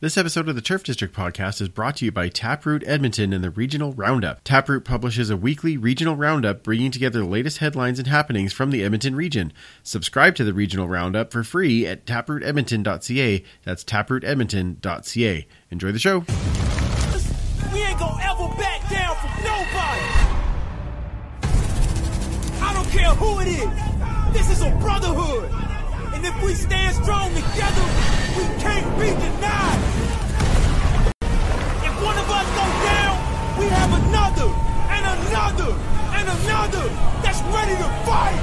This 0.00 0.16
episode 0.16 0.48
of 0.48 0.54
the 0.54 0.62
Turf 0.62 0.84
District 0.84 1.12
podcast 1.12 1.60
is 1.60 1.68
brought 1.68 1.96
to 1.96 2.04
you 2.04 2.12
by 2.12 2.28
Taproot 2.28 2.84
Edmonton 2.86 3.32
and 3.32 3.42
the 3.42 3.50
Regional 3.50 3.92
Roundup. 3.94 4.44
Taproot 4.44 4.84
publishes 4.84 5.28
a 5.28 5.36
weekly 5.36 5.76
regional 5.76 6.14
roundup 6.14 6.62
bringing 6.62 6.92
together 6.92 7.18
the 7.18 7.26
latest 7.26 7.58
headlines 7.58 7.98
and 7.98 8.06
happenings 8.06 8.52
from 8.52 8.70
the 8.70 8.84
Edmonton 8.84 9.16
region. 9.16 9.52
Subscribe 9.82 10.36
to 10.36 10.44
the 10.44 10.52
Regional 10.52 10.86
Roundup 10.86 11.32
for 11.32 11.42
free 11.42 11.84
at 11.84 12.06
taprootedmonton.ca. 12.06 13.42
That's 13.64 13.82
taprootedmonton.ca. 13.82 15.46
Enjoy 15.72 15.90
the 15.90 15.98
show. 15.98 16.18
We 17.72 17.80
ain't 17.82 17.98
gonna 17.98 18.22
ever 18.22 18.54
back 18.54 18.88
down 18.88 19.16
from 19.16 19.30
nobody. 19.42 20.04
I 22.62 22.72
don't 22.72 22.88
care 22.90 23.10
who 23.16 23.40
it 23.40 23.48
is. 23.48 24.32
This 24.32 24.48
is 24.48 24.62
a 24.62 24.70
brotherhood. 24.76 25.50
And 26.14 26.24
if 26.24 26.40
we 26.42 26.54
stand 26.54 26.94
strong 26.94 27.34
together, 27.34 27.82
we 28.36 28.44
can't 28.62 28.98
be 28.98 29.06
denied. 29.06 29.87
One 32.08 32.16
of 32.16 32.30
us 32.30 32.48
down, 32.56 33.16
we 33.58 33.66
have 33.66 33.92
another 33.92 34.48
and 34.96 35.04
another 35.28 35.72
and 36.16 36.26
another 36.26 36.88
that's 37.20 37.42
ready 37.52 37.76
to 37.76 37.88
fight. 38.08 38.40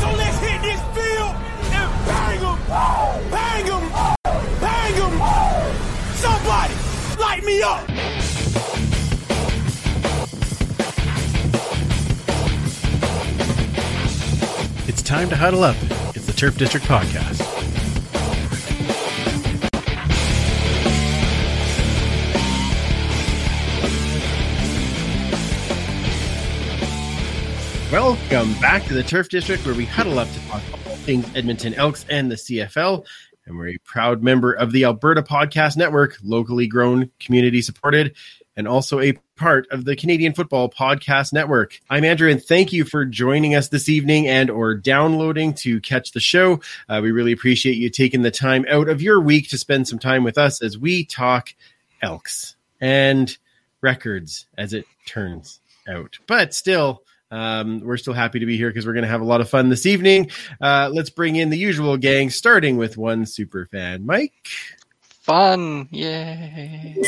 So 0.00 0.08
let's 0.16 0.38
hit 0.38 0.62
this 0.62 0.80
field 0.96 1.34
and 1.76 1.90
bang 2.08 2.40
them, 2.40 2.58
bang 3.30 3.66
them, 3.66 3.84
bang 4.62 4.94
them. 4.96 5.14
Somebody 6.24 6.74
light 7.20 7.44
me 7.44 7.60
up. 7.60 7.84
It's 14.88 15.02
time 15.02 15.28
to 15.28 15.36
huddle 15.36 15.64
up. 15.64 15.76
It's 16.16 16.24
the 16.24 16.32
Turf 16.32 16.56
District 16.56 16.86
podcast. 16.86 17.42
Welcome 27.92 28.54
back 28.54 28.84
to 28.84 28.94
the 28.94 29.02
Turf 29.02 29.28
District, 29.28 29.66
where 29.66 29.74
we 29.74 29.84
huddle 29.84 30.18
up 30.18 30.26
to 30.26 30.48
talk 30.48 30.62
all 30.86 30.96
things 30.96 31.26
Edmonton 31.36 31.74
Elks 31.74 32.06
and 32.08 32.30
the 32.30 32.36
CFL. 32.36 33.04
And 33.44 33.58
we're 33.58 33.68
a 33.68 33.78
proud 33.84 34.22
member 34.22 34.54
of 34.54 34.72
the 34.72 34.84
Alberta 34.84 35.22
Podcast 35.22 35.76
Network, 35.76 36.16
locally 36.22 36.66
grown, 36.66 37.10
community 37.20 37.60
supported, 37.60 38.16
and 38.56 38.66
also 38.66 38.98
a 38.98 39.12
part 39.36 39.70
of 39.70 39.84
the 39.84 39.94
Canadian 39.94 40.32
Football 40.32 40.70
Podcast 40.70 41.34
Network. 41.34 41.78
I'm 41.90 42.02
Andrew, 42.02 42.30
and 42.30 42.42
thank 42.42 42.72
you 42.72 42.86
for 42.86 43.04
joining 43.04 43.54
us 43.54 43.68
this 43.68 43.90
evening 43.90 44.26
and 44.26 44.48
or 44.48 44.74
downloading 44.74 45.52
to 45.56 45.78
catch 45.82 46.12
the 46.12 46.20
show. 46.20 46.62
Uh, 46.88 47.00
we 47.02 47.10
really 47.10 47.32
appreciate 47.32 47.76
you 47.76 47.90
taking 47.90 48.22
the 48.22 48.30
time 48.30 48.64
out 48.70 48.88
of 48.88 49.02
your 49.02 49.20
week 49.20 49.50
to 49.50 49.58
spend 49.58 49.86
some 49.86 49.98
time 49.98 50.24
with 50.24 50.38
us 50.38 50.62
as 50.62 50.78
we 50.78 51.04
talk 51.04 51.54
Elks 52.00 52.56
and 52.80 53.36
records, 53.82 54.46
as 54.56 54.72
it 54.72 54.86
turns 55.04 55.60
out. 55.86 56.18
But 56.26 56.54
still, 56.54 57.02
um, 57.32 57.80
we're 57.80 57.96
still 57.96 58.12
happy 58.12 58.38
to 58.38 58.46
be 58.46 58.56
here 58.56 58.68
because 58.68 58.86
we're 58.86 58.92
going 58.92 59.04
to 59.04 59.10
have 59.10 59.22
a 59.22 59.24
lot 59.24 59.40
of 59.40 59.48
fun 59.48 59.70
this 59.70 59.86
evening. 59.86 60.30
Uh, 60.60 60.90
let's 60.92 61.10
bring 61.10 61.36
in 61.36 61.50
the 61.50 61.58
usual 61.58 61.96
gang, 61.96 62.30
starting 62.30 62.76
with 62.76 62.96
one 62.96 63.26
super 63.26 63.66
fan, 63.66 64.06
Mike. 64.06 64.34
Fun. 65.00 65.88
Yay. 65.90 66.96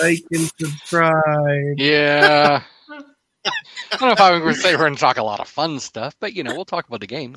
Like 0.00 0.24
and 0.30 0.50
subscribe. 0.58 1.74
Yeah. 1.76 2.62
I 3.44 3.96
don't 3.98 4.00
know 4.00 4.12
if 4.12 4.20
I 4.20 4.38
would 4.38 4.56
say 4.56 4.72
we're 4.72 4.78
going 4.78 4.94
to 4.94 5.00
talk 5.00 5.18
a 5.18 5.22
lot 5.22 5.40
of 5.40 5.48
fun 5.48 5.78
stuff, 5.78 6.16
but 6.20 6.32
you 6.32 6.42
know, 6.42 6.54
we'll 6.54 6.64
talk 6.64 6.86
about 6.86 7.00
the 7.00 7.06
game. 7.06 7.36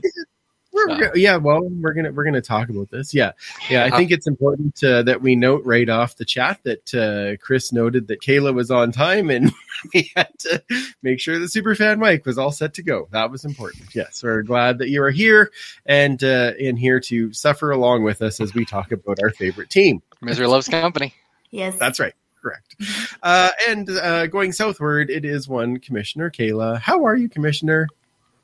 We're, 0.73 0.88
So- 0.88 0.97
we're- 0.97 1.11
yeah, 1.21 1.35
well, 1.38 1.61
we're 1.63 1.93
gonna 1.93 2.11
we're 2.11 2.23
gonna 2.23 2.41
talk 2.41 2.69
about 2.69 2.89
this. 2.89 3.13
Yeah, 3.13 3.33
yeah. 3.69 3.83
I 3.83 3.88
Uh-huh. 3.88 3.97
think 3.97 4.11
it's 4.11 4.25
important 4.27 4.83
uh, 4.83 5.03
that 5.03 5.21
we 5.21 5.35
note 5.35 5.63
right 5.65 5.88
off 5.88 6.15
the 6.15 6.25
chat 6.25 6.59
that 6.63 6.93
uh, 6.95 7.38
Chris 7.43 7.71
noted 7.71 8.07
that 8.07 8.21
Kayla 8.21 8.53
was 8.53 8.71
on 8.71 8.91
time, 8.91 9.30
and 9.30 9.52
we 9.93 10.11
had 10.15 10.30
to 10.39 10.63
make 11.03 11.19
sure 11.19 11.38
that 11.38 11.45
Superfan 11.52 11.99
Mike 11.99 12.25
was 12.25 12.38
all 12.38 12.52
set 12.52 12.73
to 12.75 12.83
go. 12.83 13.07
That 13.11 13.30
was 13.30 13.45
important. 13.45 13.93
Yes, 13.93 14.23
we're 14.23 14.42
glad 14.42 14.80
that 14.80 14.89
you 14.89 15.03
are 15.03 15.11
here 15.11 15.52
and 15.86 16.21
uh, 16.23 16.53
in 16.58 16.75
here 16.75 16.99
to 17.02 17.31
suffer 17.33 17.69
along 17.71 18.03
with 18.03 18.21
us 18.23 18.42
as 18.42 18.53
we 18.55 18.65
talk 18.65 18.92
about 18.92 19.19
our 19.21 19.30
favorite 19.30 19.69
team. 19.69 20.02
Misery 20.21 20.48
loves 20.48 20.67
company. 20.67 21.14
Yes. 21.52 21.75
That's 21.77 21.99
right. 21.99 22.14
Correct. 22.42 22.75
Uh, 23.21 23.52
and 23.69 23.89
uh, 23.89 24.25
going 24.27 24.52
southward, 24.52 25.09
it 25.09 25.23
is 25.23 25.48
one 25.48 25.77
Commissioner 25.77 26.30
Kayla. 26.31 26.80
How 26.80 27.05
are 27.05 27.15
you, 27.15 27.30
Commissioner? 27.30 27.87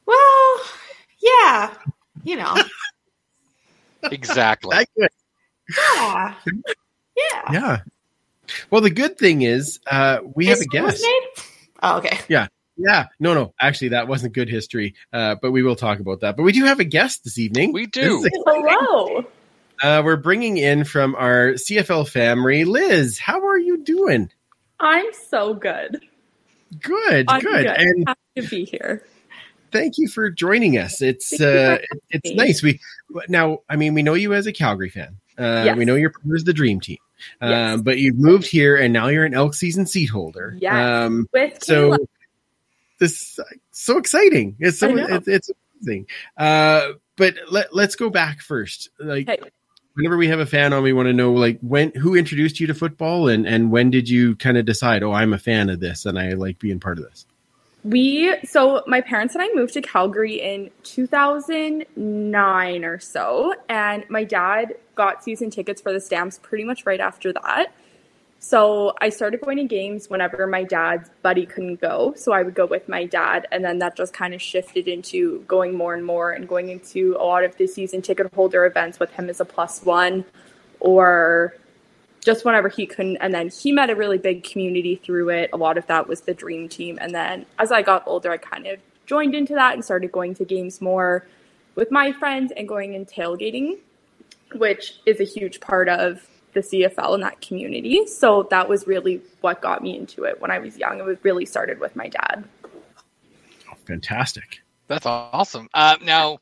well, 0.05 0.61
yeah. 1.21 1.73
You 2.23 2.37
know. 2.37 2.55
Exactly. 4.11 4.77
Yeah. 4.95 5.07
Yeah. 5.97 7.51
Yeah. 7.51 7.77
Well, 8.71 8.81
the 8.81 8.89
good 8.89 9.17
thing 9.17 9.41
is 9.41 9.79
uh, 9.85 10.19
we 10.35 10.47
have 10.47 10.61
a 10.61 10.65
guest. 10.65 11.01
made? 11.03 11.43
Oh, 11.83 11.97
okay. 11.97 12.17
Yeah, 12.29 12.47
Yeah. 12.77 13.07
no, 13.19 13.33
no, 13.33 13.53
actually, 13.59 13.89
that 13.89 14.07
wasn't 14.07 14.33
good 14.33 14.49
history, 14.49 14.95
uh, 15.11 15.35
but 15.41 15.51
we 15.51 15.63
will 15.63 15.75
talk 15.75 15.99
about 15.99 16.21
that. 16.21 16.37
But 16.37 16.43
we 16.43 16.53
do 16.53 16.63
have 16.65 16.79
a 16.79 16.85
guest 16.85 17.25
this 17.25 17.37
evening. 17.37 17.73
We 17.73 17.87
do. 17.87 18.25
Hello. 18.45 19.25
Uh, 19.83 20.01
we're 20.03 20.15
bringing 20.15 20.57
in 20.57 20.83
from 20.85 21.13
our 21.15 21.51
CFL 21.53 22.07
family, 22.07 22.63
Liz. 22.65 23.19
How 23.19 23.45
are 23.47 23.57
you 23.57 23.83
doing? 23.83 24.31
I'm 24.79 25.11
so 25.29 25.53
good. 25.53 26.01
Good, 26.81 27.25
I'm 27.27 27.41
good, 27.41 27.65
and 27.65 28.07
Happy 28.07 28.19
to 28.37 28.47
be 28.47 28.63
here. 28.65 29.03
Thank 29.71 29.97
you 29.97 30.07
for 30.07 30.29
joining 30.29 30.77
us. 30.77 31.01
It's 31.01 31.39
uh, 31.39 31.77
it's 32.09 32.31
nice. 32.31 32.61
We 32.63 32.79
now, 33.27 33.59
I 33.69 33.75
mean, 33.75 33.93
we 33.93 34.03
know 34.03 34.13
you 34.13 34.33
as 34.33 34.45
a 34.47 34.53
Calgary 34.53 34.89
fan. 34.89 35.17
Uh, 35.37 35.63
Yes. 35.65 35.77
We 35.77 35.85
know 35.85 35.95
you're 35.95 36.09
part 36.11 36.43
the 36.45 36.53
dream 36.53 36.79
team, 36.79 36.97
um, 37.41 37.49
Yes. 37.49 37.81
but 37.81 37.97
you've 37.97 38.17
moved 38.19 38.45
here, 38.47 38.75
and 38.75 38.91
now 38.93 39.07
you're 39.07 39.25
an 39.25 39.33
elk 39.33 39.53
season 39.53 39.85
seat 39.85 40.07
holder. 40.07 40.55
Yeah, 40.59 41.05
Um, 41.05 41.27
With 41.33 41.63
so 41.63 41.91
Kayla. 41.91 42.07
this 42.99 43.39
so 43.71 43.97
exciting 43.97 44.57
it's 44.59 44.77
so 44.79 44.89
it's, 44.97 45.27
it's 45.27 45.49
amazing 45.81 46.05
uh 46.35 46.89
but 47.15 47.33
let, 47.49 47.73
let's 47.73 47.95
go 47.95 48.09
back 48.09 48.41
first 48.41 48.89
like 48.99 49.29
Okay. 49.29 49.49
whenever 49.93 50.17
we 50.17 50.27
have 50.27 50.39
a 50.41 50.45
fan 50.45 50.73
on 50.73 50.83
we 50.83 50.91
want 50.91 51.07
to 51.07 51.13
know 51.13 51.31
like 51.31 51.59
when 51.61 51.91
who 51.91 52.15
introduced 52.15 52.59
you 52.59 52.67
to 52.67 52.73
football 52.73 53.29
and 53.29 53.47
and 53.47 53.71
when 53.71 53.89
did 53.89 54.09
you 54.09 54.35
kind 54.35 54.57
of 54.57 54.65
decide 54.65 55.01
oh 55.03 55.13
i'm 55.13 55.31
a 55.31 55.39
fan 55.39 55.69
of 55.69 55.79
this 55.79 56.05
and 56.05 56.19
i 56.19 56.31
like 56.33 56.59
being 56.59 56.79
part 56.81 56.97
of 56.99 57.05
this 57.05 57.25
we 57.83 58.35
so 58.43 58.83
my 58.87 59.01
parents 59.01 59.35
and 59.35 59.41
I 59.41 59.49
moved 59.53 59.73
to 59.73 59.81
Calgary 59.81 60.41
in 60.41 60.69
2009 60.83 62.85
or 62.85 62.99
so, 62.99 63.53
and 63.69 64.05
my 64.09 64.23
dad 64.23 64.75
got 64.95 65.23
season 65.23 65.49
tickets 65.49 65.81
for 65.81 65.93
the 65.93 65.99
Stamps 65.99 66.39
pretty 66.41 66.63
much 66.63 66.85
right 66.85 66.99
after 66.99 67.33
that. 67.33 67.73
So 68.41 68.93
I 69.01 69.09
started 69.09 69.41
going 69.41 69.57
to 69.57 69.65
games 69.65 70.09
whenever 70.09 70.47
my 70.47 70.63
dad's 70.63 71.09
buddy 71.21 71.45
couldn't 71.45 71.81
go. 71.81 72.13
So 72.15 72.31
I 72.31 72.41
would 72.41 72.55
go 72.55 72.65
with 72.65 72.87
my 72.87 73.05
dad, 73.05 73.47
and 73.51 73.65
then 73.65 73.79
that 73.79 73.97
just 73.97 74.13
kind 74.13 74.33
of 74.33 74.41
shifted 74.41 74.87
into 74.87 75.41
going 75.41 75.75
more 75.75 75.93
and 75.93 76.05
more 76.05 76.31
and 76.31 76.47
going 76.47 76.69
into 76.69 77.17
a 77.19 77.23
lot 77.23 77.43
of 77.43 77.57
the 77.57 77.67
season 77.67 78.01
ticket 78.01 78.33
holder 78.33 78.65
events 78.65 78.97
with 78.97 79.11
him 79.11 79.29
as 79.29 79.41
a 79.41 79.45
plus 79.45 79.83
one, 79.83 80.23
or 80.79 81.53
just 82.21 82.45
whenever 82.45 82.69
he 82.69 82.85
couldn't. 82.85 83.17
And 83.17 83.33
then 83.33 83.49
he 83.49 83.71
met 83.71 83.89
a 83.89 83.95
really 83.95 84.17
big 84.17 84.43
community 84.43 84.95
through 84.95 85.29
it. 85.29 85.49
A 85.53 85.57
lot 85.57 85.77
of 85.77 85.87
that 85.87 86.07
was 86.07 86.21
the 86.21 86.33
dream 86.33 86.67
team. 86.69 86.97
And 87.01 87.13
then 87.13 87.45
as 87.57 87.71
I 87.71 87.81
got 87.81 88.03
older, 88.05 88.31
I 88.31 88.37
kind 88.37 88.67
of 88.67 88.79
joined 89.05 89.35
into 89.35 89.53
that 89.55 89.73
and 89.73 89.83
started 89.83 90.11
going 90.11 90.35
to 90.35 90.45
games 90.45 90.81
more 90.81 91.25
with 91.75 91.91
my 91.91 92.11
friends 92.11 92.51
and 92.55 92.67
going 92.67 92.95
and 92.95 93.07
tailgating, 93.07 93.77
which 94.55 94.99
is 95.05 95.19
a 95.19 95.23
huge 95.23 95.59
part 95.59 95.89
of 95.89 96.27
the 96.53 96.59
CFL 96.61 97.13
and 97.13 97.23
that 97.23 97.41
community. 97.41 98.05
So 98.07 98.47
that 98.49 98.67
was 98.67 98.87
really 98.87 99.21
what 99.41 99.61
got 99.61 99.81
me 99.81 99.97
into 99.97 100.23
it 100.23 100.41
when 100.41 100.51
I 100.51 100.59
was 100.59 100.77
young. 100.77 100.99
It 100.99 101.05
was 101.05 101.17
really 101.23 101.45
started 101.45 101.79
with 101.79 101.95
my 101.95 102.09
dad. 102.09 102.43
oh, 103.71 103.77
fantastic 103.85 104.61
That's 104.87 105.05
awesome. 105.05 105.69
Uh, 105.73 105.97
now, 106.03 106.39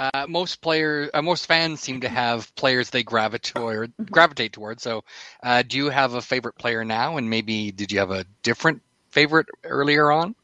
uh, 0.00 0.26
most 0.26 0.62
players, 0.62 1.10
uh, 1.12 1.20
most 1.20 1.46
fans 1.46 1.80
seem 1.80 2.00
to 2.00 2.08
have 2.08 2.54
players 2.54 2.88
they 2.88 3.02
gravitate 3.12 3.54
toward. 3.54 3.92
Gravitate 4.10 4.52
toward. 4.52 4.80
So, 4.80 5.04
uh, 5.42 5.62
do 5.62 5.76
you 5.76 5.90
have 5.90 6.14
a 6.14 6.22
favorite 6.22 6.56
player 6.56 6.84
now? 6.84 7.18
And 7.18 7.28
maybe 7.28 7.70
did 7.70 7.92
you 7.92 7.98
have 7.98 8.10
a 8.10 8.24
different 8.42 8.80
favorite 9.10 9.48
earlier 9.64 10.10
on? 10.10 10.34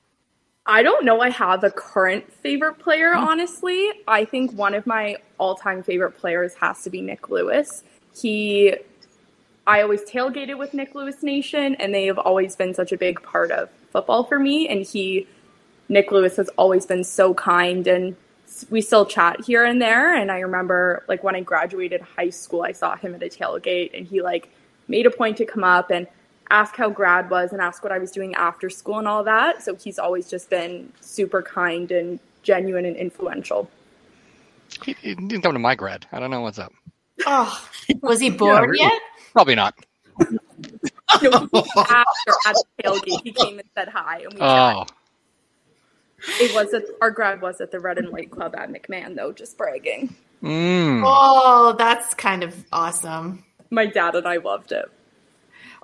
I 0.67 0.83
don't 0.83 1.05
know. 1.05 1.21
I 1.21 1.31
have 1.31 1.65
a 1.65 1.71
current 1.71 2.31
favorite 2.33 2.79
player, 2.81 3.15
honestly. 3.15 3.89
I 4.07 4.25
think 4.25 4.53
one 4.53 4.75
of 4.75 4.87
my 4.87 5.17
all 5.39 5.55
time 5.55 5.83
favorite 5.83 6.19
players 6.19 6.55
has 6.55 6.83
to 6.83 6.91
be 6.91 7.01
Nik 7.01 7.31
Lewis. 7.31 7.85
He, 8.15 8.75
I 9.67 9.83
always 9.83 10.03
tailgated 10.03 10.59
with 10.59 10.75
Nik 10.75 10.95
Lewis 10.95 11.23
Nation, 11.23 11.77
and 11.77 11.95
they 11.95 12.07
have 12.07 12.19
always 12.19 12.57
been 12.57 12.75
such 12.75 12.93
a 12.93 12.99
big 12.99 13.23
part 13.23 13.53
of 13.53 13.71
football 13.91 14.25
for 14.25 14.39
me. 14.39 14.69
And 14.69 14.85
he, 14.85 15.29
Nik 15.89 16.11
Lewis, 16.11 16.37
has 16.37 16.49
always 16.59 16.85
been 16.85 17.05
so 17.05 17.33
kind, 17.33 17.87
and 17.87 18.17
we 18.71 18.81
still 18.81 19.05
chat 19.05 19.45
here 19.45 19.65
and 19.65 19.81
there. 19.81 20.15
And 20.15 20.31
I 20.31 20.41
remember, 20.41 21.05
like, 21.09 21.23
when 21.23 21.35
I 21.35 21.41
graduated 21.41 22.01
high 22.01 22.31
school, 22.31 22.63
I 22.63 22.73
saw 22.73 22.97
him 22.97 23.15
at 23.15 23.23
a 23.23 23.27
tailgate, 23.27 23.97
and 23.97 24.07
he, 24.07 24.23
like, 24.23 24.51
made 24.89 25.07
a 25.07 25.11
point 25.11 25.37
to 25.39 25.45
come 25.45 25.65
up 25.65 25.91
and 25.91 26.07
ask 26.51 26.77
how 26.77 26.89
grad 26.89 27.29
was 27.31 27.53
and 27.53 27.61
ask 27.61 27.83
what 27.83 27.93
I 27.93 27.99
was 27.99 28.11
doing 28.11 28.35
after 28.35 28.71
school 28.71 28.99
and 28.99 29.09
all 29.09 29.25
that. 29.25 29.63
So 29.63 29.75
he's 29.75 29.99
always 29.99 30.31
just 30.31 30.49
been 30.49 30.93
super 31.01 31.43
kind 31.43 31.91
and 31.91 32.21
genuine 32.43 32.85
and 32.85 32.97
influential. 32.97 33.69
He, 34.85 34.95
he 35.01 35.15
didn't 35.15 35.43
come 35.43 35.53
to 35.53 35.59
my 35.59 35.75
grad. 35.75 36.07
I 36.13 36.21
don't 36.21 36.31
know 36.31 36.41
what's 36.41 36.59
up. 36.59 36.73
Oh, 37.27 37.69
was 38.03 38.21
he 38.21 38.31
bored 38.31 38.69
really. 38.69 38.85
yet? 38.85 39.01
Probably 39.33 39.55
not. 39.55 39.75
No, 41.23 41.31
after 41.33 42.33
at 42.47 42.57
the 42.77 42.83
tailgate, 42.83 43.23
he 43.23 43.33
came 43.33 43.59
and 43.61 43.69
said 43.75 43.89
hi, 43.89 44.19
and 44.19 44.35
we 44.35 44.41
oh. 44.41 44.45
chatted. 44.45 44.91
Oh, 44.91 44.96
It 46.41 46.55
was 46.55 46.75
at 46.75 46.85
our 47.01 47.11
grad 47.11 47.41
was 47.41 47.61
at 47.61 47.71
the 47.71 47.81
Red 47.81 47.99
and 47.99 48.11
White 48.11 48.31
Club 48.31 48.55
at 48.57 48.71
McMahon, 48.73 49.15
though. 49.17 49.33
Just 49.33 49.57
bragging. 49.57 50.15
mm. 50.43 51.03
Oh, 51.05 51.75
that's 51.79 52.15
kind 52.15 52.43
of 52.43 52.65
awesome. 52.73 53.45
My 53.71 53.87
dad 53.87 54.15
and 54.15 54.27
I 54.27 54.37
loved 54.37 54.73
it. 54.73 54.87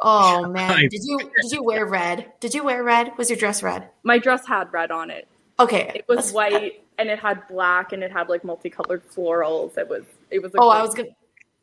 Oh 0.01 0.49
man, 0.49 0.89
did 0.89 1.03
you 1.05 1.19
did 1.41 1.53
you 1.53 1.63
wear 1.63 1.87
red? 1.87 2.33
Did 2.41 2.55
you 2.55 2.65
wear 2.65 2.83
red? 2.83 3.13
Was 3.19 3.31
your 3.31 3.37
dress 3.39 3.63
red? 3.63 3.89
My 4.03 4.19
dress 4.19 4.47
had 4.47 4.73
red 4.73 4.91
on 4.91 5.11
it. 5.11 5.29
Okay, 5.61 5.93
It 5.95 6.05
was 6.09 6.33
that's- 6.33 6.33
white 6.33 6.83
and 6.99 7.09
it 7.09 7.19
had 7.21 7.47
black 7.49 7.93
and 7.93 8.03
it 8.03 8.11
had 8.11 8.29
like 8.29 8.43
multicolored 8.45 9.03
florals. 9.09 9.79
It 9.79 9.89
was 9.89 10.05
it 10.31 10.43
was. 10.43 10.55
A 10.55 10.59
Oh, 10.61 10.69
I 10.71 10.83
was 10.83 10.95
gonna. 10.95 11.09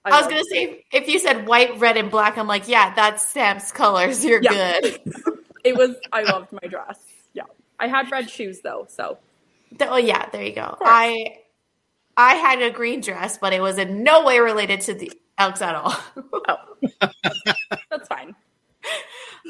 I, 0.06 0.12
was 0.22 0.28
gonna 0.28 0.38
it. 0.40 0.46
say 0.50 0.86
if 0.94 1.10
you 1.10 1.20
said 1.20 1.46
white, 1.48 1.78
red, 1.80 1.98
and 1.98 2.10
black, 2.10 2.38
I'm 2.38 2.48
like, 2.48 2.68
yeah, 2.70 2.94
that's 2.96 3.28
Sam's 3.28 3.72
colors. 3.74 4.24
You're 4.24 4.42
Yeah. 4.42 4.80
good. 4.82 5.00
it 5.66 5.76
was. 5.76 5.96
I 6.14 6.24
loved 6.24 6.52
my 6.54 6.68
dress. 6.70 6.98
I 7.80 7.88
had 7.88 8.12
red 8.12 8.30
shoes 8.30 8.62
though, 8.62 8.86
so 8.90 9.18
Oh 9.82 9.98
yeah, 9.98 10.30
there 10.30 10.44
you 10.44 10.54
go. 10.54 10.78
I 10.82 11.40
I 12.18 12.36
had 12.36 12.62
a 12.62 12.72
green 12.72 13.02
dress, 13.02 13.38
but 13.38 13.54
it 13.54 13.62
was 13.62 13.78
in 13.78 14.04
no 14.04 14.26
way 14.26 14.40
related 14.40 14.82
to 14.82 14.94
the 14.94 15.12
Elks 15.38 15.62
at 15.62 15.76
all. 15.76 15.96
Oh. 16.50 16.58
that's 17.90 18.08
fine. 18.08 18.36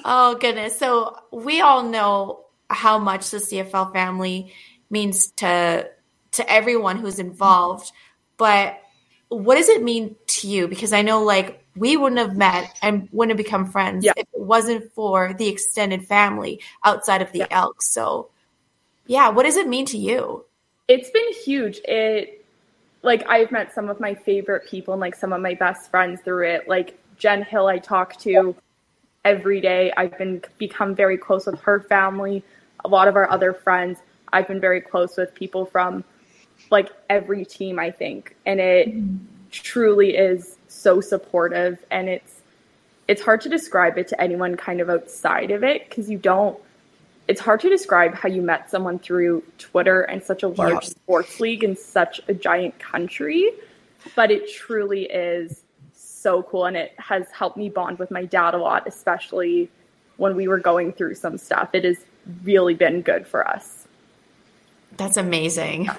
oh 0.06 0.36
goodness. 0.36 0.78
So 0.78 1.16
we 1.32 1.62
all 1.62 1.84
know 1.84 2.46
how 2.70 3.00
much 3.00 3.32
the 3.32 3.38
CFL 3.38 3.94
family 3.94 4.54
means 4.90 5.32
to 5.38 5.90
to 6.32 6.52
everyone 6.52 6.98
who's 6.98 7.18
involved, 7.18 7.92
but 8.38 8.80
what 9.30 9.56
does 9.56 9.70
it 9.70 9.82
mean 9.84 10.16
to 10.28 10.48
you? 10.48 10.68
Because 10.68 10.92
I 10.92 11.02
know 11.02 11.24
like 11.24 11.64
we 11.76 11.96
wouldn't 11.96 12.20
have 12.20 12.36
met 12.36 12.76
and 12.82 13.08
wouldn't 13.12 13.38
have 13.38 13.44
become 13.46 13.66
friends 13.66 14.04
Yeah. 14.04 14.14
if 14.18 14.28
it 14.34 14.40
wasn't 14.40 14.92
for 14.94 15.34
the 15.34 15.48
extended 15.48 16.06
family 16.06 16.60
outside 16.84 17.22
of 17.22 17.32
the 17.32 17.40
Yeah. 17.40 17.48
Elks. 17.52 17.88
So 17.94 18.30
yeah, 19.06 19.30
what 19.30 19.44
does 19.44 19.56
it 19.56 19.68
mean 19.68 19.86
to 19.88 19.98
you? 19.98 20.46
It's 20.88 21.10
been 21.12 21.32
huge. 21.46 21.80
It 21.86 22.44
like 23.02 23.24
I've 23.30 23.52
met 23.52 23.74
some 23.74 23.88
of 23.88 24.00
my 24.00 24.14
favorite 24.14 24.68
people 24.68 24.94
and 24.94 25.00
like 25.02 25.16
some 25.16 25.32
of 25.32 25.42
my 25.42 25.54
best 25.54 25.90
friends 25.90 26.22
through 26.22 26.48
it. 26.48 26.68
Like 26.68 26.98
Jen 27.18 27.44
Hill, 27.44 27.68
I 27.68 27.78
talk 27.78 28.18
to 28.22 28.56
every 29.24 29.62
day. 29.62 29.94
I've 29.96 30.18
been 30.18 30.42
become 30.58 30.96
very 30.96 31.18
close 31.18 31.46
with 31.46 31.60
her 31.62 31.82
family. 31.82 32.44
A 32.84 32.88
lot 32.88 33.08
of 33.08 33.16
our 33.16 33.30
other 33.30 33.54
friends, 33.54 34.00
I've 34.34 34.48
been 34.48 34.60
very 34.60 34.82
close 34.82 35.18
with 35.18 35.34
people 35.36 35.66
from 35.66 36.04
like 36.70 36.90
every 37.10 37.46
team. 37.46 37.80
I 37.80 37.92
think, 37.92 38.36
and 38.46 38.60
it 38.60 38.94
truly 39.52 40.16
is 40.16 40.58
so 40.68 41.02
supportive. 41.02 41.84
And 41.92 42.10
it's 42.10 42.42
it's 43.08 43.22
hard 43.22 43.42
to 43.42 43.50
describe 43.50 43.98
it 43.98 44.08
to 44.10 44.22
anyone 44.22 44.56
kind 44.56 44.82
of 44.82 44.90
outside 44.90 45.52
of 45.52 45.64
it 45.64 45.90
because 45.90 46.10
you 46.10 46.18
don't 46.18 46.58
it's 47.28 47.40
hard 47.42 47.60
to 47.60 47.70
describe 47.70 48.16
how 48.16 48.28
you 48.28 48.42
met 48.42 48.72
someone 48.72 48.98
through 48.98 49.44
Twitter 49.60 50.02
and 50.02 50.24
such 50.24 50.42
a 50.42 50.48
large 50.48 50.74
Yeah. 50.86 50.90
sports 50.90 51.40
league 51.40 51.64
in 51.64 51.76
such 51.76 52.20
a 52.28 52.34
giant 52.34 52.80
country, 52.80 53.52
but 54.16 54.32
it 54.32 54.52
truly 54.52 55.04
is 55.04 55.62
so 55.94 56.42
cool 56.42 56.66
and 56.66 56.76
it 56.76 56.94
has 56.98 57.28
helped 57.32 57.56
me 57.56 57.70
bond 57.70 58.00
with 58.00 58.10
my 58.10 58.26
dad 58.26 58.56
a 58.56 58.58
lot, 58.58 58.88
especially 58.88 59.70
when 60.18 60.36
we 60.36 60.48
were 60.48 60.58
going 60.58 60.92
through 60.92 61.14
some 61.16 61.38
stuff. 61.38 61.70
It 61.74 61.84
has 61.84 61.98
really 62.44 62.74
been 62.74 63.02
good 63.02 63.28
for 63.28 63.48
us. 63.48 63.86
That's 64.98 65.16
amazing. 65.18 65.86
Yeah, 65.86 65.98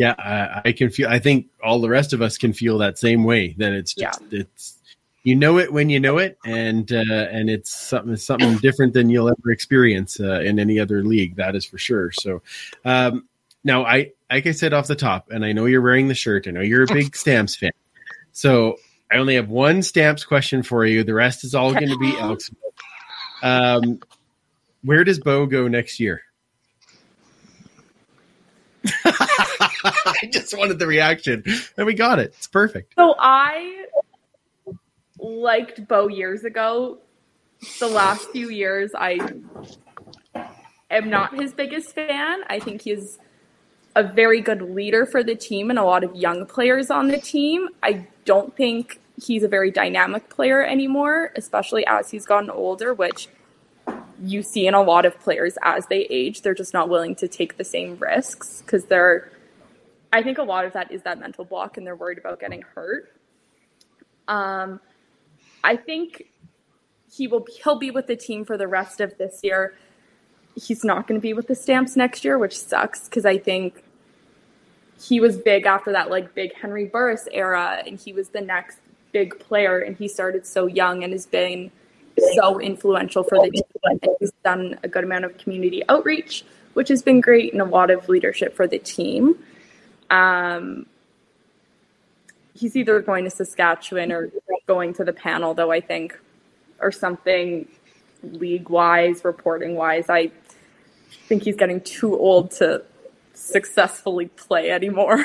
I, 0.00 0.62
I 0.66 0.72
can 0.72 0.90
feel. 0.90 1.08
I 1.08 1.18
think 1.18 1.46
all 1.62 1.80
the 1.80 1.88
rest 1.88 2.12
of 2.12 2.22
us 2.22 2.38
can 2.38 2.52
feel 2.52 2.78
that 2.78 2.98
same 2.98 3.24
way. 3.24 3.54
That 3.58 3.72
it's 3.72 3.94
just 3.94 4.20
it's 4.30 4.78
you 5.22 5.34
know 5.34 5.58
it 5.58 5.72
when 5.72 5.90
you 5.90 5.98
know 6.00 6.18
it, 6.18 6.38
and 6.44 6.90
uh, 6.92 7.28
and 7.30 7.48
it's 7.48 7.74
something 7.74 8.16
something 8.16 8.56
different 8.62 8.92
than 8.92 9.08
you'll 9.08 9.28
ever 9.28 9.50
experience 9.50 10.20
uh, 10.20 10.40
in 10.40 10.58
any 10.58 10.78
other 10.78 11.02
league. 11.02 11.36
That 11.36 11.56
is 11.56 11.64
for 11.64 11.78
sure. 11.78 12.12
So, 12.12 12.42
um, 12.84 13.26
now 13.64 13.84
I 13.84 14.12
like 14.30 14.46
I 14.46 14.52
said 14.52 14.72
off 14.72 14.86
the 14.86 14.96
top, 14.96 15.30
and 15.30 15.44
I 15.44 15.52
know 15.52 15.64
you're 15.64 15.82
wearing 15.82 16.08
the 16.08 16.14
shirt. 16.14 16.46
I 16.46 16.50
know 16.50 16.60
you're 16.60 16.84
a 16.84 16.86
big 16.86 17.16
Stamps 17.16 17.56
fan. 17.56 17.72
So 18.32 18.76
I 19.10 19.16
only 19.16 19.36
have 19.36 19.48
one 19.48 19.82
Stamps 19.82 20.24
question 20.24 20.62
for 20.62 20.84
you. 20.84 21.04
The 21.04 21.14
rest 21.14 21.44
is 21.44 21.54
all 21.54 21.72
going 21.72 21.88
to 21.88 21.98
be 21.98 22.16
Elks. 22.18 22.50
Um, 23.42 24.00
where 24.82 25.04
does 25.04 25.18
Bo 25.18 25.46
go 25.46 25.68
next 25.68 26.00
year? 26.00 26.22
I 30.06 30.28
just 30.30 30.56
wanted 30.56 30.78
the 30.78 30.86
reaction, 30.86 31.44
and 31.76 31.86
we 31.86 31.94
got 31.94 32.18
it. 32.18 32.34
It's 32.36 32.46
perfect. 32.46 32.94
So 32.96 33.14
I 33.18 33.86
liked 35.18 35.86
Bo 35.86 36.08
years 36.08 36.44
ago. 36.44 36.98
The 37.80 37.88
last 37.88 38.28
few 38.30 38.50
years, 38.50 38.90
I 38.94 39.18
am 40.90 41.10
not 41.10 41.34
his 41.34 41.52
biggest 41.52 41.94
fan. 41.94 42.40
I 42.48 42.58
think 42.58 42.82
he's 42.82 43.18
a 43.94 44.02
very 44.02 44.40
good 44.40 44.60
leader 44.60 45.06
for 45.06 45.24
the 45.24 45.34
team 45.34 45.70
and 45.70 45.78
a 45.78 45.84
lot 45.84 46.04
of 46.04 46.14
young 46.14 46.46
players 46.46 46.90
on 46.90 47.08
the 47.08 47.18
team. 47.18 47.68
I 47.82 48.06
don't 48.26 48.54
think 48.54 49.00
he's 49.20 49.42
a 49.42 49.48
very 49.48 49.70
dynamic 49.70 50.28
player 50.28 50.62
anymore, 50.62 51.32
especially 51.34 51.86
as 51.86 52.10
he's 52.10 52.26
gotten 52.26 52.50
older, 52.50 52.92
which 52.92 53.28
you 54.22 54.42
see 54.42 54.66
in 54.66 54.74
a 54.74 54.82
lot 54.82 55.06
of 55.06 55.18
players 55.20 55.56
as 55.62 55.86
they 55.86 56.02
age. 56.10 56.42
They're 56.42 56.54
just 56.54 56.74
not 56.74 56.88
willing 56.88 57.14
to 57.16 57.28
take 57.28 57.56
the 57.56 57.64
same 57.64 57.96
risks 57.96 58.60
because 58.60 58.84
they're 58.84 59.30
I 60.12 60.22
think 60.22 60.38
a 60.38 60.42
lot 60.42 60.64
of 60.64 60.72
that 60.74 60.90
is 60.90 61.02
that 61.02 61.18
mental 61.18 61.44
block 61.44 61.76
and 61.76 61.86
they're 61.86 61.96
worried 61.96 62.18
about 62.18 62.40
getting 62.40 62.62
hurt. 62.62 63.12
Um, 64.28 64.80
I 65.62 65.76
think 65.76 66.26
he 67.10 67.26
will 67.26 67.46
he'll 67.62 67.78
be 67.78 67.90
with 67.90 68.06
the 68.06 68.16
team 68.16 68.44
for 68.44 68.56
the 68.56 68.68
rest 68.68 69.00
of 69.00 69.16
this 69.18 69.40
year. 69.42 69.74
He's 70.54 70.84
not 70.84 71.06
going 71.06 71.20
to 71.20 71.22
be 71.22 71.34
with 71.34 71.48
the 71.48 71.54
Stamps 71.54 71.96
next 71.96 72.24
year, 72.24 72.38
which 72.38 72.58
sucks 72.58 73.08
because 73.08 73.26
I 73.26 73.38
think 73.38 73.84
he 75.00 75.20
was 75.20 75.36
big 75.36 75.66
after 75.66 75.92
that 75.92 76.10
like 76.10 76.34
big 76.34 76.54
Henry 76.54 76.86
Burris 76.86 77.28
era 77.30 77.82
and 77.86 77.98
he 77.98 78.12
was 78.12 78.30
the 78.30 78.40
next 78.40 78.78
big 79.12 79.38
player 79.38 79.78
and 79.78 79.96
he 79.96 80.08
started 80.08 80.46
so 80.46 80.66
young 80.66 81.04
and 81.04 81.12
has 81.12 81.26
been 81.26 81.70
so 82.34 82.58
influential 82.58 83.22
for 83.22 83.38
the 83.44 83.50
team. 83.50 83.62
And 83.84 84.00
he's 84.20 84.32
done 84.44 84.78
a 84.82 84.88
good 84.88 85.04
amount 85.04 85.24
of 85.24 85.36
community 85.38 85.82
outreach, 85.88 86.44
which 86.74 86.88
has 86.88 87.02
been 87.02 87.20
great 87.20 87.52
and 87.52 87.60
a 87.60 87.64
lot 87.64 87.90
of 87.90 88.08
leadership 88.08 88.54
for 88.54 88.66
the 88.66 88.78
team. 88.78 89.36
Um, 90.10 90.86
he's 92.54 92.76
either 92.76 93.00
going 93.00 93.24
to 93.24 93.30
Saskatchewan 93.30 94.12
or 94.12 94.30
going 94.66 94.94
to 94.94 95.04
the 95.04 95.12
panel, 95.12 95.54
though, 95.54 95.70
I 95.70 95.80
think, 95.80 96.18
or 96.80 96.92
something 96.92 97.68
league 98.22 98.68
wise, 98.68 99.24
reporting 99.24 99.76
wise. 99.76 100.06
I 100.08 100.30
think 101.28 101.42
he's 101.42 101.56
getting 101.56 101.80
too 101.80 102.16
old 102.18 102.50
to 102.52 102.82
successfully 103.34 104.26
play 104.26 104.70
anymore. 104.70 105.24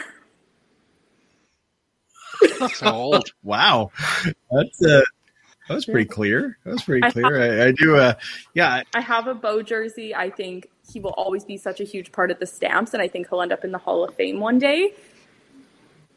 so 2.74 2.88
old. 2.88 3.32
Wow, 3.44 3.92
that's 4.52 4.84
uh, 4.84 5.02
that 5.72 5.76
was 5.76 5.86
pretty 5.86 6.06
clear. 6.10 6.58
That 6.66 6.72
was 6.72 6.84
pretty 6.84 7.10
clear. 7.12 7.42
I, 7.64 7.68
I 7.68 7.72
do. 7.72 7.96
Uh, 7.98 8.14
yeah, 8.54 8.84
I 8.94 9.02
have 9.02 9.28
a 9.28 9.34
Bo 9.34 9.62
jersey. 9.62 10.14
I 10.14 10.30
think 10.30 10.70
he 10.92 11.00
will 11.00 11.12
always 11.12 11.46
be 11.46 11.58
such 11.58 11.80
a 11.80 11.84
huge 11.84 12.12
part 12.12 12.30
of 12.32 12.40
the 12.40 12.46
Stamps, 12.46 12.94
and 12.94 13.02
I 13.02 13.08
think 13.08 13.30
he'll 13.30 13.42
end 13.42 13.52
up 13.54 13.64
in 13.64 13.72
the 13.72 13.78
Hall 13.78 14.04
of 14.04 14.14
Fame 14.16 14.40
one 14.40 14.60
day. 14.60 14.94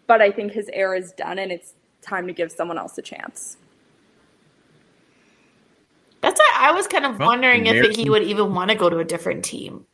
But 0.06 0.20
I 0.20 0.30
think 0.30 0.52
his 0.52 0.68
era 0.72 0.98
is 0.98 1.12
done, 1.12 1.38
and 1.38 1.50
it's 1.52 1.72
time 2.02 2.26
to 2.26 2.32
give 2.32 2.50
someone 2.52 2.76
else 2.78 2.98
a 2.98 3.02
chance. 3.02 3.56
That's 6.20 6.38
why 6.38 6.50
I 6.58 6.72
was 6.72 6.86
kind 6.86 7.04
of 7.06 7.18
Well, 7.18 7.28
wondering 7.28 7.66
if 7.66 7.72
American- 7.76 8.02
he 8.04 8.10
would 8.10 8.22
even 8.22 8.54
want 8.54 8.70
to 8.70 8.76
go 8.76 8.88
to 8.90 8.98
a 8.98 9.04
different 9.04 9.44
team. 9.44 9.86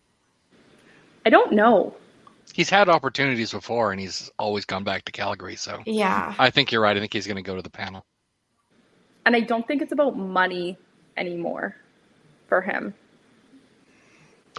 I 1.26 1.30
don't 1.30 1.52
know. 1.52 1.94
He's 2.54 2.70
had 2.70 2.88
opportunities 2.88 3.52
before, 3.52 3.92
and 3.92 4.00
he's 4.00 4.30
always 4.38 4.64
gone 4.64 4.82
back 4.84 5.04
to 5.04 5.12
Calgary. 5.12 5.56
So 5.56 5.80
Yeah. 5.86 6.34
I 6.38 6.50
think 6.50 6.72
you're 6.72 6.80
right. 6.82 6.96
I 6.96 7.00
think 7.00 7.12
he's 7.12 7.26
going 7.26 7.36
to 7.36 7.42
go 7.42 7.54
to 7.56 7.62
the 7.62 7.70
panel. 7.70 8.04
And 9.26 9.36
I 9.36 9.40
don't 9.40 9.66
think 9.66 9.82
it's 9.82 9.92
about 9.92 10.16
money 10.16 10.78
anymore 11.16 11.76
for 12.48 12.60
him. 12.60 12.94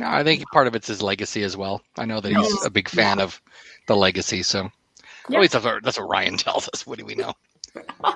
I 0.01 0.23
think 0.23 0.49
part 0.51 0.67
of 0.67 0.75
it's 0.75 0.87
his 0.87 1.01
legacy 1.01 1.43
as 1.43 1.57
well. 1.57 1.81
I 1.97 2.05
know 2.05 2.21
that 2.21 2.31
he's 2.31 2.65
a 2.65 2.69
big 2.69 2.89
fan 2.89 3.19
of 3.19 3.41
the 3.87 3.95
legacy. 3.95 4.43
So 4.43 4.69
Yeah. 5.29 5.37
at 5.37 5.41
least 5.41 5.53
that's 5.53 5.65
what, 5.65 5.83
that's 5.83 5.99
what 5.99 6.09
Ryan 6.09 6.37
tells 6.37 6.69
us. 6.73 6.85
What 6.87 6.99
do 6.99 7.05
we 7.05 7.15
know? 7.15 7.33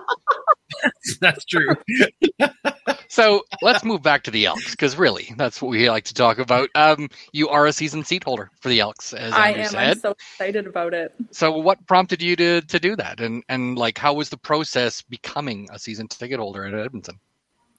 that's 1.21 1.45
true. 1.45 1.75
So 3.07 3.45
let's 3.61 3.83
move 3.83 4.01
back 4.01 4.23
to 4.23 4.31
the 4.31 4.45
Elks 4.45 4.71
because 4.71 4.97
really, 4.97 5.33
that's 5.37 5.61
what 5.61 5.69
we 5.69 5.89
like 5.89 6.05
to 6.05 6.13
talk 6.13 6.37
about. 6.39 6.69
Um, 6.75 7.09
you 7.31 7.49
are 7.49 7.67
a 7.67 7.73
season 7.73 8.03
seat 8.03 8.23
holder 8.23 8.51
for 8.59 8.69
the 8.69 8.79
Elks, 8.79 9.13
as 9.13 9.33
I 9.33 9.49
Andrew 9.49 9.63
am. 9.63 9.69
said. 9.69 9.87
I'm 9.89 9.99
so 9.99 10.11
excited 10.11 10.67
about 10.67 10.93
it. 10.93 11.13
So 11.31 11.51
what 11.51 11.85
prompted 11.87 12.21
you 12.21 12.35
to 12.35 12.61
to 12.61 12.79
do 12.79 12.95
that, 12.95 13.19
and 13.19 13.43
and 13.49 13.77
like 13.77 13.97
how 13.97 14.13
was 14.13 14.29
the 14.29 14.37
process 14.37 15.01
becoming 15.01 15.67
a 15.71 15.79
season 15.79 16.07
ticket 16.07 16.39
holder 16.39 16.65
at 16.65 16.73
Edmonton? 16.73 17.19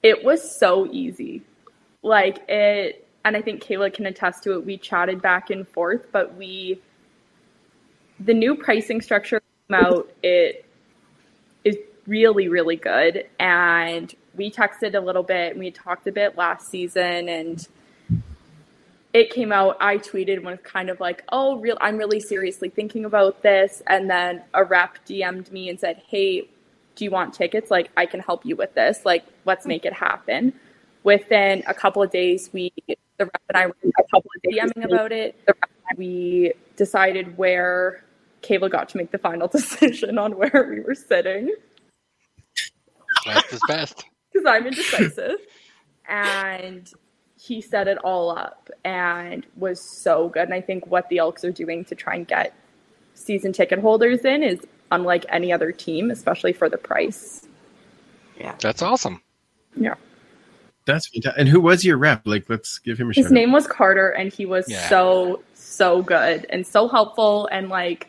It 0.02 0.24
was 0.24 0.58
so 0.58 0.86
easy. 0.92 1.42
Like 2.02 2.48
it, 2.48 3.06
and 3.24 3.36
I 3.36 3.42
think 3.42 3.62
Kayla 3.62 3.92
can 3.92 4.06
attest 4.06 4.44
to 4.44 4.52
it. 4.52 4.64
We 4.64 4.76
chatted 4.76 5.20
back 5.20 5.50
and 5.50 5.66
forth, 5.66 6.06
but 6.12 6.36
we, 6.36 6.80
the 8.20 8.32
new 8.32 8.54
pricing 8.54 9.00
structure 9.00 9.42
came 9.68 9.84
out, 9.84 10.08
it 10.22 10.64
is 11.64 11.76
really, 12.06 12.46
really 12.46 12.76
good. 12.76 13.28
And 13.40 14.14
we 14.36 14.50
texted 14.50 14.94
a 14.94 15.00
little 15.00 15.22
bit 15.22 15.52
and 15.52 15.60
we 15.60 15.70
talked 15.70 16.06
a 16.06 16.12
bit 16.12 16.36
last 16.36 16.68
season 16.68 17.28
and 17.28 17.66
it 19.12 19.30
came 19.30 19.50
out 19.50 19.76
i 19.80 19.96
tweeted 19.96 20.42
was 20.42 20.58
kind 20.62 20.90
of 20.90 21.00
like 21.00 21.24
oh 21.30 21.58
real 21.58 21.76
i'm 21.80 21.96
really 21.96 22.20
seriously 22.20 22.68
thinking 22.68 23.04
about 23.04 23.42
this. 23.42 23.82
And 23.86 24.10
then 24.10 24.42
a 24.54 24.64
rep 24.64 24.98
dm'd 25.06 25.50
me 25.52 25.68
and 25.68 25.80
said 25.80 26.02
hey 26.08 26.48
do 26.94 27.04
you 27.04 27.10
want 27.10 27.34
tickets? 27.34 27.70
Like 27.70 27.90
i 27.96 28.06
can 28.06 28.20
help 28.20 28.44
you 28.44 28.56
with 28.56 28.74
this. 28.74 29.04
Like 29.04 29.24
let's 29.44 29.66
make 29.66 29.84
it 29.84 29.92
happen. 29.92 30.52
Within 31.02 31.62
a 31.66 31.74
couple 31.74 32.02
of 32.02 32.10
days 32.10 32.50
we 32.52 32.72
the 32.86 33.24
rep 33.24 33.42
and 33.48 33.56
i 33.56 33.66
were 33.66 33.76
a 33.84 34.02
couple 34.10 34.30
of 34.36 34.52
dming 34.52 34.84
about 34.84 35.12
it. 35.12 35.38
We 35.96 36.52
decided 36.76 37.38
where 37.38 38.04
Kayla 38.42 38.70
got 38.70 38.88
to 38.90 38.96
make 38.96 39.10
the 39.10 39.18
final 39.18 39.48
decision 39.58 40.18
on 40.18 40.36
where 40.36 40.68
we 40.68 40.80
were 40.80 40.94
sitting. 40.94 41.54
Best 43.24 43.52
is 43.52 43.60
best. 43.66 44.04
Because 44.36 44.46
I'm 44.46 44.66
indecisive. 44.66 45.36
and 46.08 46.90
he 47.40 47.60
set 47.60 47.86
it 47.88 47.98
all 47.98 48.30
up 48.36 48.70
and 48.84 49.46
was 49.56 49.80
so 49.80 50.28
good. 50.28 50.42
And 50.44 50.54
I 50.54 50.60
think 50.60 50.86
what 50.86 51.08
the 51.08 51.18
Elks 51.18 51.44
are 51.44 51.52
doing 51.52 51.84
to 51.86 51.94
try 51.94 52.14
and 52.16 52.26
get 52.26 52.54
season 53.14 53.52
ticket 53.52 53.78
holders 53.78 54.24
in 54.24 54.42
is 54.42 54.60
unlike 54.90 55.26
any 55.28 55.52
other 55.52 55.70
team, 55.72 56.10
especially 56.10 56.52
for 56.52 56.68
the 56.68 56.78
price. 56.78 57.46
Yeah. 58.38 58.54
That's 58.60 58.82
awesome. 58.82 59.20
Yeah. 59.76 59.94
That's 60.86 61.08
fantastic. 61.08 61.38
And 61.40 61.48
who 61.48 61.60
was 61.60 61.84
your 61.84 61.98
rep? 61.98 62.22
Like, 62.24 62.48
let's 62.48 62.78
give 62.78 62.98
him 62.98 63.10
a 63.10 63.12
His 63.14 63.26
shout. 63.26 63.32
name 63.32 63.52
was 63.52 63.66
Carter 63.66 64.10
and 64.10 64.32
he 64.32 64.46
was 64.46 64.68
Yeah. 64.68 64.88
so, 64.88 65.42
so 65.54 66.02
good 66.02 66.46
and 66.50 66.66
so 66.66 66.88
helpful. 66.88 67.48
And 67.50 67.68
like, 67.68 68.08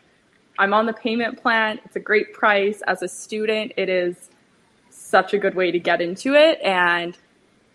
I'm 0.58 0.72
on 0.74 0.86
the 0.86 0.92
payment 0.92 1.40
plan. 1.40 1.80
It's 1.84 1.96
a 1.96 2.00
great 2.00 2.32
price. 2.32 2.80
As 2.86 3.02
a 3.02 3.08
student, 3.08 3.72
it 3.76 3.88
is 3.88 4.30
such 5.08 5.32
a 5.34 5.38
good 5.38 5.54
way 5.54 5.70
to 5.70 5.78
get 5.78 6.00
into 6.00 6.34
it. 6.34 6.60
And 6.62 7.16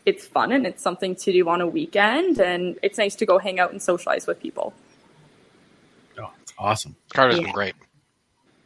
it's 0.06 0.26
fun 0.26 0.52
and 0.52 0.66
it's 0.68 0.84
something 0.84 1.16
to 1.16 1.32
do 1.32 1.48
on 1.50 1.62
a 1.62 1.68
weekend. 1.68 2.40
And 2.40 2.78
it's 2.84 2.98
nice 2.98 3.16
to 3.16 3.26
go 3.26 3.38
hang 3.40 3.60
out 3.60 3.72
and 3.72 3.82
socialize 3.82 4.28
with 4.28 4.40
people. 4.40 4.74
Oh, 6.20 6.32
it's 6.42 6.54
awesome. 6.58 6.96
Carter's 7.14 7.38
Yeah. 7.40 7.44
been 7.46 7.54
great. 7.54 7.76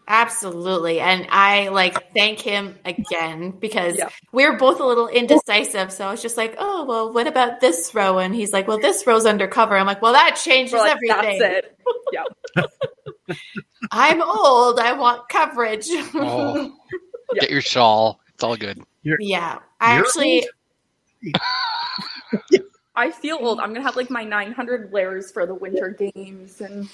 Absolutely. 0.10 1.02
And 1.02 1.28
I 1.30 1.68
like 1.68 2.14
thank 2.14 2.40
him 2.40 2.78
again 2.86 3.52
because 3.52 3.98
Yeah. 3.98 4.08
we're 4.32 4.58
both 4.58 4.80
a 4.80 4.86
little 4.86 5.08
indecisive. 5.10 5.92
So 5.92 6.08
I 6.08 6.12
was 6.12 6.22
just 6.22 6.38
like, 6.38 6.56
oh, 6.58 6.86
well, 6.86 7.12
what 7.12 7.28
about 7.28 7.60
this 7.60 7.94
row? 7.94 8.18
And 8.18 8.34
he's 8.34 8.54
like, 8.54 8.70
well, 8.70 8.80
this 8.80 9.06
row's 9.06 9.26
undercover. 9.26 9.76
I'm 9.76 9.86
like, 9.86 10.02
well, 10.02 10.14
that 10.14 10.40
changes 10.42 10.74
like, 10.74 10.92
everything. 10.96 11.40
That's 11.40 11.66
it. 11.66 11.78
Yeah. 12.14 13.36
I'm 13.92 14.22
old. 14.22 14.80
I 14.80 14.94
want 14.94 15.28
coverage. 15.30 15.88
Oh, 16.16 16.72
Yeah. 17.34 17.42
get 17.42 17.52
your 17.52 17.62
shawl. 17.62 18.22
It's 18.38 18.44
all 18.44 18.56
good. 18.56 18.84
yeah. 19.01 19.58
I 19.79 19.96
You're 19.96 20.06
actually, 20.06 20.48
I 22.96 23.10
feel 23.10 23.39
old. 23.41 23.60
I'm 23.60 23.74
gonna 23.74 23.82
have 23.82 23.96
like 23.96 24.12
my 24.12 24.24
900 24.24 24.94
layers 24.94 25.32
for 25.32 25.48
the 25.48 25.56
winter 25.56 25.89
games, 25.89 26.62
and 26.62 26.88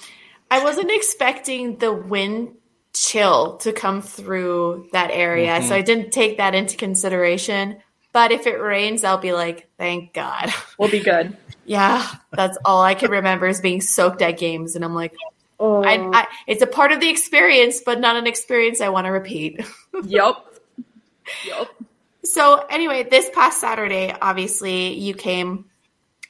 I 0.50 0.64
wasn't 0.64 0.90
expecting 0.90 1.76
the 1.76 1.92
wind 1.92 2.54
chill 2.94 3.58
to 3.58 3.72
come 3.74 4.00
through 4.00 4.88
that 4.92 5.10
area. 5.10 5.58
Mhm. 5.58 5.68
So 5.68 5.74
I 5.74 5.82
didn't 5.82 6.12
take 6.12 6.38
that 6.38 6.54
into 6.54 6.78
consideration. 6.78 7.76
But 8.14 8.32
if 8.32 8.46
it 8.46 8.58
rains, 8.60 9.04
I'll 9.04 9.18
be 9.18 9.34
like, 9.34 9.68
thank 9.76 10.14
God. 10.14 10.50
we'll 10.78 10.90
be 10.90 11.00
good. 11.00 11.36
Yeah, 11.66 12.06
that's 12.30 12.58
all 12.64 12.82
I 12.82 12.94
can 12.94 13.10
remember 13.10 13.46
is 13.46 13.62
being 13.62 13.80
soaked 13.80 14.20
at 14.20 14.36
games, 14.36 14.76
and 14.76 14.84
I'm 14.84 14.94
like, 14.94 15.14
Oh, 15.58 15.82
I, 15.82 15.94
I, 16.12 16.26
it's 16.46 16.60
a 16.60 16.66
part 16.66 16.92
of 16.92 17.00
the 17.00 17.08
experience, 17.08 17.80
but 17.84 18.00
not 18.00 18.16
an 18.16 18.26
experience 18.26 18.82
I 18.82 18.90
want 18.90 19.06
to 19.06 19.10
repeat. 19.10 19.64
yep, 20.04 20.36
yep. 21.46 21.68
So 22.24 22.64
anyway, 22.70 23.02
this 23.04 23.30
past 23.30 23.60
Saturday, 23.60 24.14
obviously, 24.20 24.94
you 24.94 25.14
came 25.14 25.66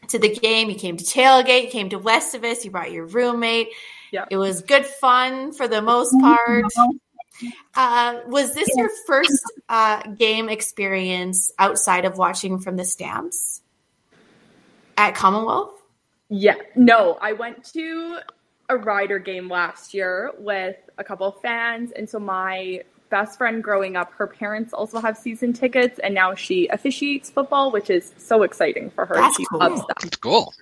to 0.08 0.18
the 0.18 0.34
game. 0.34 0.68
You 0.70 0.76
came 0.76 0.96
to 0.96 1.04
tailgate. 1.04 1.64
You 1.64 1.70
came 1.70 1.88
to 1.90 1.98
Westivus. 1.98 2.64
You 2.64 2.70
brought 2.70 2.92
your 2.92 3.06
roommate. 3.06 3.68
Yeah. 4.10 4.26
It 4.30 4.36
was 4.36 4.62
good 4.62 4.86
fun 4.86 5.52
for 5.52 5.68
the 5.68 5.82
most 5.82 6.14
part. 6.20 6.66
Uh, 7.74 8.20
was 8.26 8.54
this 8.54 8.68
your 8.76 8.90
first 9.06 9.42
uh, 9.68 10.02
game 10.12 10.48
experience 10.48 11.52
outside 11.58 12.04
of 12.04 12.16
watching 12.16 12.60
from 12.60 12.76
the 12.76 12.84
stamps 12.84 13.60
at 14.96 15.14
Commonwealth? 15.14 15.82
Yeah, 16.28 16.54
no, 16.76 17.18
I 17.20 17.32
went 17.32 17.64
to 17.72 18.18
a 18.68 18.76
rider 18.76 19.18
game 19.18 19.48
last 19.48 19.94
year 19.94 20.32
with 20.38 20.76
a 20.96 21.04
couple 21.04 21.26
of 21.26 21.40
fans, 21.40 21.90
and 21.92 22.08
so 22.08 22.18
my 22.18 22.82
best 23.10 23.38
friend 23.38 23.62
growing 23.62 23.96
up, 23.96 24.12
her 24.14 24.26
parents 24.26 24.72
also 24.72 25.00
have 25.00 25.16
season 25.16 25.52
tickets, 25.52 25.98
and 26.00 26.14
now 26.14 26.34
she 26.34 26.68
officiates 26.68 27.30
football, 27.30 27.70
which 27.70 27.90
is 27.90 28.12
so 28.18 28.42
exciting 28.42 28.90
for 28.90 29.06
her. 29.06 29.14
That's 29.14 29.36
she 29.36 29.44
cool. 29.46 29.60
loves 29.60 29.80
that. 29.86 30.04
It's 30.04 30.16
cool. 30.16 30.52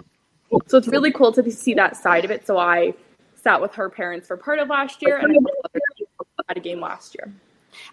So 0.67 0.79
it's 0.79 0.89
really 0.89 1.13
cool 1.13 1.33
to 1.33 1.51
see 1.51 1.75
that 1.75 1.97
side 1.97 2.25
of 2.25 2.31
it. 2.31 2.47
So 2.47 2.59
I 2.59 2.95
sat 3.37 3.61
with 3.61 3.75
her 3.75 3.89
parents 3.89 4.29
for 4.29 4.37
part 4.37 4.59
of 4.59 4.69
last 4.69 5.03
year, 5.03 5.17
and 5.17 5.27
I 5.27 5.35
went 5.35 5.45
with 5.45 5.71
other 5.73 5.81
people 5.97 6.27
at 6.49 6.57
a 6.57 6.61
game 6.61 6.81
last 6.81 7.17
year. 7.19 7.33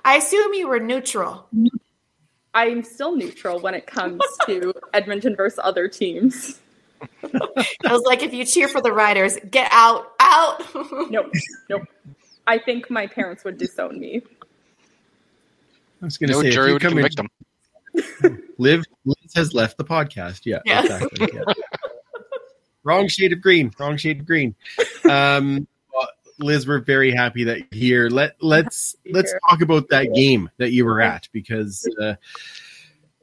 I 0.03 0.17
assume 0.17 0.53
you 0.53 0.67
were 0.67 0.79
neutral. 0.79 1.47
I'm 2.53 2.83
still 2.83 3.15
neutral 3.15 3.59
when 3.59 3.73
it 3.73 3.87
comes 3.87 4.21
to 4.45 4.73
Edmonton 4.93 5.35
versus 5.35 5.59
other 5.63 5.87
teams. 5.87 6.59
I 7.23 7.91
was 7.93 8.03
like, 8.05 8.23
if 8.23 8.33
you 8.33 8.43
cheer 8.45 8.67
for 8.67 8.81
the 8.81 8.91
Riders, 8.91 9.37
get 9.49 9.69
out, 9.71 10.11
out. 10.19 10.61
Nope, 11.09 11.31
nope. 11.69 11.83
I 12.45 12.57
think 12.57 12.89
my 12.89 13.07
parents 13.07 13.43
would 13.43 13.57
disown 13.57 13.99
me. 13.99 14.23
I 16.01 16.05
was 16.05 16.17
going 16.17 16.29
to 16.29 16.33
No 16.35 16.41
say, 16.41 16.47
if 16.49 16.53
jury 16.53 16.73
would 16.73 16.81
convict 16.81 17.19
him. 17.19 17.29
Liv, 18.57 18.83
Liz 19.05 19.33
has 19.35 19.53
left 19.53 19.77
the 19.77 19.83
podcast. 19.85 20.41
Yeah, 20.45 20.59
Yeah. 20.65 20.81
exactly. 20.81 21.27
yeah. 21.33 21.53
Wrong 22.83 23.07
shade 23.07 23.33
of 23.33 23.41
green. 23.41 23.71
Wrong 23.79 23.97
shade 23.97 24.21
of 24.21 24.25
green. 24.25 24.55
Um, 25.09 25.67
Liz, 26.39 26.65
we're 26.65 26.79
very 26.79 27.11
happy 27.11 27.43
that 27.45 27.57
you're 27.57 27.67
here. 27.71 28.09
Let 28.09 28.35
let's 28.41 28.95
let's 29.11 29.31
here. 29.31 29.39
talk 29.49 29.61
about 29.61 29.89
that 29.89 30.13
game 30.13 30.49
that 30.57 30.71
you 30.71 30.85
were 30.85 31.01
at 31.01 31.27
because, 31.33 31.85
uh, 32.01 32.15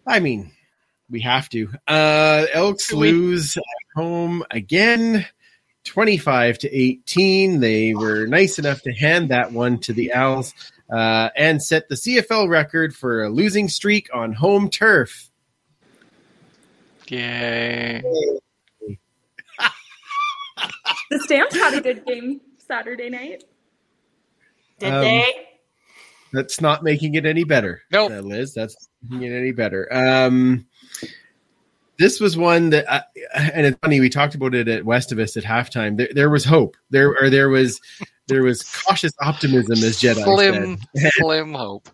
I 0.06 0.20
mean, 0.20 0.52
we 1.08 1.20
have 1.22 1.48
to. 1.50 1.70
Uh, 1.88 2.44
Elks 2.52 2.92
We- 2.92 3.12
lose 3.12 3.56
at 3.56 3.62
home 3.94 4.44
again, 4.50 5.24
twenty-five 5.84 6.58
to 6.58 6.70
eighteen. 6.76 7.60
They 7.60 7.94
were 7.94 8.26
nice 8.26 8.58
enough 8.58 8.82
to 8.82 8.92
hand 8.92 9.30
that 9.30 9.50
one 9.50 9.78
to 9.80 9.94
the 9.94 10.12
Als 10.12 10.52
uh, 10.90 11.30
and 11.36 11.62
set 11.62 11.88
the 11.88 11.94
CFL 11.94 12.48
record 12.48 12.94
for 12.94 13.24
a 13.24 13.28
losing 13.28 13.68
streak 13.68 14.08
on 14.14 14.32
home 14.32 14.68
turf. 14.70 15.30
Yay. 17.08 18.02
The 21.10 21.20
Stamps 21.20 21.54
had 21.54 21.74
a 21.74 21.80
good 21.80 22.04
game 22.04 22.40
Saturday 22.58 23.08
night. 23.10 23.44
Did 24.80 24.92
Um, 24.92 25.00
they? 25.02 25.24
That's 26.32 26.60
not 26.60 26.82
making 26.82 27.14
it 27.14 27.24
any 27.24 27.44
better. 27.44 27.82
Nope. 27.92 28.10
uh, 28.10 28.20
Liz. 28.20 28.52
That's 28.54 28.88
not 29.08 29.20
making 29.20 29.32
it 29.32 29.36
any 29.38 29.52
better. 29.52 29.86
Um, 29.92 30.66
this 31.98 32.20
was 32.20 32.36
one 32.36 32.70
that, 32.70 32.90
I, 32.90 33.02
and 33.54 33.66
it's 33.66 33.78
funny. 33.80 34.00
We 34.00 34.08
talked 34.08 34.34
about 34.34 34.54
it 34.54 34.68
at 34.68 34.84
Westivus 34.84 35.36
at 35.36 35.44
halftime. 35.44 35.96
There, 35.96 36.08
there 36.14 36.30
was 36.30 36.44
hope. 36.44 36.76
There, 36.90 37.16
or 37.20 37.30
there 37.30 37.48
was, 37.48 37.80
there 38.28 38.42
was 38.42 38.62
cautious 38.62 39.12
optimism, 39.20 39.72
as 39.72 40.00
Jedi 40.00 40.22
Slim, 40.24 40.78
said. 40.96 41.10
slim 41.14 41.54
hope. 41.54 41.88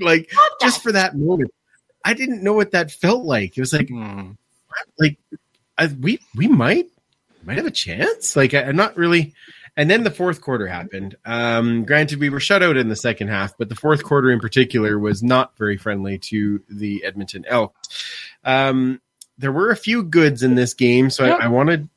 Like 0.00 0.30
just 0.60 0.82
for 0.82 0.92
that 0.92 1.16
moment, 1.16 1.52
I 2.04 2.14
didn't 2.14 2.42
know 2.42 2.52
what 2.52 2.72
that 2.72 2.90
felt 2.90 3.24
like. 3.24 3.56
It 3.56 3.60
was 3.60 3.72
like, 3.72 3.88
Hmm. 3.88 4.32
like 4.98 5.18
I, 5.78 5.86
we 5.86 6.18
we 6.34 6.48
might 6.48 6.86
might 7.44 7.56
have 7.58 7.66
a 7.66 7.70
chance. 7.70 8.34
Like 8.34 8.54
I, 8.54 8.62
I'm 8.64 8.76
not 8.76 8.96
really. 8.96 9.34
And 9.76 9.90
then 9.90 10.04
the 10.04 10.10
fourth 10.10 10.40
quarter 10.40 10.68
happened. 10.68 11.16
Um, 11.24 11.84
granted, 11.84 12.20
we 12.20 12.30
were 12.30 12.38
shut 12.38 12.62
out 12.62 12.76
in 12.76 12.88
the 12.88 12.94
second 12.94 13.26
half, 13.26 13.58
but 13.58 13.68
the 13.68 13.74
fourth 13.74 14.04
quarter 14.04 14.30
in 14.30 14.38
particular 14.38 15.00
was 15.00 15.20
not 15.20 15.56
very 15.58 15.76
friendly 15.76 16.16
to 16.18 16.62
the 16.68 17.04
Edmonton 17.04 17.44
Elks. 17.48 18.04
Um, 18.44 19.00
there 19.38 19.52
were 19.52 19.70
a 19.70 19.76
few 19.76 20.02
goods 20.02 20.42
in 20.42 20.54
this 20.54 20.74
game, 20.74 21.10
so 21.10 21.24
Yep. 21.24 21.40
I, 21.40 21.44
I 21.44 21.48
want 21.48 21.68
to 21.70 21.88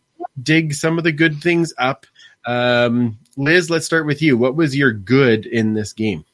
dig 0.41 0.73
some 0.73 0.97
of 0.97 1.03
the 1.03 1.11
good 1.11 1.41
things 1.41 1.73
up. 1.77 2.05
Um, 2.45 3.17
Liz, 3.35 3.69
let's 3.69 3.85
start 3.85 4.05
with 4.05 4.21
you. 4.21 4.37
What 4.37 4.55
was 4.55 4.75
your 4.75 4.91
good 4.91 5.45
in 5.45 5.73
this 5.73 5.93
game? 5.93 6.25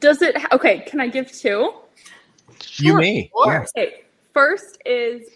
Does 0.00 0.22
it? 0.22 0.36
Okay, 0.52 0.80
can 0.80 1.00
I 1.00 1.08
give 1.08 1.30
two? 1.30 1.72
you 2.78 2.90
Sure. 2.90 2.98
may. 3.00 3.26
Of 3.26 3.30
course. 3.32 3.72
Okay, 3.76 4.02
first 4.32 4.78
is 4.84 5.28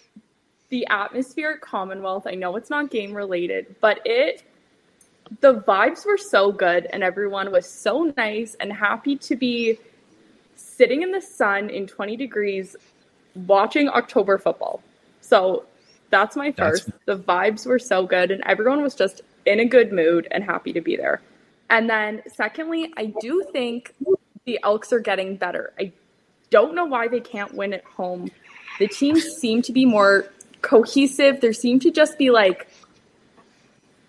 the 0.68 0.86
atmosphere 0.88 1.52
at 1.52 1.60
Commonwealth. 1.60 2.26
I 2.26 2.34
know 2.34 2.56
it's 2.56 2.70
not 2.70 2.90
game 2.90 3.14
related, 3.14 3.76
but 3.80 4.00
it 4.04 4.42
the 5.40 5.60
vibes 5.60 6.06
were 6.06 6.16
so 6.16 6.50
good 6.50 6.86
and 6.92 7.02
everyone 7.02 7.52
was 7.52 7.68
so 7.68 8.12
nice 8.16 8.56
and 8.60 8.72
happy 8.72 9.16
to 9.16 9.36
be 9.36 9.78
sitting 10.56 11.02
in 11.02 11.12
the 11.12 11.20
sun 11.20 11.68
in 11.68 11.86
20 11.86 12.16
degrees 12.16 12.76
watching 13.46 13.88
October 13.88 14.38
football. 14.38 14.82
So 15.20 15.64
that's 16.10 16.36
my 16.36 16.50
That's- 16.50 16.80
first. 16.82 16.90
the 17.06 17.16
vibes 17.16 17.66
were 17.66 17.78
so 17.78 18.06
good 18.06 18.30
and 18.30 18.42
everyone 18.46 18.82
was 18.82 18.94
just 18.94 19.20
in 19.46 19.60
a 19.60 19.64
good 19.64 19.92
mood 19.92 20.26
and 20.30 20.42
happy 20.44 20.72
to 20.72 20.80
be 20.80 20.96
there. 20.96 21.20
And 21.70 21.88
then 21.88 22.22
secondly, 22.34 22.92
I 22.96 23.12
do 23.20 23.44
think 23.52 23.94
the 24.46 24.58
Elks 24.62 24.92
are 24.92 25.00
getting 25.00 25.36
better. 25.36 25.72
I 25.78 25.92
don't 26.50 26.74
know 26.74 26.86
why 26.86 27.08
they 27.08 27.20
can't 27.20 27.52
win 27.54 27.74
at 27.74 27.84
home. 27.84 28.30
The 28.78 28.88
teams 28.88 29.22
seem 29.24 29.60
to 29.62 29.72
be 29.72 29.84
more 29.84 30.26
cohesive. 30.62 31.40
There 31.40 31.52
seem 31.52 31.78
to 31.80 31.90
just 31.90 32.16
be 32.16 32.30
like 32.30 32.68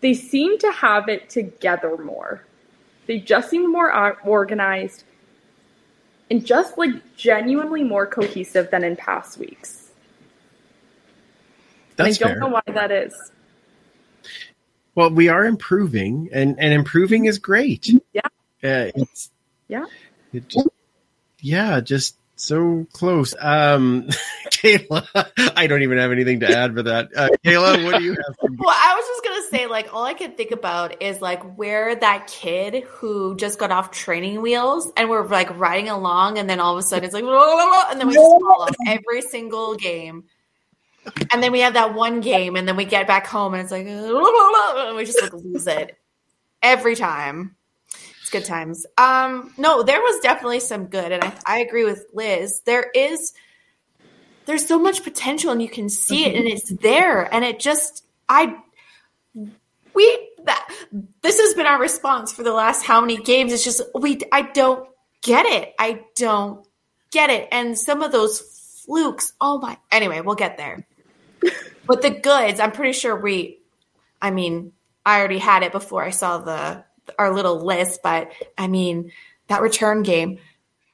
they 0.01 0.13
seem 0.13 0.57
to 0.59 0.71
have 0.71 1.09
it 1.09 1.29
together 1.29 1.97
more. 1.97 2.45
They 3.07 3.19
just 3.19 3.49
seem 3.49 3.69
more 3.69 3.91
organized 4.23 5.03
and 6.29 6.45
just 6.45 6.77
like 6.77 6.91
genuinely 7.15 7.83
more 7.83 8.05
cohesive 8.05 8.69
than 8.71 8.83
in 8.83 8.95
past 8.95 9.37
weeks. 9.37 9.89
And 11.97 12.07
I 12.07 12.11
don't 12.11 12.29
fair. 12.29 12.39
know 12.39 12.47
why 12.47 12.61
that 12.67 12.91
is. 12.91 13.13
Well, 14.95 15.11
we 15.11 15.27
are 15.27 15.45
improving, 15.45 16.29
and 16.31 16.59
and 16.59 16.73
improving 16.73 17.25
is 17.25 17.39
great. 17.39 17.89
Yeah. 18.13 18.21
Uh, 18.63 18.91
Yeah. 19.67 19.85
just, 20.47 20.67
yeah, 21.39 21.79
just 21.79 22.15
so 22.39 22.87
close. 22.93 23.33
Um, 23.39 24.07
Kayla, 24.49 25.05
I 25.55 25.67
don't 25.67 25.81
even 25.81 25.97
have 25.97 26.11
anything 26.11 26.39
to 26.41 26.49
add 26.49 26.73
for 26.73 26.83
that. 26.83 27.09
Uh, 27.15 27.29
Kayla, 27.43 27.83
what 27.83 27.97
do 27.97 28.03
you 28.03 28.11
have? 28.11 28.35
For 28.39 28.49
Well, 28.51 28.75
I 28.75 28.95
was 28.95 29.05
just 29.07 29.23
gonna 29.23 29.47
say, 29.49 29.67
like, 29.67 29.93
all 29.93 30.03
I 30.03 30.13
could 30.13 30.37
think 30.37 30.51
about 30.51 31.01
is 31.01 31.21
like 31.21 31.57
where 31.57 31.95
that 31.95 32.27
kid 32.27 32.83
who 32.83 33.35
just 33.35 33.59
got 33.59 33.71
off 33.71 33.91
training 33.91 34.41
wheels 34.41 34.91
and 34.97 35.09
we're 35.09 35.25
like 35.27 35.57
riding 35.57 35.89
along, 35.89 36.37
and 36.37 36.49
then 36.49 36.59
all 36.59 36.73
of 36.73 36.79
a 36.79 36.83
sudden 36.83 37.05
it's 37.05 37.13
like, 37.13 37.23
and 37.91 37.99
then 37.99 38.07
we 38.07 38.13
just 38.13 38.25
fall 38.25 38.61
off 38.61 38.75
every 38.87 39.21
single 39.21 39.75
game. 39.75 40.25
And 41.31 41.41
then 41.41 41.51
we 41.51 41.61
have 41.61 41.73
that 41.73 41.93
one 41.93 42.21
game, 42.21 42.55
and 42.55 42.67
then 42.67 42.75
we 42.75 42.85
get 42.85 43.07
back 43.07 43.25
home, 43.25 43.53
and 43.53 43.63
it's 43.63 43.71
like, 43.71 43.87
and 43.87 44.95
we 44.95 45.05
just 45.05 45.21
like 45.21 45.33
lose 45.33 45.67
it 45.67 45.97
every 46.61 46.95
time. 46.95 47.55
It's 48.29 48.45
good 48.45 48.45
times. 48.45 48.85
Um, 48.95 49.51
no, 49.57 49.81
there 49.81 49.99
was 49.99 50.19
definitely 50.19 50.59
some 50.59 50.85
good, 50.85 51.11
and 51.11 51.23
I, 51.23 51.33
I 51.47 51.59
agree 51.61 51.83
with 51.83 52.05
Liz. 52.13 52.61
There 52.63 52.91
is, 52.93 53.33
there's 54.45 54.67
so 54.67 54.77
much 54.77 55.03
potential, 55.03 55.51
and 55.51 55.59
you 55.59 55.67
can 55.67 55.89
see 55.89 56.27
it, 56.27 56.35
and 56.35 56.45
it's 56.47 56.69
there, 56.69 57.23
and 57.33 57.43
it 57.43 57.59
just, 57.59 58.05
I, 58.27 58.55
we 59.95 60.29
that 60.45 60.69
this 61.23 61.39
has 61.39 61.55
been 61.55 61.65
our 61.65 61.81
response 61.81 62.31
for 62.31 62.43
the 62.43 62.53
last 62.53 62.85
how 62.85 63.01
many 63.01 63.17
games? 63.17 63.51
It's 63.51 63.63
just 63.63 63.81
we, 63.95 64.19
I 64.31 64.43
don't 64.43 64.87
get 65.23 65.47
it. 65.47 65.73
I 65.79 66.01
don't 66.15 66.63
get 67.11 67.31
it, 67.31 67.47
and 67.51 67.75
some 67.75 68.03
of 68.03 68.11
those 68.11 68.83
flukes. 68.85 69.33
Oh 69.41 69.57
my. 69.57 69.75
Anyway, 69.91 70.21
we'll 70.21 70.35
get 70.35 70.57
there. 70.57 70.85
But 71.87 72.03
the 72.03 72.11
goods, 72.11 72.59
I'm 72.59 72.73
pretty 72.73 72.93
sure 72.93 73.19
we. 73.19 73.57
I 74.21 74.29
mean, 74.29 74.73
I 75.03 75.17
already 75.17 75.39
had 75.39 75.63
it 75.63 75.71
before 75.71 76.03
I 76.03 76.11
saw 76.11 76.37
the 76.37 76.83
our 77.17 77.33
little 77.33 77.63
list, 77.65 78.01
but 78.03 78.31
I 78.57 78.67
mean 78.67 79.11
that 79.47 79.61
return 79.61 80.03
game. 80.03 80.39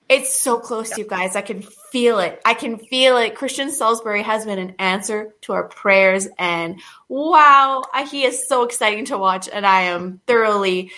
It's 0.07 0.38
so 0.39 0.60
close, 0.60 0.98
you 1.00 1.05
guys. 1.05 1.36
I 1.36 1.41
can 1.41 1.63
feel 1.63 2.19
it. 2.19 2.39
I 2.45 2.53
can 2.53 2.77
feel 2.77 3.17
it. 3.17 3.34
Christian 3.36 3.69
Saulsberry 3.69 4.22
has 4.22 4.45
been 4.45 4.60
an 4.60 4.75
answer 4.77 5.34
to 5.41 5.53
our 5.53 5.67
prayers, 5.67 6.27
and 6.38 6.79
wow, 7.10 7.84
he 8.12 8.24
is 8.24 8.48
so 8.48 8.63
exciting 8.63 9.05
to 9.05 9.17
watch, 9.17 9.50
and 9.51 9.65
I 9.65 9.84
am 9.84 10.22
thoroughly, 10.27 10.91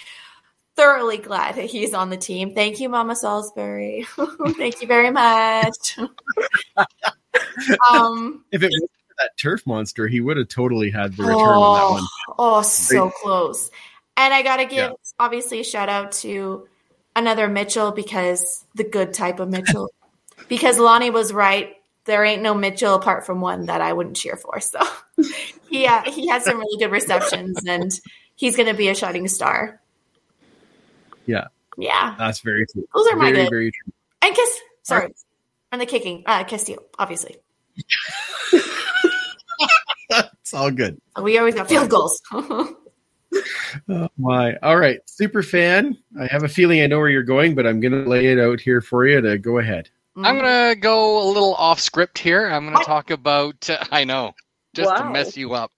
thoroughly 0.75 1.17
glad 1.19 1.55
that 1.55 1.65
he's 1.65 1.93
on 1.93 2.09
the 2.09 2.17
team. 2.17 2.53
Thank 2.53 2.81
you, 2.81 2.89
Mama 2.89 3.13
Saulsberry. 3.13 4.05
Thank 4.57 4.81
you 4.81 4.87
very 4.87 5.11
much. 5.11 5.97
um, 7.89 8.43
If 8.51 8.61
it 8.61 8.71
was 8.71 8.89
for 9.07 9.15
that 9.19 9.37
turf 9.39 9.65
monster, 9.65 10.09
he 10.09 10.19
would 10.19 10.35
have 10.35 10.49
totally 10.49 10.89
had 10.89 11.15
the 11.15 11.23
return 11.23 11.39
on 11.39 11.75
that 11.75 11.89
one. 11.91 12.03
Oh, 12.37 12.61
so 12.61 13.09
close. 13.09 13.71
And 14.17 14.33
I 14.33 14.41
got 14.41 14.57
to 14.57 14.65
give 14.65 14.77
Yeah. 14.77 14.91
Obviously 15.19 15.59
a 15.59 15.63
shout 15.63 15.89
out 15.89 16.11
to 16.13 16.67
another 17.15 17.47
Mitchell 17.47 17.91
because 17.91 18.65
the 18.75 18.83
good 18.83 19.13
type 19.13 19.39
of 19.39 19.49
Mitchell. 19.49 19.89
because 20.49 20.79
Lonnie 20.79 21.09
was 21.09 21.33
right. 21.33 21.75
There 22.05 22.23
ain't 22.23 22.41
no 22.41 22.53
Mitchell 22.53 22.95
apart 22.95 23.25
from 23.25 23.41
one 23.41 23.65
that 23.65 23.81
I 23.81 23.93
wouldn't 23.93 24.15
cheer 24.15 24.37
for. 24.37 24.59
So 24.61 24.79
he 25.69 25.85
uh, 25.85 26.03
he 26.03 26.27
had 26.27 26.43
some 26.43 26.57
really 26.57 26.79
good 26.79 26.91
receptions 26.91 27.65
and 27.65 27.91
he's 28.35 28.55
going 28.55 28.69
to 28.69 28.73
be 28.73 28.87
a 28.87 28.95
shining 28.95 29.27
star. 29.27 29.81
Yeah. 31.25 31.47
Yeah. 31.77 32.15
That's 32.17 32.39
very 32.39 32.65
true. 32.67 32.87
Those 32.95 33.07
are 33.07 33.15
my 33.17 33.31
very, 33.31 33.43
good. 33.43 33.49
very 33.49 33.71
true. 33.71 33.93
And 34.21 34.35
Kiss, 34.35 34.59
sorry. 34.83 35.13
And 35.71 35.81
the 35.81 35.85
kicking, 35.85 36.23
uh, 36.25 36.45
you, 36.67 36.79
obviously. 36.97 37.35
It's 40.09 40.53
all 40.53 40.71
good. 40.71 41.01
We 41.21 41.37
always 41.37 41.55
got 41.55 41.67
field 41.67 41.89
goals. 41.89 42.21
Oh 43.89 44.07
my. 44.17 44.55
All 44.63 44.77
right. 44.77 44.99
Super 45.05 45.43
fan. 45.43 45.97
I 46.19 46.25
have 46.27 46.43
a 46.43 46.47
feeling 46.47 46.81
I 46.81 46.87
know 46.87 46.99
where 46.99 47.09
you're 47.09 47.23
going, 47.23 47.53
but 47.53 47.67
I'm 47.67 47.79
going 47.79 47.91
to 47.91 48.09
lay 48.09 48.27
it 48.27 48.39
out 48.39 48.59
here 48.61 48.81
for 48.81 49.05
you 49.05 49.19
to 49.21 49.37
go 49.37 49.59
ahead. 49.59 49.89
I'm 50.15 50.35
gonna 50.35 50.75
go 50.75 51.21
a 51.23 51.27
little 51.27 51.53
off 51.55 51.79
script 51.79 52.17
here. 52.17 52.47
I'm 52.47 52.65
gonna 52.65 52.83
talk 52.83 53.11
about. 53.11 53.69
I 53.91 54.03
know, 54.03 54.33
just 54.73 54.95
to 54.97 55.09
mess 55.11 55.37
you 55.37 55.53
up. 55.53 55.71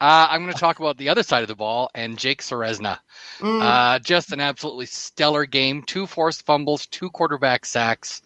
Uh, 0.00 0.26
I'm 0.28 0.40
gonna 0.40 0.54
talk 0.54 0.80
about 0.80 0.98
the 0.98 1.08
other 1.08 1.22
side 1.22 1.42
of 1.42 1.48
the 1.48 1.54
ball 1.54 1.88
and 1.94 2.18
Jake 2.18 2.42
Ceresna. 2.42 2.98
Mm. 3.38 3.62
Uh, 3.62 3.98
just 4.00 4.32
an 4.32 4.40
absolutely 4.40 4.86
stellar 4.86 5.46
game. 5.46 5.84
Two 5.84 6.04
forced 6.04 6.44
fumbles, 6.44 6.86
two 6.88 7.10
quarterback 7.10 7.64
sacks. 7.64 8.22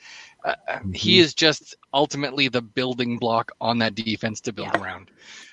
Uh, 0.46 0.54
He 0.94 1.18
is 1.18 1.34
just 1.34 1.76
ultimately 1.92 2.48
the 2.48 2.62
building 2.62 3.18
block 3.18 3.52
on 3.60 3.76
that 3.80 3.94
defense 3.94 4.40
to 4.42 4.54
build 4.54 4.70
Yeah. 4.74 4.82
around. 4.82 5.10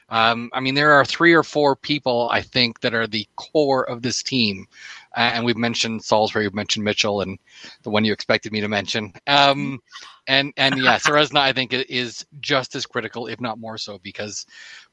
Um, 0.10 0.50
I 0.54 0.62
mean, 0.62 0.76
there 0.76 0.94
are 0.94 1.04
three 1.04 1.34
or 1.34 1.44
four 1.44 1.76
people 1.76 2.30
I 2.32 2.42
think 2.42 2.80
that 2.80 2.94
are 2.94 3.08
the 3.08 3.28
core 3.36 3.84
of 3.90 4.02
this 4.02 4.24
team, 4.24 4.68
uh, 5.16 5.32
and 5.34 5.46
we've 5.46 5.58
mentioned 5.58 6.02
Saulsberry, 6.02 6.44
we've 6.44 6.54
mentioned 6.54 6.86
Mitchell, 6.86 7.22
and 7.22 7.38
the 7.84 7.90
one 7.90 8.06
you 8.06 8.14
expected 8.14 8.54
me 8.54 8.62
to 8.62 8.70
mention. 8.70 9.14
Um, 9.28 9.82
and 10.28 10.54
and 10.58 10.78
yeah, 10.78 10.98
Ceresna 11.00 11.40
I 11.40 11.54
think 11.54 11.74
is 11.74 12.26
just 12.40 12.76
as 12.76 12.86
critical, 12.86 13.28
if 13.28 13.42
not 13.42 13.60
more 13.60 13.78
so, 13.78 14.00
because 14.00 14.46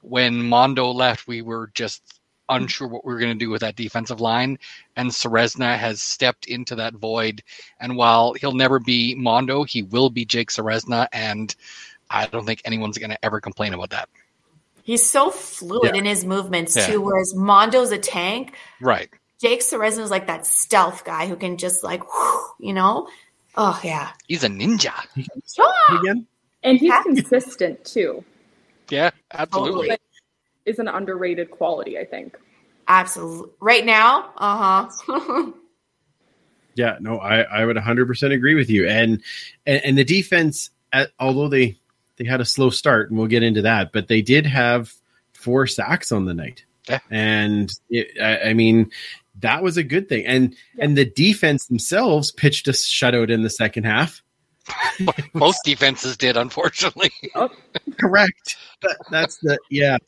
when 0.03 0.42
Mondo 0.42 0.90
left, 0.90 1.29
we 1.29 1.42
were 1.42 1.70
just 1.74 2.20
unsure 2.48 2.88
what 2.88 3.05
we 3.05 3.12
were 3.12 3.18
going 3.18 3.33
to 3.33 3.44
do 3.44 3.50
with 3.50 3.61
that 3.61 3.77
defensive 3.77 4.20
line, 4.20 4.59
and 4.96 5.11
Ceresna 5.11 5.79
has 5.79 6.03
stepped 6.03 6.46
into 6.46 6.74
that 6.74 6.94
void. 6.94 7.42
And 7.81 7.96
while 7.96 8.33
he'll 8.35 8.53
never 8.53 8.79
be 8.79 9.14
Mondo, 9.14 9.62
he 9.62 9.83
will 9.83 10.11
be 10.11 10.24
Jake 10.24 10.50
Ceresna, 10.50 11.07
and 11.12 11.55
I 12.11 12.27
don't 12.27 12.44
think 12.44 12.62
anyone's 12.64 12.98
going 12.98 13.11
to 13.11 13.24
ever 13.24 13.40
complain 13.40 13.74
about 13.74 13.90
that. 13.90 14.09
He's 14.84 15.04
so 15.04 15.30
fluid 15.30 15.92
Yeah. 15.94 15.98
in 15.98 16.04
his 16.04 16.24
movements 16.24 16.76
Yeah. 16.76 16.86
too, 16.86 17.00
whereas 17.00 17.34
Mondo's 17.34 17.90
a 17.90 17.98
tank. 17.98 18.54
Right. 18.80 19.08
Jake 19.40 19.60
Ceresna 19.60 20.00
is 20.00 20.10
like 20.10 20.26
that 20.28 20.46
stealth 20.46 21.04
guy 21.04 21.26
who 21.26 21.36
can 21.36 21.56
just 21.56 21.82
like, 21.82 22.02
whew, 22.04 22.44
you 22.60 22.72
know? 22.72 23.08
Oh 23.56 23.80
yeah. 23.82 24.10
He's 24.28 24.44
a 24.44 24.48
ninja. 24.48 24.92
Yeah. 25.58 25.98
Again? 25.98 26.26
And 26.62 26.78
he's 26.78 26.92
consistent 27.02 27.84
too. 27.84 28.24
Yeah, 28.90 29.10
absolutely. 29.32 29.88
Totally. 29.88 29.98
Is 30.66 30.78
an 30.78 30.88
underrated 30.88 31.50
quality, 31.50 31.98
I 31.98 32.04
think. 32.04 32.38
Absolutely. 32.88 33.50
Right 33.60 33.84
now, 33.84 34.32
uh 34.36 34.86
huh. 34.88 35.52
Yeah, 36.74 36.96
no, 37.00 37.18
I, 37.18 37.42
I 37.42 37.64
would 37.64 37.76
100% 37.76 38.32
agree 38.32 38.54
with 38.54 38.68
you. 38.68 38.86
And 38.88 39.22
and, 39.66 39.84
and 39.84 39.98
the 39.98 40.04
defense, 40.04 40.70
at, 40.92 41.10
although 41.20 41.48
they 41.48 41.78
they 42.16 42.24
had 42.24 42.40
a 42.40 42.44
slow 42.44 42.70
start, 42.70 43.11
and 43.11 43.18
we'll 43.18 43.29
get 43.29 43.42
into 43.42 43.62
that, 43.62 43.92
but 43.92 44.09
they 44.09 44.22
did 44.22 44.46
have 44.46 44.92
four 45.33 45.66
sacks 45.66 46.12
on 46.12 46.24
the 46.27 46.35
night. 46.35 46.64
Yeah. 46.88 46.98
And 47.11 47.70
it, 47.90 48.09
I, 48.20 48.50
I 48.50 48.55
mean, 48.55 48.90
that 49.40 49.62
was 49.62 49.77
a 49.77 49.83
good 49.83 50.09
thing. 50.09 50.27
And 50.27 50.55
Yeah. 50.77 50.85
and 50.85 50.96
the 50.98 51.05
defense 51.07 51.66
themselves 51.66 52.31
pitched 52.31 52.68
a 52.68 52.72
shutout 52.72 53.31
in 53.31 53.42
the 53.42 53.50
second 53.50 53.85
half. 53.85 54.22
Most 55.35 55.61
defenses 55.64 56.16
did, 56.16 56.37
unfortunately. 56.37 57.11
Correct. 57.98 58.57
That, 58.83 58.96
that's 59.11 59.38
the 59.38 59.59
yeah. 59.70 59.98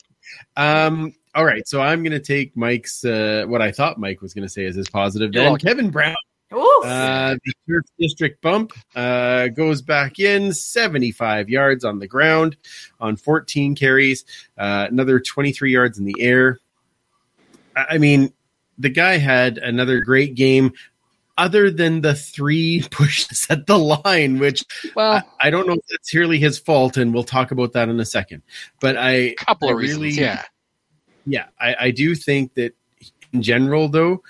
Um. 0.55 1.13
All 1.35 1.45
right. 1.45 1.67
So 1.67 1.81
I'm 1.81 2.01
going 2.01 2.13
to 2.13 2.19
take 2.19 2.55
Mike's 2.57 3.05
uh, 3.05 3.45
what 3.47 3.61
I 3.61 3.71
thought 3.71 3.99
Mike 3.99 4.21
was 4.21 4.33
going 4.33 4.47
to 4.47 4.49
say 4.51 4.65
as 4.65 4.75
his 4.75 4.89
positive. 4.89 5.31
Then. 5.31 5.55
Kevin 5.57 5.89
Brown. 5.91 6.15
Uh, 6.51 7.35
the 7.43 7.53
Turf 7.67 7.85
District 7.99 8.41
bump 8.41 8.71
uh, 8.95 9.47
goes 9.49 9.81
back 9.81 10.19
in 10.19 10.53
75 10.53 11.49
yards 11.49 11.83
on 11.83 11.99
the 11.99 12.07
ground 12.07 12.55
on 12.99 13.17
14 13.17 13.75
carries, 13.75 14.23
uh, 14.57 14.87
another 14.89 15.19
23 15.19 15.71
yards 15.71 15.97
in 15.97 16.05
the 16.05 16.15
air. 16.19 16.59
I 17.75 17.97
mean, 17.97 18.33
the 18.77 18.89
guy 18.89 19.17
had 19.17 19.57
another 19.57 19.99
great 20.01 20.35
game, 20.35 20.71
other 21.37 21.69
than 21.69 22.01
the 22.01 22.15
three 22.15 22.83
pushes 22.91 23.47
at 23.49 23.67
the 23.67 23.77
line, 23.77 24.39
which 24.39 24.63
Well, 24.95 25.23
I, 25.41 25.47
I 25.47 25.49
don't 25.49 25.67
know 25.67 25.73
if 25.73 25.85
that's 25.89 26.09
purely 26.09 26.39
his 26.39 26.57
fault, 26.57 26.95
and 26.97 27.13
we'll 27.13 27.23
talk 27.23 27.51
about 27.51 27.73
that 27.73 27.89
in 27.89 27.99
a 27.99 28.05
second. 28.05 28.41
But 28.79 28.97
I, 28.97 29.11
a 29.11 29.35
couple 29.35 29.69
I 29.69 29.73
of 29.73 29.77
reasons. 29.77 30.01
really- 30.01 30.21
yeah. 30.21 30.43
yeah, 31.25 31.45
I, 31.59 31.75
I 31.79 31.91
do 31.91 32.15
think 32.15 32.53
that 32.53 32.73
in 33.33 33.41
general, 33.41 33.89
though, 33.89 34.23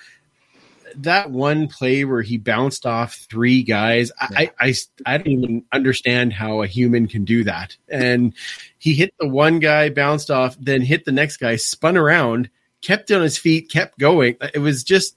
that 1.04 1.32
one 1.32 1.68
play 1.68 2.06
where 2.06 2.22
he 2.22 2.38
bounced 2.38 2.86
off 2.86 3.16
three 3.30 3.64
guys, 3.64 4.12
I, 4.20 4.52
I, 4.60 4.68
I, 4.68 4.74
I 5.06 5.18
don't 5.18 5.28
even 5.28 5.66
understand 5.72 6.34
how 6.34 6.62
a 6.62 6.68
human 6.68 7.08
can 7.08 7.26
do 7.26 7.44
that. 7.44 7.76
And 7.88 8.34
he 8.78 8.94
hit 8.94 9.14
the 9.20 9.28
one 9.28 9.60
guy, 9.60 9.90
bounced 9.90 10.32
off, 10.32 10.56
then 10.60 10.82
hit 10.82 11.06
the 11.06 11.12
next 11.12 11.38
guy, 11.38 11.56
spun 11.56 11.98
around, 11.98 12.50
kept 12.82 13.12
on 13.12 13.22
his 13.22 13.38
feet, 13.38 13.70
kept 13.72 13.98
going. 14.00 14.38
It 14.54 14.60
was 14.60 14.84
just 14.84 15.16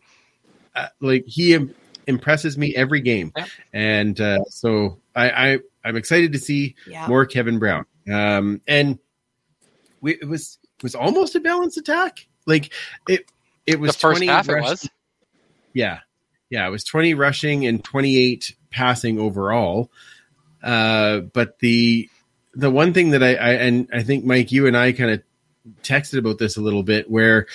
uh, 0.74 0.88
like 1.00 1.24
he 1.26 1.58
impresses 2.06 2.56
me 2.58 2.74
every 2.74 3.00
game, 3.00 3.32
Yeah. 3.36 3.46
and 3.72 4.20
uh, 4.20 4.44
so 4.48 4.98
I, 5.14 5.30
I 5.52 5.58
I'm 5.84 5.96
excited 5.96 6.32
to 6.32 6.38
see 6.38 6.74
Yeah. 6.86 7.06
more 7.08 7.26
Kevin 7.26 7.58
Brown. 7.58 7.84
Um, 8.10 8.60
and 8.66 8.98
we, 10.00 10.12
it 10.14 10.28
was 10.28 10.58
it 10.78 10.82
was 10.82 10.94
almost 10.94 11.34
a 11.34 11.40
balanced 11.40 11.76
attack. 11.78 12.26
Like 12.46 12.72
it 13.08 13.30
it 13.66 13.78
was 13.78 13.92
the 13.92 13.98
first 14.00 14.18
20 14.18 14.26
half 14.26 14.48
it 14.48 14.60
was. 14.60 14.88
Yeah. 15.72 16.00
Yeah, 16.50 16.66
it 16.66 16.70
was 16.70 16.84
20 16.84 17.14
rushing 17.14 17.66
and 17.66 17.82
28 17.82 18.54
passing 18.70 19.20
overall. 19.20 19.90
Uh, 20.62 21.20
but 21.20 21.58
the 21.60 22.08
the 22.54 22.70
one 22.70 22.92
thing 22.92 23.10
that 23.10 23.22
I, 23.22 23.34
I 23.34 23.50
and 23.52 23.88
I 23.92 24.02
think 24.02 24.24
Mike, 24.24 24.52
you 24.52 24.66
and 24.66 24.76
I 24.76 24.92
kind 24.92 25.10
of 25.10 25.22
texted 25.82 26.18
about 26.18 26.38
this 26.38 26.56
a 26.56 26.60
little 26.60 26.82
bit, 26.82 27.10
where 27.10 27.46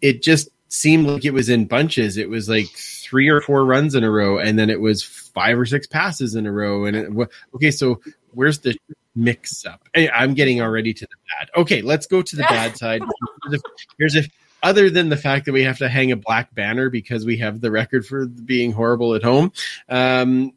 it 0.00 0.22
just 0.22 0.48
seemed 0.68 1.06
like 1.06 1.24
it 1.24 1.32
was 1.32 1.48
in 1.48 1.66
bunches. 1.66 2.16
It 2.16 2.28
was 2.28 2.48
like 2.48 2.66
three 2.66 3.28
or 3.28 3.40
four 3.40 3.64
runs 3.64 3.94
in 3.94 4.04
a 4.04 4.10
row, 4.10 4.38
and 4.38 4.58
then 4.58 4.70
it 4.70 4.80
was 4.80 5.02
five 5.02 5.58
or 5.58 5.66
six 5.66 5.86
passes 5.86 6.34
in 6.34 6.46
a 6.46 6.52
row. 6.52 6.84
And 6.84 6.96
it, 6.96 7.28
okay, 7.54 7.70
so 7.70 8.00
where's 8.32 8.58
the 8.58 8.76
mix 9.14 9.64
up? 9.64 9.88
I'm 9.94 10.34
getting 10.34 10.60
already 10.60 10.92
to 10.94 11.06
the 11.06 11.16
bad. 11.28 11.60
Okay, 11.60 11.82
let's 11.82 12.06
go 12.06 12.22
to 12.22 12.36
the 12.36 12.42
bad 12.42 12.76
side. 12.76 13.02
Here's 13.48 13.54
a, 13.54 13.60
here's 13.98 14.16
a 14.16 14.22
other 14.64 14.90
than 14.90 15.10
the 15.10 15.16
fact 15.16 15.44
that 15.44 15.52
we 15.52 15.62
have 15.62 15.78
to 15.78 15.88
hang 15.88 16.10
a 16.10 16.16
black 16.16 16.52
banner 16.54 16.90
because 16.90 17.24
we 17.24 17.36
have 17.36 17.60
the 17.60 17.70
record 17.70 18.04
for 18.04 18.26
being 18.26 18.72
horrible 18.72 19.14
at 19.14 19.22
home. 19.22 19.52
Um, 19.88 20.52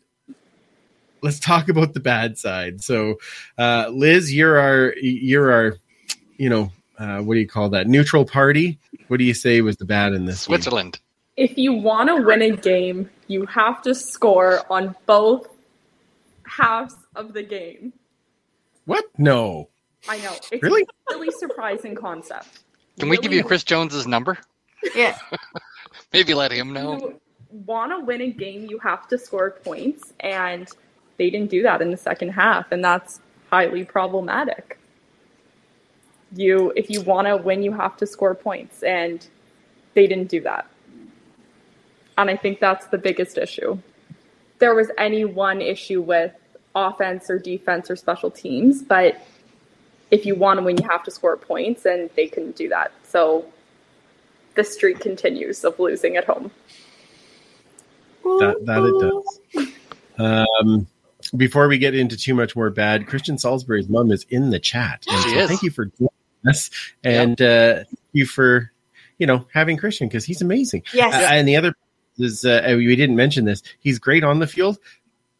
let's 1.22 1.40
talk 1.40 1.70
about 1.70 1.94
the 1.94 2.00
bad 2.00 2.38
side. 2.38 2.82
So, 2.82 3.20
uh, 3.58 3.90
Liz, 3.92 4.34
you're 4.34 4.58
our 4.58 4.96
you're 5.00 5.52
our 5.52 5.78
you 6.38 6.50
know 6.50 6.72
uh, 6.98 7.20
what 7.20 7.36
do 7.36 7.40
you 7.40 7.48
call 7.48 7.70
that 7.70 7.88
neutral 7.88 8.26
party? 8.26 8.80
What 9.08 9.18
do 9.18 9.24
you 9.26 9.34
say 9.34 9.62
was 9.62 9.78
the 9.78 9.86
bad 9.86 10.14
in 10.14 10.26
this? 10.26 10.48
game? 10.48 10.56
Switzerland. 10.56 11.00
If 11.36 11.56
you 11.58 11.74
want 11.74 12.10
to 12.10 12.16
win 12.24 12.42
a 12.42 12.50
game, 12.56 13.10
you 13.28 13.46
have 13.46 13.84
to 13.84 13.94
score 13.94 14.64
on 14.72 14.96
both 15.06 15.48
halves 16.48 16.96
of 17.16 17.34
the 17.34 17.44
game. 17.44 17.94
What? 18.86 19.06
No. 19.18 19.70
I 20.10 20.18
know. 20.20 20.34
It's 20.52 20.64
Really? 20.64 20.84
a 20.84 21.14
really 21.14 21.30
surprising 21.32 21.94
concept. 21.94 22.48
Can 23.00 23.10
we 23.10 23.18
give 23.18 23.34
you 23.34 23.44
Chris 23.44 23.64
Jones's 23.64 24.08
number? 24.08 24.38
Yeah. 24.96 25.18
Maybe 26.14 26.34
let 26.34 26.52
him 26.52 26.74
know. 26.74 26.98
you 26.98 27.20
want 27.66 27.92
to 27.92 28.04
win 28.04 28.22
a 28.22 28.32
game, 28.32 28.66
you 28.70 28.80
have 28.80 29.08
to 29.10 29.18
score 29.18 29.52
points, 29.52 30.14
and 30.20 30.68
they 31.18 31.30
didn't 31.30 31.50
do 31.50 31.64
that 31.64 31.82
in 31.82 31.92
the 31.92 31.98
second 31.98 32.30
half, 32.30 32.72
and 32.72 32.84
that's 32.84 33.20
highly 33.50 33.84
problematic. 33.84 34.80
You, 36.36 36.74
if 36.76 36.90
you 36.90 37.02
want 37.02 37.28
to 37.28 37.38
win, 37.38 37.64
you 37.64 37.72
have 37.74 37.98
to 37.98 38.08
score 38.08 38.36
points, 38.36 38.84
and 38.84 39.26
they 39.94 40.08
didn't 40.08 40.30
do 40.30 40.42
that. 40.42 40.68
And 42.18 42.30
I 42.30 42.36
think 42.36 42.60
that's 42.60 42.88
the 42.88 42.98
biggest 42.98 43.38
issue. 43.38 43.80
There 44.60 44.74
was 44.74 44.90
any 44.98 45.24
one 45.24 45.62
issue 45.62 46.02
with 46.02 46.34
offense 46.76 47.30
or 47.30 47.38
defense 47.38 47.92
or 47.92 47.96
special 47.96 48.32
teams, 48.32 48.82
but 48.82 49.22
if 50.12 50.26
you 50.26 50.36
want 50.36 50.60
to 50.60 50.64
win, 50.64 50.78
you 50.78 50.88
have 50.90 51.04
to 51.04 51.12
score 51.12 51.38
points, 51.38 51.86
and 51.86 52.10
they 52.16 52.28
couldn't 52.28 52.56
do 52.56 52.70
that. 52.70 52.92
So 53.04 53.46
the 54.56 54.64
streak 54.64 55.00
continues 55.00 55.64
of 55.64 55.80
losing 55.80 56.18
at 56.18 56.26
home. 56.26 56.52
That 58.24 58.66
that 58.66 58.84
it 58.84 59.66
does. 59.66 60.48
Um, 60.60 60.88
before 61.36 61.68
we 61.68 61.78
get 61.78 61.96
into 61.96 62.18
too 62.18 62.34
much 62.34 62.56
more 62.56 62.70
bad, 62.70 63.08
Christian 63.08 63.38
Saulsberry's 63.38 63.88
mom 63.90 64.12
is 64.12 64.26
in 64.30 64.50
the 64.50 64.60
chat. 64.60 65.06
And 65.10 65.24
She 65.24 65.30
so 65.30 65.38
is. 65.38 65.48
Thank 65.48 65.64
you 65.64 65.72
for 65.72 65.86
doing 65.86 66.10
this, 66.44 66.70
and 67.04 67.42
uh, 67.42 67.76
thank 67.76 67.88
you 68.14 68.26
for 68.26 68.72
you 69.18 69.28
know 69.28 69.46
having 69.54 69.78
Christian 69.78 70.08
because 70.08 70.26
he's 70.26 70.42
amazing. 70.42 70.84
Yes. 70.94 71.14
Uh, 71.14 71.34
and 71.34 71.48
the 71.48 71.56
other 71.56 71.74
is 72.18 72.46
uh, 72.46 72.64
we 72.76 72.96
didn't 72.96 73.16
mention 73.16 73.46
this. 73.46 73.62
He's 73.80 74.00
great 74.00 74.24
on 74.24 74.40
the 74.40 74.48
field, 74.48 74.78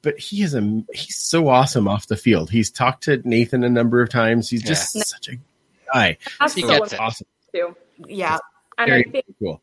but 0.08 0.18
he 0.18 0.42
is 0.42 0.54
a 0.54 0.62
he's 0.94 1.18
so 1.18 1.50
awesome 1.50 1.86
off 1.86 2.08
the 2.08 2.16
field. 2.16 2.50
He's 2.50 2.72
talked 2.72 3.04
to 3.04 3.22
Nathan 3.26 3.66
a 3.66 3.70
number 3.70 4.02
of 4.02 4.08
times. 4.08 4.50
He's 4.50 4.64
just 4.64 4.96
Yeah. 4.96 5.04
such 5.04 5.28
a 5.28 5.32
guy. 5.94 6.18
That's 6.40 6.54
He 6.54 6.62
so 6.62 6.70
gets 6.70 6.94
it. 6.94 7.00
Awesome. 7.02 7.28
too. 7.54 7.76
Yeah. 8.08 8.38
And 8.78 8.94
I 8.94 9.04
think 9.04 9.26
cool. 9.38 9.62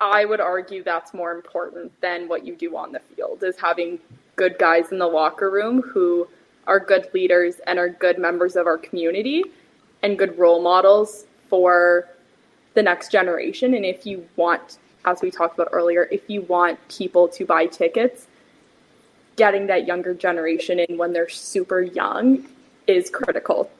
I 0.00 0.24
would 0.24 0.40
argue 0.40 0.82
that's 0.82 1.14
more 1.14 1.30
important 1.30 1.92
than 2.00 2.26
what 2.26 2.44
you 2.44 2.56
do 2.56 2.76
on 2.76 2.90
the 2.90 2.98
field 3.14 3.44
is 3.44 3.56
having 3.56 4.00
good 4.34 4.58
guys 4.58 4.90
in 4.90 4.98
the 4.98 5.06
locker 5.06 5.50
room 5.52 5.82
who 5.82 6.26
are 6.66 6.80
good 6.80 7.08
leaders 7.14 7.60
and 7.68 7.78
are 7.78 7.88
good 7.88 8.18
members 8.18 8.56
of 8.56 8.66
our 8.66 8.76
community 8.76 9.44
and 10.02 10.18
good 10.18 10.36
role 10.36 10.60
models 10.60 11.26
for 11.48 12.08
the 12.74 12.82
next 12.82 13.12
generation. 13.12 13.72
And 13.74 13.84
if 13.84 14.04
you 14.04 14.26
want, 14.34 14.78
as 15.04 15.22
we 15.22 15.30
talked 15.30 15.54
about 15.54 15.68
earlier, 15.70 16.08
if 16.10 16.28
you 16.28 16.40
want 16.42 16.80
people 16.88 17.28
to 17.28 17.46
buy 17.46 17.66
tickets, 17.66 18.26
getting 19.38 19.68
that 19.68 19.86
younger 19.86 20.12
generation 20.12 20.78
in 20.80 20.98
when 20.98 21.12
they're 21.14 21.28
super 21.28 21.80
young 21.80 22.46
is 22.86 23.08
critical. 23.08 23.70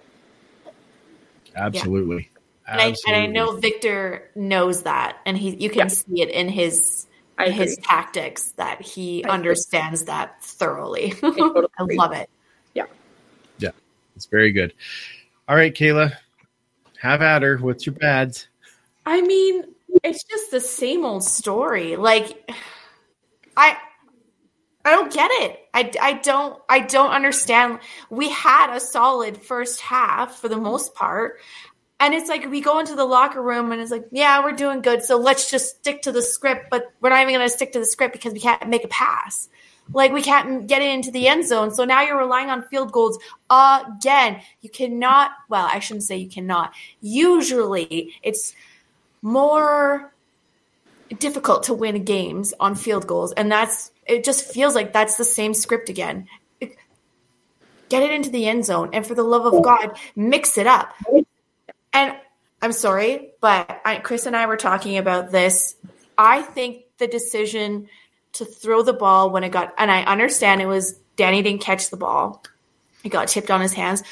Absolutely. 1.55 2.31
And 2.66 2.81
I, 2.81 2.94
and 3.07 3.16
I 3.16 3.27
know 3.27 3.57
Victor 3.57 4.31
knows 4.35 4.83
that, 4.85 5.18
and 5.27 5.37
he 5.37 5.57
you 5.57 5.68
can 5.71 5.88
Yeah. 5.88 5.88
see 5.88 6.23
it 6.23 6.31
in 6.31 6.49
his 6.49 7.07
I 7.38 7.51
his 7.51 7.75
agree. 7.75 7.85
tactics 7.85 8.53
that 8.53 8.81
he 8.83 9.25
I 9.25 9.29
agree. 9.29 9.35
understands 9.35 10.05
that 10.05 10.42
thoroughly. 10.42 11.11
totally 11.21 11.68
I 11.79 11.85
love 11.94 12.12
it. 12.12 12.29
Yeah. 12.75 12.85
Yeah. 13.59 13.71
It's 14.16 14.27
very 14.27 14.53
good. 14.53 14.75
All 15.49 15.57
right, 15.57 15.75
Kayla, 15.75 16.12
have 17.01 17.23
at 17.23 17.42
her. 17.42 17.57
What's 17.57 17.87
your 17.87 17.94
bads? 17.94 18.49
I 19.07 19.23
mean, 19.23 19.64
it's 20.05 20.23
just 20.25 20.51
the 20.51 20.61
same 20.61 21.05
old 21.05 21.25
story. 21.25 21.97
Like, 21.97 22.51
I, 23.57 23.79
I 24.88 24.92
don't 24.92 25.12
get 25.12 25.31
it. 25.31 25.61
I, 25.74 25.92
I 26.01 26.12
don't, 26.14 26.61
I 26.68 26.81
don't 26.81 27.11
understand. 27.11 27.81
We 28.09 28.31
had 28.31 28.74
a 28.74 28.81
solid 28.81 29.37
first 29.37 29.81
half 29.81 30.37
for 30.37 30.48
the 30.48 30.57
most 30.57 30.94
part. 30.94 31.40
And 32.01 32.14
it's 32.14 32.29
like 32.29 32.48
we 32.48 32.61
go 32.61 32.79
into 32.79 32.94
the 32.94 33.05
locker 33.05 33.42
room 33.42 33.70
and 33.70 33.83
it's 33.83 33.90
like, 33.90 34.07
yeah, 34.12 34.42
we're 34.42 34.53
doing 34.53 34.81
good. 34.81 35.03
So 35.03 35.18
let's 35.18 35.51
just 35.51 35.79
stick 35.79 36.03
to 36.03 36.12
the 36.12 36.22
script, 36.22 36.70
but 36.70 36.92
we're 37.01 37.11
not 37.11 37.20
even 37.20 37.35
going 37.35 37.46
to 37.46 37.55
stick 37.55 37.72
to 37.72 37.81
the 37.81 37.85
script 37.85 38.14
because 38.14 38.33
we 38.33 38.40
can't 38.40 38.66
make 38.68 38.85
a 38.85 38.88
pass. 38.88 39.51
Like 39.92 40.12
we 40.12 40.22
can't 40.22 40.66
get 40.66 40.81
it 40.81 40.90
into 40.90 41.11
the 41.11 41.29
end 41.29 41.46
zone. 41.46 41.74
So 41.74 41.85
now 41.85 42.03
you're 42.03 42.18
relying 42.18 42.48
on 42.48 42.62
field 42.68 42.90
goals 42.90 43.18
again. 43.51 44.40
You 44.62 44.70
cannot, 44.70 45.33
well, 45.51 45.68
I 45.70 45.81
shouldn't 45.81 46.05
say 46.05 46.16
you 46.16 46.29
cannot. 46.29 46.72
Usually 47.01 48.14
it's 48.22 48.55
more 49.20 50.14
difficult 51.18 51.64
to 51.64 51.75
win 51.75 52.05
games 52.05 52.55
on 52.61 52.75
field 52.75 53.07
goals. 53.07 53.33
And 53.33 53.51
that's, 53.51 53.90
it 54.07 54.25
just 54.25 54.53
feels 54.53 54.75
like 54.75 54.92
that's 54.92 55.16
the 55.16 55.25
same 55.25 55.55
script 55.55 55.88
again. 55.88 56.29
Get 57.88 58.03
it 58.03 58.11
into 58.11 58.31
the 58.31 58.47
end 58.47 58.64
zone. 58.66 58.90
And 58.92 59.07
for 59.07 59.14
the 59.14 59.23
love 59.23 59.47
of 59.53 59.62
God, 59.62 59.99
mix 60.14 60.59
it 60.59 60.66
up. 60.66 60.94
And 61.92 62.16
I'm 62.61 62.73
sorry, 62.73 63.31
but 63.40 63.81
I, 63.85 63.99
Chris 63.99 64.27
and 64.27 64.37
I 64.37 64.47
were 64.47 64.57
talking 64.57 64.99
about 64.99 65.31
this. 65.31 65.75
I 66.18 66.42
think 66.42 66.83
the 66.99 67.07
decision 67.07 67.88
to 68.35 68.44
throw 68.44 68.83
the 68.83 68.92
ball 68.92 69.31
when 69.31 69.44
it 69.44 69.51
got, 69.51 69.73
and 69.79 69.90
I 69.90 70.03
understand 70.03 70.61
it 70.61 70.66
was 70.66 70.99
Danny 71.16 71.42
didn't 71.42 71.62
catch 71.62 71.90
the 71.90 71.97
ball, 71.97 72.42
it 73.05 73.09
got 73.09 73.29
tipped 73.29 73.51
on 73.51 73.61
his 73.61 73.73
hands. 73.73 74.03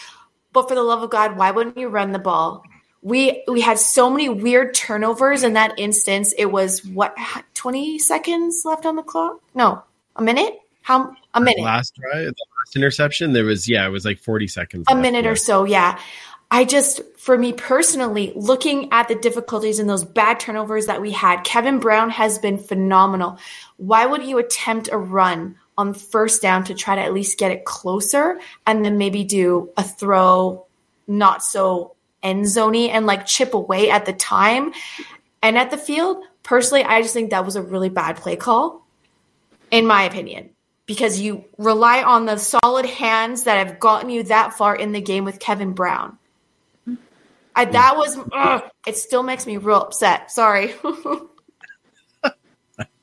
But 0.52 0.68
for 0.68 0.74
the 0.74 0.82
love 0.82 1.02
of 1.02 1.10
God, 1.10 1.36
why 1.36 1.50
wouldn't 1.50 1.76
you 1.76 1.88
run 1.88 2.12
the 2.12 2.18
ball? 2.18 2.62
We 3.02 3.44
we 3.46 3.60
had 3.60 3.78
so 3.78 4.10
many 4.10 4.28
weird 4.28 4.74
turnovers 4.74 5.42
in 5.42 5.52
that 5.52 5.78
instance. 5.78 6.34
It 6.36 6.46
was 6.46 6.84
what 6.84 7.16
twenty 7.54 7.98
seconds 7.98 8.62
left 8.64 8.86
on 8.86 8.96
the 8.96 9.02
clock? 9.02 9.40
No, 9.54 9.82
a 10.16 10.22
minute. 10.22 10.58
How 10.82 11.14
a 11.34 11.40
minute? 11.40 11.62
Last 11.62 11.96
try, 11.96 12.24
the 12.24 12.34
last 12.58 12.76
interception, 12.76 13.32
there 13.32 13.44
was 13.44 13.68
yeah, 13.68 13.86
it 13.86 13.90
was 13.90 14.04
like 14.04 14.18
forty 14.18 14.46
seconds. 14.46 14.86
a 14.88 14.94
minute 14.94 15.26
or 15.26 15.36
so 15.36 15.64
yeah 15.64 15.98
i 16.50 16.64
just 16.64 17.00
for 17.16 17.36
me 17.36 17.52
personally 17.52 18.32
looking 18.36 18.88
at 18.92 19.08
the 19.08 19.14
difficulties 19.16 19.78
in 19.78 19.86
those 19.86 20.04
bad 20.04 20.38
turnovers 20.38 20.86
that 20.86 21.00
we 21.00 21.10
had 21.10 21.42
kevin 21.42 21.78
brown 21.80 22.08
has 22.08 22.38
been 22.38 22.56
phenomenal 22.56 23.36
why 23.78 24.06
would 24.06 24.22
you 24.22 24.38
attempt 24.38 24.88
a 24.92 24.96
run 24.96 25.56
on 25.76 25.92
first 25.92 26.40
down 26.40 26.62
to 26.64 26.74
try 26.74 26.94
to 26.94 27.00
at 27.00 27.12
least 27.12 27.38
get 27.38 27.50
it 27.50 27.64
closer 27.64 28.38
and 28.66 28.84
then 28.84 28.96
maybe 28.96 29.24
do 29.24 29.68
a 29.76 29.82
throw 29.82 30.64
not 31.08 31.42
so 31.42 31.95
end 32.26 32.44
zoney 32.44 32.88
and 32.88 33.06
like 33.06 33.26
chip 33.26 33.54
away 33.54 33.90
at 33.90 34.06
the 34.06 34.12
time 34.12 34.72
and 35.42 35.56
at 35.56 35.70
the 35.70 35.78
field 35.78 36.22
personally 36.42 36.84
i 36.84 37.00
just 37.02 37.14
think 37.14 37.30
that 37.30 37.44
was 37.44 37.56
a 37.56 37.62
really 37.62 37.88
bad 37.88 38.16
play 38.16 38.36
call 38.36 38.86
in 39.70 39.86
my 39.86 40.04
opinion, 40.04 40.50
because 40.86 41.20
you 41.20 41.44
rely 41.58 42.02
on 42.02 42.26
the 42.26 42.36
solid 42.38 42.86
hands 42.86 43.44
that 43.44 43.66
have 43.66 43.78
gotten 43.80 44.10
you 44.10 44.24
that 44.24 44.54
far 44.54 44.74
in 44.76 44.92
the 44.92 45.00
game 45.00 45.24
with 45.24 45.38
Kevin 45.38 45.72
Brown. 45.72 46.18
I, 47.54 47.64
that 47.64 47.96
was, 47.96 48.18
ugh, 48.32 48.64
it 48.86 48.96
still 48.98 49.22
makes 49.22 49.46
me 49.46 49.56
real 49.56 49.80
upset. 49.80 50.30
Sorry. 50.30 50.74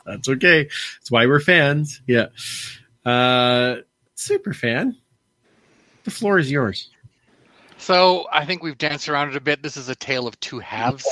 That's 0.05 0.29
okay. 0.29 0.65
That's 0.65 1.09
why 1.09 1.25
we're 1.25 1.39
fans. 1.39 2.01
Yeah. 2.05 2.27
Uh, 3.03 3.77
super 4.15 4.53
fan. 4.53 4.97
The 6.03 6.11
floor 6.11 6.37
is 6.37 6.51
yours. 6.51 6.91
So 7.83 8.27
I 8.31 8.45
think 8.45 8.63
we've 8.63 8.77
danced 8.77 9.09
around 9.09 9.27
it 9.31 9.35
a 9.35 9.41
bit. 9.41 9.61
This 9.61 9.75
is 9.75 9.89
a 9.89 9.95
tale 9.95 10.25
of 10.25 10.39
two 10.39 10.59
halves. 10.59 11.05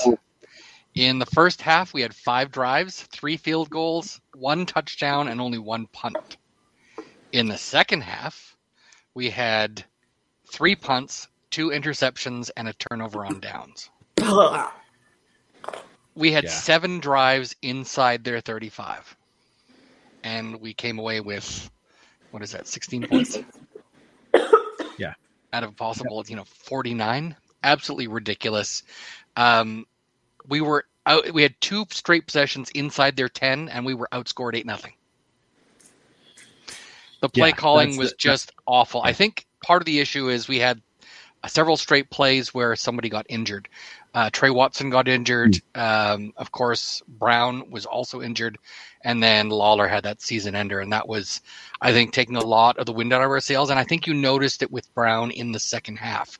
In 0.95 1.19
the 1.19 1.25
first 1.25 1.61
half, 1.61 1.93
we 1.93 2.01
had 2.01 2.15
five 2.15 2.49
drives, 2.49 3.01
three 3.01 3.35
field 3.35 3.69
goals, 3.69 4.21
one 4.35 4.65
touchdown, 4.65 5.27
and 5.27 5.41
only 5.41 5.57
one 5.57 5.87
punt. 5.87 6.37
In 7.33 7.49
the 7.49 7.57
second 7.57 8.03
half, 8.03 8.55
we 9.13 9.29
had 9.29 9.83
three 10.49 10.77
punts, 10.77 11.27
two 11.49 11.71
interceptions, 11.71 12.49
and 12.55 12.69
a 12.69 12.73
turnover 12.73 13.25
on 13.25 13.41
downs. 13.41 13.89
We 16.15 16.31
had 16.31 16.45
Yeah. 16.45 16.51
seven 16.51 17.01
drives 17.01 17.53
inside 17.61 18.23
their 18.23 18.39
35. 18.39 19.17
And 20.23 20.61
we 20.61 20.73
came 20.73 20.99
away 20.99 21.19
with, 21.19 21.69
what 22.29 22.41
is 22.43 22.51
that, 22.51 22.65
16 22.65 23.07
points? 23.07 23.39
Out 25.53 25.63
of 25.63 25.69
a 25.71 25.73
possible, 25.73 26.23
you 26.27 26.35
know, 26.35 26.45
49. 26.45 27.35
Absolutely 27.63 28.07
ridiculous. 28.07 28.83
Um, 29.35 29.85
we 30.47 30.61
were 30.61 30.85
out, 31.05 31.31
we 31.31 31.41
had 31.41 31.55
two 31.59 31.85
straight 31.91 32.25
possessions 32.25 32.69
inside 32.71 33.15
their 33.15 33.29
10, 33.29 33.69
and 33.69 33.85
we 33.85 33.93
were 33.93 34.07
outscored 34.11 34.55
8 34.55 34.65
nothing. 34.65 34.93
The 37.21 37.29
play 37.29 37.49
Yeah, 37.49 37.55
calling 37.55 37.97
was 37.97 38.11
the- 38.11 38.17
just 38.17 38.51
awful. 38.65 39.01
I 39.03 39.13
think 39.13 39.45
part 39.63 39.81
of 39.81 39.85
the 39.85 39.99
issue 39.99 40.29
is 40.29 40.47
we 40.47 40.59
had 40.59 40.81
several 41.47 41.77
straight 41.77 42.09
plays 42.09 42.53
where 42.53 42.75
somebody 42.75 43.09
got 43.09 43.25
injured. 43.29 43.67
Uh, 44.13 44.29
Trey 44.29 44.49
Watson 44.49 44.89
got 44.89 45.07
injured. 45.07 45.61
Um, 45.73 46.33
of 46.35 46.51
course, 46.51 47.01
Brown 47.07 47.69
was 47.69 47.85
also 47.85 48.21
injured, 48.21 48.57
and 49.03 49.23
then 49.23 49.49
Lawler 49.49 49.87
had 49.87 50.03
that 50.03 50.21
season 50.21 50.55
ender, 50.55 50.79
and 50.79 50.91
that 50.91 51.07
was, 51.07 51.41
I 51.81 51.93
think, 51.93 52.11
taking 52.11 52.35
a 52.35 52.45
lot 52.45 52.77
of 52.77 52.85
the 52.85 52.93
wind 52.93 53.13
out 53.13 53.21
of 53.21 53.29
our 53.29 53.39
sails. 53.39 53.69
And 53.69 53.79
I 53.79 53.83
think 53.85 54.07
you 54.07 54.13
noticed 54.13 54.63
it 54.63 54.71
with 54.71 54.93
Brown 54.93 55.31
in 55.31 55.51
the 55.53 55.59
second 55.59 55.97
half. 55.97 56.37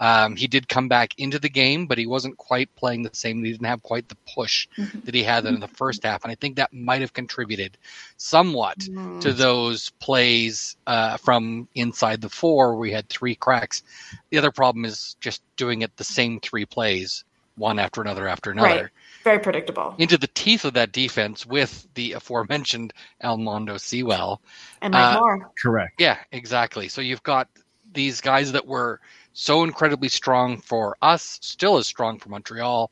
Um, 0.00 0.34
he 0.34 0.48
did 0.48 0.68
come 0.68 0.88
back 0.88 1.14
into 1.18 1.38
the 1.38 1.48
game, 1.48 1.86
but 1.86 1.98
he 1.98 2.06
wasn't 2.06 2.36
quite 2.36 2.74
playing 2.74 3.04
the 3.04 3.10
same. 3.12 3.44
He 3.44 3.52
didn't 3.52 3.66
have 3.66 3.82
quite 3.82 4.08
the 4.08 4.16
push 4.34 4.66
that 5.04 5.14
he 5.14 5.22
had 5.22 5.46
in 5.46 5.60
the 5.60 5.68
first 5.68 6.02
half, 6.02 6.24
and 6.24 6.32
I 6.32 6.34
think 6.34 6.56
that 6.56 6.72
might 6.72 7.00
have 7.00 7.12
contributed 7.12 7.78
somewhat 8.16 8.80
to 9.20 9.32
those 9.32 9.90
plays 10.00 10.76
uh, 10.88 11.16
from 11.18 11.68
inside 11.76 12.20
the 12.20 12.28
four 12.28 12.70
where 12.70 12.80
we 12.80 12.90
had 12.92 13.08
three 13.08 13.36
cracks. 13.36 13.84
The 14.30 14.38
other 14.38 14.50
problem 14.50 14.84
is 14.84 15.14
just 15.20 15.42
doing 15.56 15.82
it 15.82 15.96
the 15.96 16.02
same 16.02 16.40
three 16.40 16.66
plays, 16.66 17.13
one 17.56 17.78
after 17.78 18.00
another 18.00 18.26
after 18.28 18.50
another, 18.50 18.66
Right. 18.82 18.88
Very 19.22 19.38
predictable. 19.38 19.94
into 19.98 20.18
the 20.18 20.26
teeth 20.28 20.64
of 20.64 20.74
that 20.74 20.92
defense 20.92 21.46
with 21.46 21.86
the 21.94 22.12
aforementioned 22.12 22.92
Almondo 23.22 23.78
Sewell. 23.80 24.40
And 24.82 24.92
Mike 24.92 25.14
Uh, 25.16 25.18
Moore. 25.20 25.52
Correct. 25.60 25.94
Yeah, 25.98 26.18
exactly. 26.32 26.88
So 26.88 27.00
you've 27.00 27.22
got 27.22 27.48
these 27.92 28.20
guys 28.20 28.52
that 28.52 28.66
were 28.66 29.00
so 29.32 29.62
incredibly 29.64 30.08
strong 30.08 30.60
for 30.60 30.96
us, 31.00 31.38
still 31.42 31.76
as 31.78 31.86
strong 31.86 32.18
for 32.18 32.28
Montreal, 32.28 32.90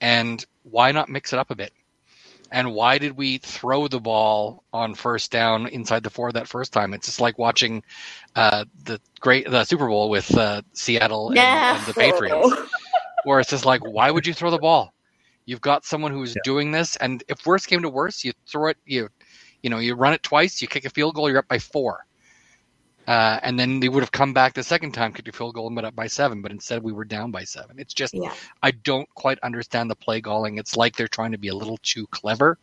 and 0.00 0.44
why 0.64 0.92
not 0.92 1.08
mix 1.08 1.32
it 1.32 1.38
up 1.38 1.50
a 1.50 1.54
bit? 1.54 1.72
And 2.54 2.74
why 2.74 2.98
did 2.98 3.16
we 3.16 3.38
throw 3.38 3.88
the 3.88 3.98
ball 4.00 4.62
on 4.74 4.94
first 4.94 5.30
down 5.30 5.68
inside 5.68 6.02
the 6.02 6.10
four 6.10 6.30
that 6.32 6.46
first 6.46 6.70
time? 6.70 6.92
It's 6.92 7.06
just 7.06 7.18
like 7.20 7.38
watching 7.38 7.82
uh, 8.36 8.66
the 8.84 9.00
great 9.20 9.50
the 9.50 9.64
Super 9.64 9.88
Bowl 9.88 10.10
with 10.10 10.36
uh, 10.36 10.60
Seattle 10.74 11.28
and, 11.28 11.36
Yeah. 11.36 11.78
and 11.78 11.86
the 11.86 11.94
Patriots, 11.94 12.52
where 13.24 13.40
it's 13.40 13.50
just 13.50 13.64
like, 13.64 13.84
why 13.84 14.10
would 14.10 14.26
you 14.26 14.34
throw 14.34 14.50
the 14.50 14.58
ball? 14.58 14.92
You've 15.44 15.60
got 15.60 15.84
someone 15.84 16.12
who's 16.12 16.34
Yeah. 16.34 16.42
doing 16.44 16.70
this, 16.70 16.96
and 16.96 17.22
if 17.28 17.44
worse 17.46 17.66
came 17.66 17.82
to 17.82 17.88
worse, 17.88 18.24
you 18.24 18.32
throw 18.46 18.68
it, 18.68 18.78
you 18.84 19.08
you 19.62 19.70
know, 19.70 19.78
you 19.78 19.94
run 19.94 20.12
it 20.12 20.22
twice, 20.24 20.60
you 20.60 20.66
kick 20.66 20.84
a 20.84 20.90
field 20.90 21.14
goal, 21.14 21.28
you're 21.28 21.38
up 21.38 21.46
by 21.48 21.58
four. 21.58 22.04
Uh, 23.06 23.38
and 23.42 23.58
then 23.58 23.80
they 23.80 23.88
would 23.88 24.02
have 24.02 24.12
come 24.12 24.32
back 24.32 24.54
the 24.54 24.62
second 24.62 24.92
time, 24.92 25.12
kicked 25.12 25.28
a 25.28 25.32
field 25.32 25.54
goal, 25.54 25.66
and 25.66 25.76
went 25.76 25.86
up 25.86 25.94
by 25.94 26.06
seven. 26.06 26.40
But 26.42 26.52
instead, 26.52 26.82
we 26.82 26.92
were 26.92 27.04
down 27.04 27.30
by 27.30 27.44
seven. 27.44 27.78
It's 27.78 27.94
just 27.94 28.14
Yeah. 28.14 28.32
I 28.62 28.70
don't 28.72 29.08
quite 29.14 29.38
understand 29.42 29.90
the 29.90 29.96
play 29.96 30.20
calling. 30.20 30.58
It's 30.58 30.76
like 30.76 30.96
they're 30.96 31.08
trying 31.08 31.32
to 31.32 31.38
be 31.38 31.48
a 31.48 31.54
little 31.54 31.78
too 31.82 32.06
clever 32.08 32.58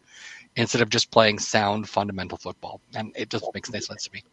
instead 0.56 0.82
of 0.82 0.90
just 0.90 1.12
playing 1.12 1.40
sound 1.40 1.90
fundamental 1.90 2.38
football, 2.38 2.82
and 2.96 3.12
it 3.16 3.30
just 3.30 3.46
makes 3.54 3.70
no 3.70 3.80
sense 3.80 4.06
to 4.06 4.12
me. 4.14 4.24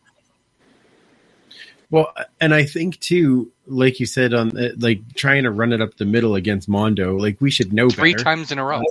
Well, 1.91 2.13
and 2.41 2.53
I 2.53 2.65
think 2.65 2.99
too, 3.01 3.53
like 3.67 4.01
you 4.01 4.07
said, 4.07 4.35
on 4.35 4.57
uh, 4.59 4.71
like 4.79 5.15
trying 5.15 5.45
to 5.45 5.51
run 5.51 5.73
it 5.73 5.81
up 5.81 5.97
the 5.97 6.05
middle 6.05 6.35
against 6.35 6.69
Mondo, 6.69 7.17
like 7.17 7.41
we 7.41 7.51
should 7.51 7.73
know 7.73 7.89
Three 7.89 8.13
better. 8.13 8.25
times 8.25 8.51
in 8.51 8.59
a 8.59 8.65
row. 8.65 8.83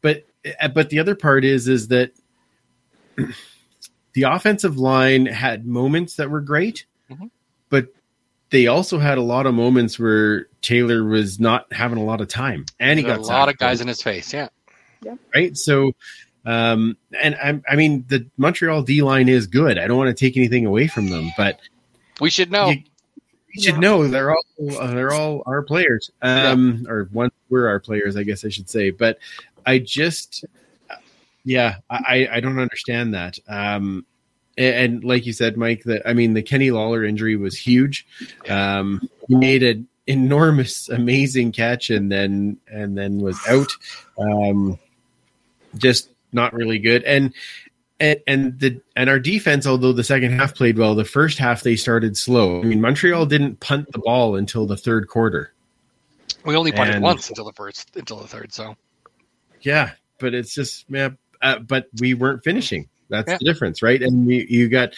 But 0.00 0.24
uh, 0.60 0.68
but 0.68 0.90
the 0.90 0.98
other 1.00 1.14
part 1.14 1.44
is 1.44 1.66
is 1.68 1.88
that 1.88 2.12
the 4.12 4.22
offensive 4.22 4.78
line 4.78 5.26
had 5.26 5.66
moments 5.66 6.16
that 6.16 6.30
were 6.30 6.40
great, 6.40 6.86
Mhm. 7.10 7.30
but 7.68 7.88
they 8.50 8.66
also 8.66 8.98
had 8.98 9.18
a 9.18 9.22
lot 9.22 9.46
of 9.46 9.54
moments 9.54 9.98
where 9.98 10.46
Taylor 10.62 11.04
was 11.04 11.38
not 11.40 11.72
having 11.72 11.98
a 11.98 12.04
lot 12.04 12.20
of 12.20 12.28
time, 12.28 12.66
and 12.78 12.98
he 12.98 13.04
There's 13.04 13.18
got 13.18 13.24
a 13.24 13.26
lot 13.28 13.48
of 13.48 13.52
sacked, 13.52 13.60
guys 13.60 13.80
in 13.80 13.88
his 13.88 14.02
face. 14.02 14.32
Yeah, 14.32 14.48
right? 15.34 15.56
So, 15.56 15.92
um, 16.44 16.96
and 17.20 17.34
I, 17.36 17.60
I 17.72 17.76
mean, 17.76 18.04
the 18.08 18.26
Montreal 18.36 18.82
D 18.82 19.02
line 19.02 19.28
is 19.28 19.46
good. 19.46 19.78
I 19.78 19.86
don't 19.86 19.98
want 19.98 20.16
to 20.16 20.24
take 20.24 20.36
anything 20.36 20.66
away 20.66 20.86
from 20.88 21.08
them, 21.08 21.30
but 21.36 21.60
we 22.20 22.30
should 22.30 22.50
know. 22.50 22.70
you, 22.70 22.82
you 23.52 23.62
should 23.62 23.74
Yeah. 23.74 23.80
know 23.80 24.06
they're 24.06 24.30
all 24.30 24.44
uh, 24.78 24.94
they're 24.94 25.12
all 25.12 25.42
our 25.46 25.62
players, 25.62 26.10
um, 26.22 26.86
or 26.88 27.08
one 27.12 27.30
we're 27.48 27.68
our 27.68 27.80
players, 27.80 28.16
I 28.16 28.22
guess 28.22 28.44
I 28.44 28.48
should 28.48 28.68
say. 28.70 28.90
But 28.90 29.18
I 29.66 29.78
just, 29.78 30.44
yeah, 31.44 31.76
I 31.90 32.28
I 32.30 32.40
don't 32.40 32.58
understand 32.58 33.14
that. 33.14 33.38
Um, 33.48 34.04
and, 34.56 34.74
and 34.74 35.04
like 35.04 35.26
you 35.26 35.32
said, 35.32 35.56
Mike, 35.56 35.82
that 35.84 36.02
I 36.08 36.12
mean, 36.12 36.34
the 36.34 36.42
Kenny 36.42 36.70
Lawler 36.70 37.04
injury 37.04 37.36
was 37.36 37.56
huge. 37.58 38.06
Um, 38.48 39.08
he 39.28 39.34
made 39.34 39.62
an 39.62 39.88
enormous, 40.06 40.88
amazing 40.88 41.52
catch, 41.52 41.90
and 41.90 42.10
then 42.10 42.58
and 42.70 42.96
then 42.96 43.18
was 43.18 43.38
out. 43.48 43.70
Um, 44.18 44.78
just 45.76 46.08
not 46.32 46.52
really 46.52 46.78
good, 46.78 47.02
and. 47.04 47.32
And, 48.00 48.18
and 48.26 48.58
the 48.58 48.80
and 48.96 49.10
our 49.10 49.18
defense, 49.18 49.66
although 49.66 49.92
the 49.92 50.02
second 50.04 50.32
half 50.32 50.54
played 50.54 50.78
well, 50.78 50.94
the 50.94 51.04
first 51.04 51.36
half 51.38 51.62
they 51.62 51.76
started 51.76 52.16
slow. 52.16 52.58
I 52.60 52.64
mean, 52.64 52.80
Montreal 52.80 53.26
didn't 53.26 53.60
punt 53.60 53.92
the 53.92 53.98
ball 53.98 54.36
until 54.36 54.66
the 54.66 54.76
third 54.76 55.06
quarter. 55.08 55.52
we 56.46 56.56
only 56.56 56.72
punted 56.72 56.96
and- 56.96 57.04
once 57.04 57.28
until 57.28 57.44
the 57.44 57.52
first, 57.52 57.94
until 57.96 58.16
the 58.18 58.26
third. 58.26 58.52
So 58.54 58.74
Yeah, 59.60 59.90
but 60.18 60.32
it's 60.34 60.54
just 60.54 60.86
yeah. 60.88 61.10
Uh, 61.42 61.58
but 61.58 61.88
we 62.00 62.14
weren't 62.14 62.42
finishing. 62.42 62.88
That's 63.10 63.28
Yeah. 63.30 63.36
the 63.38 63.44
difference, 63.44 63.82
right? 63.82 64.00
And 64.02 64.26
we, 64.26 64.46
you 64.48 64.68
got. 64.68 64.94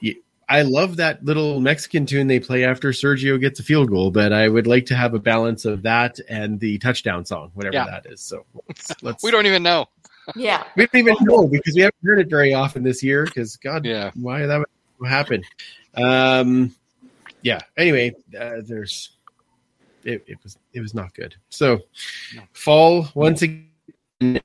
You, 0.00 0.16
I 0.48 0.62
love 0.62 0.96
that 0.96 1.24
little 1.24 1.60
Mexican 1.60 2.06
tune 2.06 2.26
they 2.26 2.40
play 2.40 2.64
after 2.64 2.90
Sergio 2.90 3.38
gets 3.40 3.60
a 3.60 3.62
field 3.62 3.90
goal, 3.90 4.10
but 4.10 4.32
I 4.32 4.48
would 4.48 4.66
like 4.66 4.86
to 4.86 4.96
have 4.96 5.12
a 5.14 5.18
balance 5.18 5.64
of 5.66 5.82
that 5.82 6.18
and 6.28 6.58
the 6.58 6.78
touchdown 6.78 7.26
song, 7.26 7.50
whatever 7.54 7.74
Yeah. 7.74 7.84
that 7.86 8.06
is. 8.10 8.20
So 8.22 8.44
let's, 8.68 9.02
let's 9.02 9.22
we 9.22 9.30
don't 9.30 9.46
even 9.46 9.62
know. 9.62 9.86
Yeah. 10.36 10.64
we 10.76 10.86
don't 10.86 11.00
even 11.00 11.16
know 11.22 11.46
because 11.48 11.74
we 11.74 11.82
haven't 11.82 11.96
heard 12.04 12.18
it 12.20 12.28
very 12.30 12.54
often 12.54 12.82
this 12.82 13.02
year. 13.02 13.24
Because 13.24 13.56
God, 13.56 13.84
Yeah. 13.84 14.10
why 14.14 14.46
that 14.46 14.64
would 14.98 15.08
happen? 15.08 15.42
Um, 15.94 16.74
yeah. 17.42 17.60
Anyway, 17.76 18.14
uh, 18.38 18.56
there's 18.64 19.10
it, 20.04 20.24
it 20.26 20.38
was 20.42 20.56
it 20.72 20.80
was 20.80 20.94
not 20.94 21.14
good. 21.14 21.34
So 21.50 21.80
No. 22.34 22.42
fall 22.52 23.08
once 23.14 23.42
again, 23.42 23.64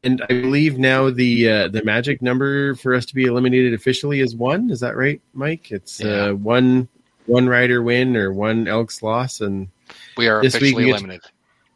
and 0.04 0.22
I 0.24 0.28
believe 0.28 0.78
now 0.78 1.10
the 1.10 1.50
uh, 1.50 1.68
the 1.70 1.84
magic 1.84 2.22
number 2.22 2.76
for 2.76 2.94
us 2.94 3.06
to 3.08 3.16
be 3.16 3.26
eliminated 3.26 3.74
officially 3.74 4.20
is 4.20 4.36
one. 4.36 4.70
Is 4.72 4.80
that 4.82 4.96
right, 4.96 5.22
Mike? 5.34 5.72
It's 5.72 6.00
Yeah. 6.00 6.26
uh, 6.28 6.34
one 6.34 6.88
one 7.26 7.48
rider 7.48 7.82
win 7.82 8.16
or 8.18 8.34
one 8.34 8.68
Elks 8.68 9.02
loss, 9.02 9.42
and 9.42 9.70
We 10.18 10.28
are 10.28 10.40
officially 10.40 10.74
we 10.74 10.84
get- 10.86 10.90
eliminated. 10.92 11.26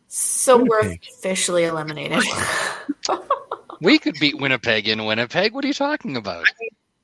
So 0.10 0.63
we're 0.63 0.93
officially 0.93 1.65
eliminated. 1.65 2.24
We 3.82 4.00
could 4.00 4.16
beat 4.20 4.38
Winnipeg 4.40 4.88
in 4.88 5.06
Winnipeg. 5.06 5.54
What 5.54 5.63
are 5.63 5.68
you 5.68 5.74
talking 5.74 6.18
about? 6.18 6.46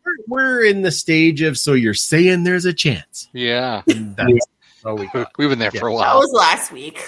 we're, 0.05 0.13
we're 0.27 0.65
in 0.65 0.81
the 0.81 0.91
stage 0.91 1.41
of 1.41 1.57
so 1.57 1.73
you're 1.73 1.93
saying 1.93 2.43
there's 2.43 2.65
a 2.65 2.73
chance. 2.73 3.29
Yeah, 3.33 3.81
And 3.87 4.15
that's 4.15 4.47
all 4.85 4.95
we 4.95 5.07
got. 5.07 5.31
we've 5.37 5.49
been 5.49 5.59
there 5.59 5.71
Yeah. 5.73 5.79
for 5.79 5.87
a 5.87 5.93
while. 5.93 6.13
that 6.15 6.19
was 6.19 6.31
last 6.33 6.71
week. 6.71 6.99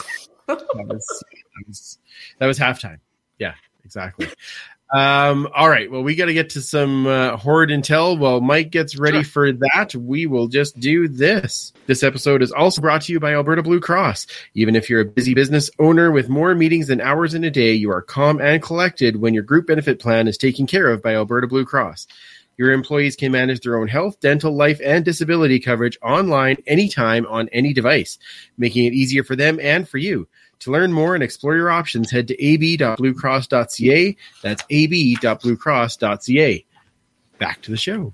that 0.48 0.58
was, 0.88 1.24
that 1.28 1.68
was 1.68 1.98
that 2.40 2.46
was 2.48 2.60
halftime. 2.60 3.00
Yeah, 3.40 3.56
exactly. 3.84 4.28
Um, 4.94 5.50
all 5.56 5.70
right. 5.70 5.90
Well, 5.90 6.04
we 6.04 6.16
got 6.16 6.26
to 6.26 6.34
get 6.34 6.52
to 6.52 6.62
some 6.62 7.08
uh, 7.08 7.38
horde 7.38 7.70
intel. 7.70 8.18
While 8.18 8.40
Mike 8.40 8.70
gets 8.70 8.98
ready 8.98 9.24
for 9.24 9.52
that, 9.52 9.96
we 9.96 10.26
will 10.28 10.48
just 10.48 10.80
do 10.80 11.08
this. 11.08 11.74
This 11.88 12.04
episode 12.04 12.44
is 12.44 12.52
also 12.52 12.82
brought 12.82 13.02
to 13.04 13.12
you 13.12 13.20
by 13.20 13.34
Alberta 13.34 13.64
Blue 13.64 13.80
Cross. 13.80 14.28
Even 14.54 14.76
if 14.76 14.90
you're 14.90 15.02
a 15.02 15.06
busy 15.06 15.34
business 15.34 15.72
owner 15.80 16.12
with 16.12 16.30
more 16.30 16.54
meetings 16.54 16.88
than 16.88 17.02
hours 17.02 17.34
in 17.34 17.44
a 17.44 17.52
day, 17.52 17.74
you 17.74 17.92
are 17.92 18.02
calm 18.02 18.40
and 18.40 18.62
collected 18.62 19.20
when 19.20 19.34
your 19.34 19.44
group 19.44 19.68
benefit 19.68 20.00
plan 20.00 20.28
is 20.28 20.38
taken 20.38 20.68
care 20.68 20.88
of 20.92 21.02
by 21.02 21.16
Alberta 21.16 21.48
Blue 21.48 21.66
Cross. 21.66 22.08
Your 22.58 22.72
employees 22.72 23.16
can 23.16 23.32
manage 23.32 23.62
their 23.62 23.78
own 23.78 23.88
health, 23.88 24.20
dental, 24.20 24.56
life, 24.56 24.80
and 24.84 25.04
disability 25.04 25.60
coverage 25.60 25.98
online 26.02 26.58
anytime 26.68 27.26
on 27.26 27.50
any 27.50 27.74
device, 27.74 28.18
making 28.58 28.86
it 28.86 28.94
easier 28.94 29.24
for 29.24 29.36
them 29.36 29.60
and 29.62 29.90
for 29.90 29.98
you. 29.98 30.28
To 30.60 30.72
learn 30.72 30.94
more 30.94 31.16
and 31.16 31.24
explore 31.24 31.56
your 31.56 31.70
options, 31.70 32.12
head 32.12 32.28
to 32.30 32.34
ab.bluecross.ca. 32.34 34.18
That's 34.42 34.64
ab.bluecross.ca. 34.64 36.66
Back 37.38 37.62
to 37.62 37.72
the 37.72 37.78
show. 37.78 38.14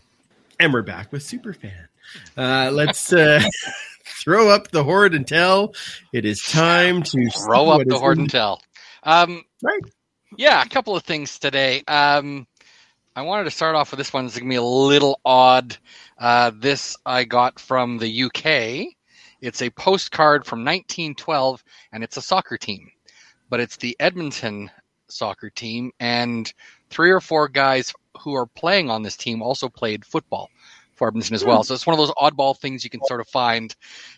And 0.59 0.73
we're 0.73 0.81
back 0.81 1.11
with 1.11 1.23
Superfan. 1.23 1.87
Uh, 2.37 2.71
let's 2.73 3.13
uh, 3.13 3.41
throw 4.05 4.49
up 4.49 4.71
the 4.71 4.83
horde 4.83 5.13
and 5.13 5.27
tell. 5.27 5.73
It 6.11 6.25
is 6.25 6.41
time 6.41 7.03
to 7.03 7.29
Throw 7.45 7.69
up 7.69 7.83
the 7.87 7.97
horde 7.97 8.17
and 8.17 8.29
tell. 8.29 8.61
Um, 9.03 9.43
Right. 9.61 9.81
Yeah, 10.37 10.61
a 10.61 10.69
couple 10.69 10.95
of 10.95 11.03
things 11.03 11.39
today. 11.39 11.83
Um, 11.87 12.47
I 13.15 13.23
wanted 13.23 13.45
to 13.45 13.51
start 13.51 13.75
off 13.75 13.91
with 13.91 13.97
this 13.97 14.13
one. 14.13 14.25
It's 14.25 14.35
going 14.35 14.47
to 14.47 14.53
be 14.53 14.55
a 14.55 14.63
little 14.63 15.19
odd. 15.25 15.75
Uh, 16.17 16.51
this 16.55 16.95
I 17.05 17.25
got 17.25 17.59
from 17.59 17.97
the 17.97 18.23
UK. 18.23 18.93
It's 19.41 19.61
a 19.61 19.69
postcard 19.71 20.45
from 20.45 20.59
1912, 20.59 21.63
and 21.91 22.03
it's 22.03 22.17
a 22.17 22.21
soccer 22.21 22.57
team, 22.57 22.91
but 23.49 23.59
it's 23.59 23.77
the 23.77 23.95
Edmonton 23.99 24.69
soccer 25.07 25.49
team, 25.49 25.91
and 25.99 26.51
three 26.89 27.11
or 27.11 27.19
four 27.19 27.47
guys 27.47 27.93
who 28.19 28.35
are 28.35 28.45
playing 28.45 28.89
on 28.89 29.03
this 29.03 29.17
team 29.17 29.41
also 29.41 29.67
played 29.67 30.05
football 30.05 30.49
for 30.95 31.07
Edmonton 31.07 31.35
as 31.35 31.43
well. 31.43 31.63
So 31.63 31.73
it's 31.73 31.87
one 31.87 31.99
of 31.99 32.05
those 32.05 32.13
oddball 32.15 32.57
things 32.57 32.83
you 32.83 32.89
can 32.89 33.03
sort 33.05 33.21
of 33.21 33.27
find 33.27 33.75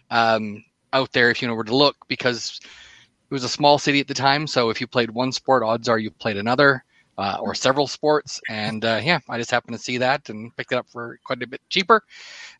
um, 0.10 0.64
out 0.92 1.12
there 1.14 1.30
if 1.32 1.42
you 1.42 1.48
know 1.48 1.56
where 1.56 1.64
to 1.64 1.76
look 1.76 1.96
because 2.08 2.60
it 2.64 3.34
was 3.34 3.44
a 3.44 3.50
small 3.50 3.78
city 3.80 4.00
at 4.00 4.08
the 4.08 4.14
time. 4.14 4.48
So 4.48 4.70
if 4.70 4.82
you 4.82 4.88
played 4.88 5.10
one 5.10 5.32
sport, 5.32 5.64
odds 5.64 5.88
are 5.88 5.98
you 5.98 6.12
played 6.12 6.38
another 6.38 6.84
uh, 7.18 7.38
or 7.40 7.56
several 7.56 7.88
sports. 7.88 8.42
And 8.50 8.84
uh, 8.84 9.00
yeah, 9.04 9.20
I 9.30 9.38
just 9.38 9.52
happened 9.52 9.78
to 9.78 9.82
see 9.82 9.98
that 10.00 10.30
and 10.30 10.56
picked 10.56 10.72
it 10.72 10.78
up 10.78 10.88
for 10.90 11.20
quite 11.24 11.42
a 11.42 11.48
bit 11.48 11.62
cheaper. 11.70 12.04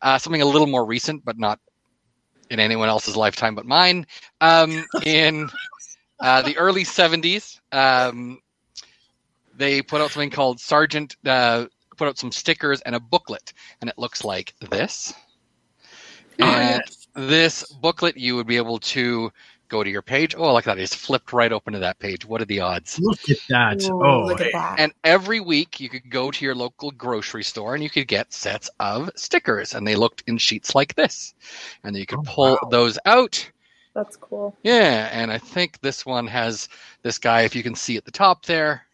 Uh, 0.00 0.18
something 0.18 0.42
a 0.42 0.46
little 0.46 0.66
more 0.66 0.84
recent, 0.84 1.24
but 1.24 1.38
not 1.38 1.60
in 2.50 2.60
anyone 2.60 2.88
else's 2.88 3.16
lifetime 3.16 3.54
but 3.54 3.66
mine. 3.66 4.06
Um, 4.40 4.84
in 5.02 5.50
uh, 6.20 6.42
the 6.42 6.56
early 6.56 6.84
70s, 6.84 7.60
um, 7.72 8.40
they 9.54 9.82
put 9.82 10.00
out 10.00 10.10
something 10.10 10.30
called 10.30 10.60
Sargent, 10.60 11.16
uh, 11.24 11.66
put 11.96 12.08
out 12.08 12.18
some 12.18 12.32
stickers 12.32 12.80
and 12.82 12.94
a 12.94 13.00
booklet, 13.00 13.52
and 13.80 13.88
it 13.90 13.98
looks 13.98 14.24
like 14.24 14.54
this. 14.60 15.12
Oh, 16.40 16.58
And 16.58 16.82
yes. 16.84 17.08
this 17.14 17.64
booklet, 17.72 18.16
you 18.16 18.36
would 18.36 18.46
be 18.46 18.56
able 18.56 18.78
to 18.78 19.30
go 19.68 19.82
to 19.84 19.90
your 19.90 20.02
page. 20.02 20.34
Oh, 20.36 20.52
like 20.52 20.64
that. 20.64 20.78
It's 20.78 20.94
flipped 20.94 21.32
right 21.32 21.52
open 21.52 21.72
to 21.74 21.78
that 21.80 21.98
page. 21.98 22.24
What 22.24 22.40
are 22.40 22.46
the 22.46 22.60
odds? 22.60 22.98
Look 23.00 23.28
at 23.30 23.38
that. 23.48 23.82
Ooh, 23.84 24.04
oh, 24.04 24.24
look 24.26 24.40
at 24.40 24.52
that. 24.52 24.78
And 24.78 24.92
every 25.04 25.40
week 25.40 25.80
you 25.80 25.88
could 25.88 26.10
go 26.10 26.30
to 26.30 26.44
your 26.44 26.54
local 26.54 26.90
grocery 26.90 27.44
store 27.44 27.74
and 27.74 27.82
you 27.82 27.90
could 27.90 28.08
get 28.08 28.32
sets 28.32 28.68
of 28.80 29.10
stickers. 29.16 29.74
And 29.74 29.86
they 29.86 29.94
looked 29.96 30.24
in 30.26 30.38
sheets 30.38 30.74
like 30.74 30.94
this. 30.94 31.34
And 31.84 31.96
you 31.96 32.06
could 32.06 32.18
Oh, 32.20 32.22
pull 32.26 32.58
wow. 32.62 32.68
those 32.70 32.98
out. 33.06 33.50
That's 33.94 34.16
cool. 34.16 34.56
Yeah. 34.64 35.08
And 35.12 35.30
I 35.30 35.38
think 35.38 35.80
this 35.80 36.04
one 36.04 36.26
has 36.26 36.68
this 37.02 37.18
guy, 37.18 37.42
if 37.42 37.54
you 37.54 37.62
can 37.62 37.76
see 37.76 37.96
at 37.96 38.04
the 38.04 38.10
top 38.10 38.44
there, 38.44 38.84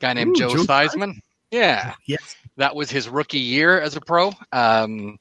guy 0.00 0.12
named 0.14 0.36
Ooh, 0.36 0.40
Joe, 0.40 0.56
Joe 0.56 0.64
Theismann. 0.64 1.20
Yeah. 1.52 1.94
Yes. 2.06 2.34
That 2.56 2.74
was 2.74 2.90
his 2.90 3.08
rookie 3.08 3.38
year 3.38 3.80
as 3.80 3.94
a 3.94 4.00
pro. 4.00 4.32
Um, 4.52 5.18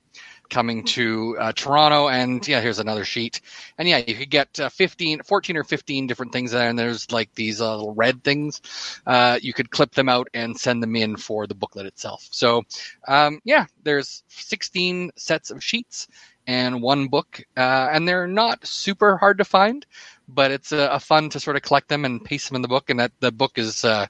coming 0.50 0.84
to 0.84 1.38
uh, 1.40 1.52
Toronto. 1.54 2.10
And 2.10 2.46
yeah, 2.48 2.62
here's 2.62 2.80
another 2.80 3.06
sheet. 3.06 3.42
And 3.78 3.88
yeah, 3.88 4.02
you 4.06 4.16
could 4.16 4.30
get 4.30 4.60
uh, 4.60 4.70
15, 4.70 5.24
14 5.24 5.58
or 5.58 5.64
15 5.64 6.08
different 6.08 6.32
things 6.32 6.52
there. 6.52 6.70
And 6.70 6.78
there's 6.78 7.12
like 7.12 7.34
these 7.36 7.62
uh, 7.62 7.76
little 7.76 7.94
red 7.94 8.24
things. 8.24 8.62
Uh, 9.06 9.40
you 9.42 9.54
could 9.54 9.70
clip 9.70 9.92
them 9.92 10.10
out 10.10 10.28
and 10.34 10.58
send 10.58 10.82
them 10.84 10.96
in 10.96 11.18
for 11.18 11.48
the 11.48 11.56
booklet 11.56 11.86
itself. 11.86 12.28
So 12.32 12.64
um, 13.08 13.40
yeah, 13.44 13.66
there's 13.84 14.24
16 14.28 15.12
sets 15.16 15.52
of 15.52 15.64
sheets 15.64 16.08
and 16.48 16.82
one 16.82 17.08
book. 17.08 17.44
Uh, 17.56 17.90
and 17.92 18.08
they're 18.08 18.28
not 18.28 18.66
super 18.66 19.18
hard 19.18 19.38
to 19.38 19.46
find, 19.46 19.86
but 20.28 20.52
it's 20.52 20.72
a, 20.72 21.00
fun 21.00 21.30
to 21.30 21.40
sort 21.40 21.56
of 21.56 21.62
collect 21.62 21.88
them 21.88 22.06
and 22.06 22.24
paste 22.24 22.50
them 22.50 22.56
in 22.56 22.62
the 22.62 22.68
book. 22.68 22.90
And 22.90 23.00
that 23.00 23.12
the 23.20 23.32
book 23.32 23.58
is 23.58 23.86
uh, 23.86 24.08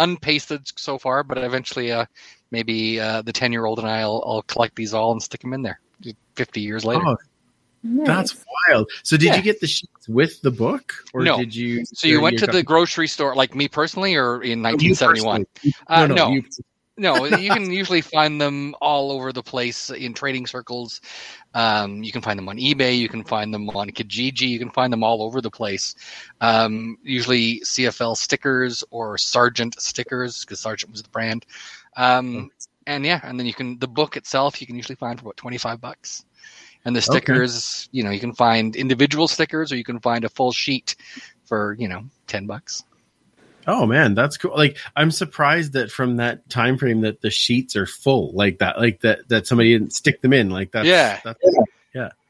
unpasted 0.00 0.62
so 0.76 0.98
far, 0.98 1.22
but 1.22 1.38
eventually 1.38 1.92
uh, 1.92 2.06
maybe 2.50 2.98
uh, 2.98 3.22
the 3.22 3.32
10 3.32 3.52
year 3.52 3.66
old 3.66 3.78
and 3.78 3.88
I 3.88 4.04
will 4.06 4.24
I'll 4.26 4.42
collect 4.42 4.74
these 4.74 4.92
all 4.94 5.12
and 5.12 5.22
stick 5.22 5.40
them 5.42 5.52
in 5.52 5.62
there 5.62 5.80
50 6.34 6.60
years 6.60 6.84
later. 6.84 7.04
Oh, 7.06 7.16
that's 7.82 8.44
wild. 8.68 8.90
So 9.04 9.16
did 9.16 9.26
Yeah. 9.26 9.36
you 9.36 9.42
get 9.42 9.60
the 9.60 9.66
sheets 9.66 10.08
with 10.08 10.40
the 10.42 10.50
book, 10.50 10.92
or 11.14 11.22
No. 11.22 11.38
did 11.38 11.54
you? 11.54 11.84
so 11.86 12.08
you 12.08 12.20
went 12.20 12.38
to 12.38 12.46
got- 12.46 12.52
the 12.52 12.62
grocery 12.62 13.08
store, 13.08 13.34
like 13.34 13.54
me 13.54 13.68
personally, 13.68 14.16
or 14.16 14.42
in 14.42 14.64
Oh, 14.64 14.68
you 14.70 14.92
1971? 14.94 15.44
personally. 15.46 15.74
Uh, 15.88 16.06
no, 16.06 16.14
no. 16.14 16.30
you- 16.32 16.42
no, 17.00 17.24
you 17.26 17.52
can 17.52 17.72
usually 17.72 18.02
find 18.02 18.40
them 18.40 18.74
all 18.80 19.12
over 19.12 19.32
the 19.32 19.42
place 19.42 19.90
in 19.90 20.14
trading 20.14 20.46
circles. 20.46 21.00
Um, 21.54 22.02
you 22.04 22.12
can 22.12 22.22
find 22.22 22.38
them 22.38 22.48
on 22.48 22.58
eBay. 22.58 22.98
You 22.98 23.08
can 23.08 23.24
find 23.24 23.54
them 23.54 23.68
on 23.70 23.90
Kijiji. 23.90 24.48
You 24.48 24.58
can 24.58 24.70
find 24.70 24.92
them 24.92 25.04
all 25.04 25.22
over 25.22 25.40
the 25.40 25.50
place. 25.50 25.94
Um, 26.40 26.98
usually 27.02 27.60
CFL 27.64 28.16
stickers 28.16 28.84
or 28.90 29.18
Sargent 29.18 29.80
stickers 29.80 30.44
because 30.44 30.60
Sargent 30.60 30.92
was 30.92 31.02
the 31.02 31.10
brand. 31.10 31.46
Um, 31.96 32.50
and 32.86 33.04
yeah, 33.06 33.20
and 33.24 33.38
then 33.38 33.46
you 33.46 33.54
can 33.54 33.78
the 33.78 33.88
book 33.88 34.16
itself 34.16 34.60
you 34.60 34.66
can 34.66 34.76
usually 34.76 34.96
find 34.96 35.18
for 35.18 35.26
about 35.26 35.36
twenty 35.36 35.58
five 35.58 35.80
bucks. 35.80 36.24
And 36.84 36.96
the 36.96 37.02
Okay. 37.08 37.40
stickers, 37.40 37.88
you 37.92 38.02
know, 38.04 38.10
you 38.10 38.20
can 38.20 38.34
find 38.34 38.76
individual 38.76 39.28
stickers 39.28 39.72
or 39.72 39.76
you 39.76 39.84
can 39.84 40.00
find 40.00 40.24
a 40.24 40.30
full 40.30 40.52
sheet 40.52 40.96
for 41.44 41.76
you 41.78 41.88
know 41.88 42.02
ten 42.26 42.46
bucks. 42.46 42.84
Oh 43.66 43.86
man, 43.86 44.14
that's 44.14 44.36
cool. 44.36 44.56
Like 44.56 44.78
I'm 44.96 45.10
surprised 45.10 45.74
that 45.74 45.90
from 45.90 46.16
that 46.16 46.48
time 46.48 46.78
frame 46.78 47.02
that 47.02 47.20
the 47.20 47.30
sheets 47.30 47.76
are 47.76 47.86
full 47.86 48.32
like 48.32 48.58
that, 48.58 48.78
like 48.78 49.00
that 49.00 49.28
that 49.28 49.46
somebody 49.46 49.72
didn't 49.72 49.92
stick 49.92 50.22
them 50.22 50.32
in 50.32 50.50
like 50.50 50.72
that. 50.72 50.84
Yeah. 50.86 51.20
That's, 51.24 51.38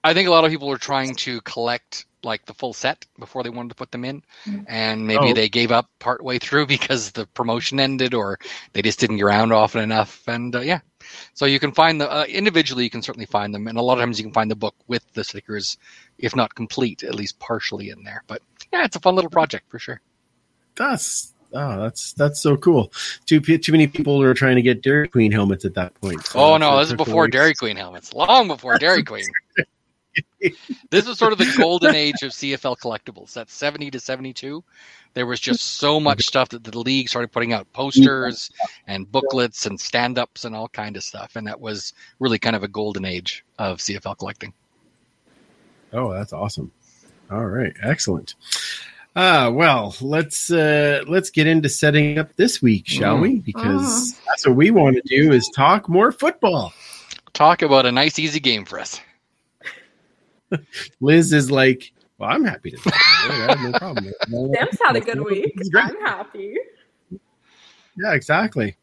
I 0.03 0.15
think 0.15 0.29
a 0.29 0.31
lot 0.31 0.45
of 0.45 0.51
people 0.51 0.69
were 0.69 0.79
trying 0.79 1.15
to 1.17 1.43
collect 1.43 2.07
like 2.23 2.45
the 2.47 2.55
full 2.55 2.73
set 2.73 3.05
before 3.19 3.43
they 3.43 3.51
wanted 3.51 3.71
to 3.71 3.75
put 3.75 3.91
them 3.93 4.05
in, 4.05 4.23
Mm. 4.47 4.65
and 4.69 5.07
maybe 5.07 5.31
Oh. 5.31 5.35
they 5.35 5.49
gave 5.51 5.71
up 5.71 5.91
part 5.99 6.23
way 6.25 6.39
through 6.39 6.67
because 6.79 7.11
the 7.13 7.27
promotion 7.27 7.79
ended, 7.81 8.15
or 8.15 8.39
they 8.73 8.81
just 8.83 8.99
didn't 8.99 9.17
get 9.17 9.25
around 9.25 9.53
often 9.53 9.83
enough. 9.83 10.23
And 10.27 10.55
uh, 10.57 10.61
yeah, 10.61 10.81
so 11.35 11.45
you 11.45 11.59
can 11.61 11.73
find 11.73 12.01
the 12.01 12.11
uh, 12.11 12.25
individually, 12.25 12.85
you 12.85 12.91
can 12.91 13.03
certainly 13.03 13.27
find 13.27 13.55
them, 13.55 13.67
and 13.69 13.77
a 13.79 13.83
lot 13.83 13.99
of 13.99 14.01
times 14.01 14.19
you 14.19 14.25
can 14.25 14.33
find 14.35 14.51
the 14.51 14.57
book 14.57 14.75
with 14.87 15.05
the 15.13 15.25
stickers, 15.25 15.77
if 16.19 16.35
not 16.35 16.55
complete, 16.55 17.03
at 17.03 17.15
least 17.15 17.39
partially 17.39 17.91
in 17.91 18.03
there. 18.03 18.23
But 18.27 18.41
yeah, 18.73 18.85
it's 18.85 18.97
a 18.97 19.01
fun 19.01 19.15
little 19.17 19.31
project 19.31 19.71
for 19.71 19.79
sure. 19.79 20.01
That's 20.77 21.33
oh, 21.53 21.81
that's 21.81 22.13
that's 22.15 22.41
so 22.41 22.57
cool. 22.57 22.93
Too 23.27 23.41
too 23.41 23.73
many 23.73 23.87
people 23.87 24.19
were 24.19 24.35
trying 24.35 24.57
to 24.57 24.63
get 24.63 24.83
Dairy 24.83 25.09
Queen 25.09 25.33
helmets 25.33 25.65
at 25.65 25.75
that 25.75 25.95
point. 26.01 26.25
so 26.27 26.39
oh 26.39 26.57
no, 26.57 26.79
this 26.79 26.89
is 26.89 26.95
before 26.95 27.25
away- 27.25 27.31
Dairy 27.31 27.55
Queen 27.55 27.77
helmets, 27.77 28.13
long 28.13 28.49
before 28.49 28.79
Dairy 28.79 29.03
Queen. 29.03 29.27
this 30.91 31.07
was 31.07 31.19
sort 31.19 31.33
of 31.33 31.39
the 31.39 31.53
golden 31.59 31.95
age 31.95 32.23
of 32.23 32.33
CFL 32.33 32.79
collectibles. 32.79 33.33
That's 33.33 33.55
70 33.55 33.93
to 33.93 34.01
72. 34.01 34.63
There 35.15 35.27
was 35.27 35.41
just 35.41 35.61
so 35.79 35.99
much 35.99 36.27
stuff 36.27 36.51
that 36.51 36.65
the 36.65 36.79
league 36.79 37.09
started 37.09 37.33
putting 37.33 37.53
out 37.53 37.73
posters 37.73 38.51
and 38.87 39.11
booklets 39.11 39.67
and 39.67 39.81
stand 39.81 40.19
ups 40.19 40.45
and 40.45 40.55
all 40.55 40.69
kind 40.69 40.97
of 40.97 41.03
stuff. 41.03 41.37
And 41.37 41.47
that 41.47 41.61
was 41.61 41.95
really 42.21 42.39
kind 42.39 42.55
of 42.55 42.63
a 42.63 42.69
golden 42.69 43.05
age 43.05 43.45
of 43.59 43.79
CFL 43.79 44.19
collecting. 44.19 44.53
Oh, 45.93 46.13
that's 46.13 46.33
awesome. 46.33 46.71
All 47.31 47.47
right, 47.47 47.73
excellent. 47.83 48.35
Uh, 49.17 49.51
well, 49.53 49.95
let's 50.01 50.51
uh, 50.53 51.03
let's 51.09 51.31
get 51.31 51.47
into 51.47 51.69
setting 51.69 52.19
up 52.19 52.35
this 52.37 52.63
week, 52.63 52.87
shall 52.87 53.17
Mm. 53.17 53.23
we? 53.23 53.39
Because 53.41 54.19
that's 54.27 54.47
what 54.47 54.57
we 54.57 54.71
want 54.71 54.97
to 54.97 55.03
do 55.03 55.33
is 55.33 55.49
talk 55.55 55.89
more 55.89 56.13
football. 56.13 56.73
Talk 57.33 57.63
about 57.63 57.87
a 57.87 57.93
nice, 57.93 58.19
easy 58.19 58.39
game 58.41 58.65
for 58.65 58.79
us. 58.79 59.01
Liz 61.01 61.33
is 61.33 61.51
like, 61.51 61.93
well, 62.19 62.31
I'm 62.31 62.45
happy 62.45 62.71
to. 62.73 62.77
Talk 62.77 62.95
about. 63.25 63.51
I 63.51 63.57
have 63.57 63.73
no 63.73 63.79
problem. 63.79 64.13
Sam's 64.55 64.79
had 64.83 64.97
a 64.97 65.01
good 65.01 65.21
week. 65.23 65.55
I'm 65.75 66.01
happy. 66.01 66.57
Yeah, 67.99 68.13
exactly. 68.13 68.77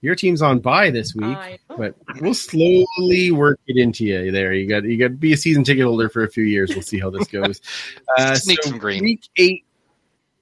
Your 0.00 0.14
team's 0.14 0.42
on 0.42 0.60
bye 0.60 0.90
this 0.90 1.14
week, 1.14 1.36
but 1.78 1.94
we'll 2.20 2.34
slowly 2.34 3.30
work 3.32 3.58
it 3.66 3.78
into 3.78 4.04
you. 4.04 4.30
There, 4.32 4.52
you 4.52 4.68
got 4.68 4.84
you 4.84 4.98
got 4.98 5.08
to 5.08 5.14
be 5.14 5.32
a 5.32 5.36
season 5.36 5.64
ticket 5.64 5.84
holder 5.86 6.10
for 6.10 6.24
a 6.24 6.30
few 6.30 6.44
years. 6.44 6.70
We'll 6.74 6.82
see 6.82 6.98
how 6.98 7.10
this 7.10 7.26
goes. 7.28 7.60
Uh, 8.18 8.34
Sneak 8.34 8.62
some 8.62 8.78
green. 8.78 9.02
Week 9.02 9.26
eight. 9.36 9.64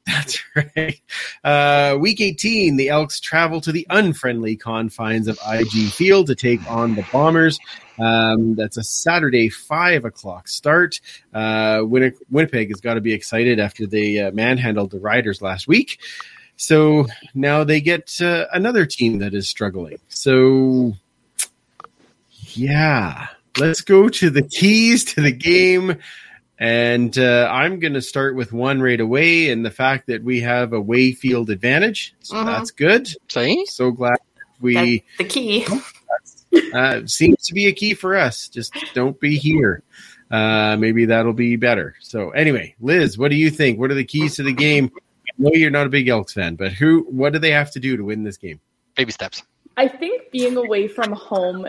That's 0.06 0.42
right. 0.56 1.00
Uh, 1.44 1.96
week 2.00 2.20
18, 2.20 2.76
the 2.76 2.88
Elks 2.88 3.20
travel 3.20 3.60
to 3.60 3.70
the 3.70 3.86
unfriendly 3.88 4.56
confines 4.56 5.28
of 5.28 5.38
IG 5.46 5.90
Field 5.90 6.26
to 6.26 6.34
take 6.34 6.60
on 6.68 6.96
the 6.96 7.06
Bombers. 7.12 7.58
Um, 8.00 8.56
that's 8.56 8.76
a 8.76 8.82
Saturday, 8.82 9.48
5 9.48 10.04
o'clock 10.04 10.48
start. 10.48 11.00
Uh, 11.32 11.78
Winni- 11.78 12.16
Winnipeg 12.30 12.70
has 12.70 12.80
got 12.80 12.94
to 12.94 13.00
be 13.00 13.12
excited 13.12 13.60
after 13.60 13.86
they 13.86 14.18
uh, 14.18 14.32
manhandled 14.32 14.90
the 14.90 14.98
Riders 14.98 15.40
last 15.40 15.68
week. 15.68 16.00
So 16.56 17.06
now 17.34 17.62
they 17.62 17.80
get 17.80 18.20
uh, 18.20 18.46
another 18.52 18.86
team 18.86 19.18
that 19.18 19.34
is 19.34 19.48
struggling. 19.48 19.98
So, 20.08 20.94
yeah, 22.54 23.28
let's 23.58 23.82
go 23.82 24.08
to 24.08 24.30
the 24.30 24.42
keys 24.42 25.04
to 25.14 25.20
the 25.20 25.32
game. 25.32 25.98
And 26.62 27.18
uh, 27.18 27.48
I'm 27.50 27.80
going 27.80 27.94
to 27.94 28.00
start 28.00 28.36
with 28.36 28.52
one 28.52 28.80
right 28.80 29.00
away, 29.00 29.50
and 29.50 29.66
the 29.66 29.70
fact 29.70 30.06
that 30.06 30.22
we 30.22 30.40
have 30.42 30.72
a 30.72 30.80
way 30.80 31.10
field 31.10 31.50
advantage. 31.50 32.14
So 32.20 32.36
Mhm. 32.36 32.46
that's 32.46 32.70
good. 32.70 33.08
See? 33.28 33.66
So 33.66 33.90
glad 33.90 34.18
we 34.60 35.02
That's 35.18 35.18
the 35.18 35.24
key. 35.24 35.66
uh, 36.72 37.00
seems 37.04 37.44
to 37.46 37.52
be 37.54 37.66
a 37.66 37.72
key 37.72 37.94
for 37.94 38.14
us. 38.14 38.46
Just 38.46 38.72
don't 38.94 39.18
be 39.18 39.38
here. 39.38 39.82
Uh, 40.30 40.76
maybe 40.78 41.04
that'll 41.06 41.32
be 41.32 41.56
better. 41.56 41.96
So 41.98 42.30
anyway, 42.30 42.76
Liz, 42.80 43.18
what 43.18 43.32
do 43.32 43.36
you 43.36 43.50
think? 43.50 43.80
What 43.80 43.90
are 43.90 43.94
the 43.94 44.04
keys 44.04 44.36
to 44.36 44.44
the 44.44 44.52
game? 44.52 44.88
I 44.96 45.30
know 45.38 45.50
you're 45.54 45.68
not 45.68 45.86
a 45.86 45.90
big 45.90 46.06
Elks 46.06 46.32
fan, 46.32 46.54
but 46.54 46.70
who? 46.72 47.00
What 47.10 47.32
do 47.32 47.40
they 47.40 47.50
have 47.50 47.72
to 47.72 47.80
do 47.80 47.96
to 47.96 48.04
win 48.04 48.22
this 48.22 48.36
game? 48.36 48.60
Baby 48.96 49.10
steps. 49.10 49.42
I 49.76 49.88
think 49.88 50.30
being 50.30 50.56
away 50.56 50.86
from 50.86 51.10
home 51.10 51.66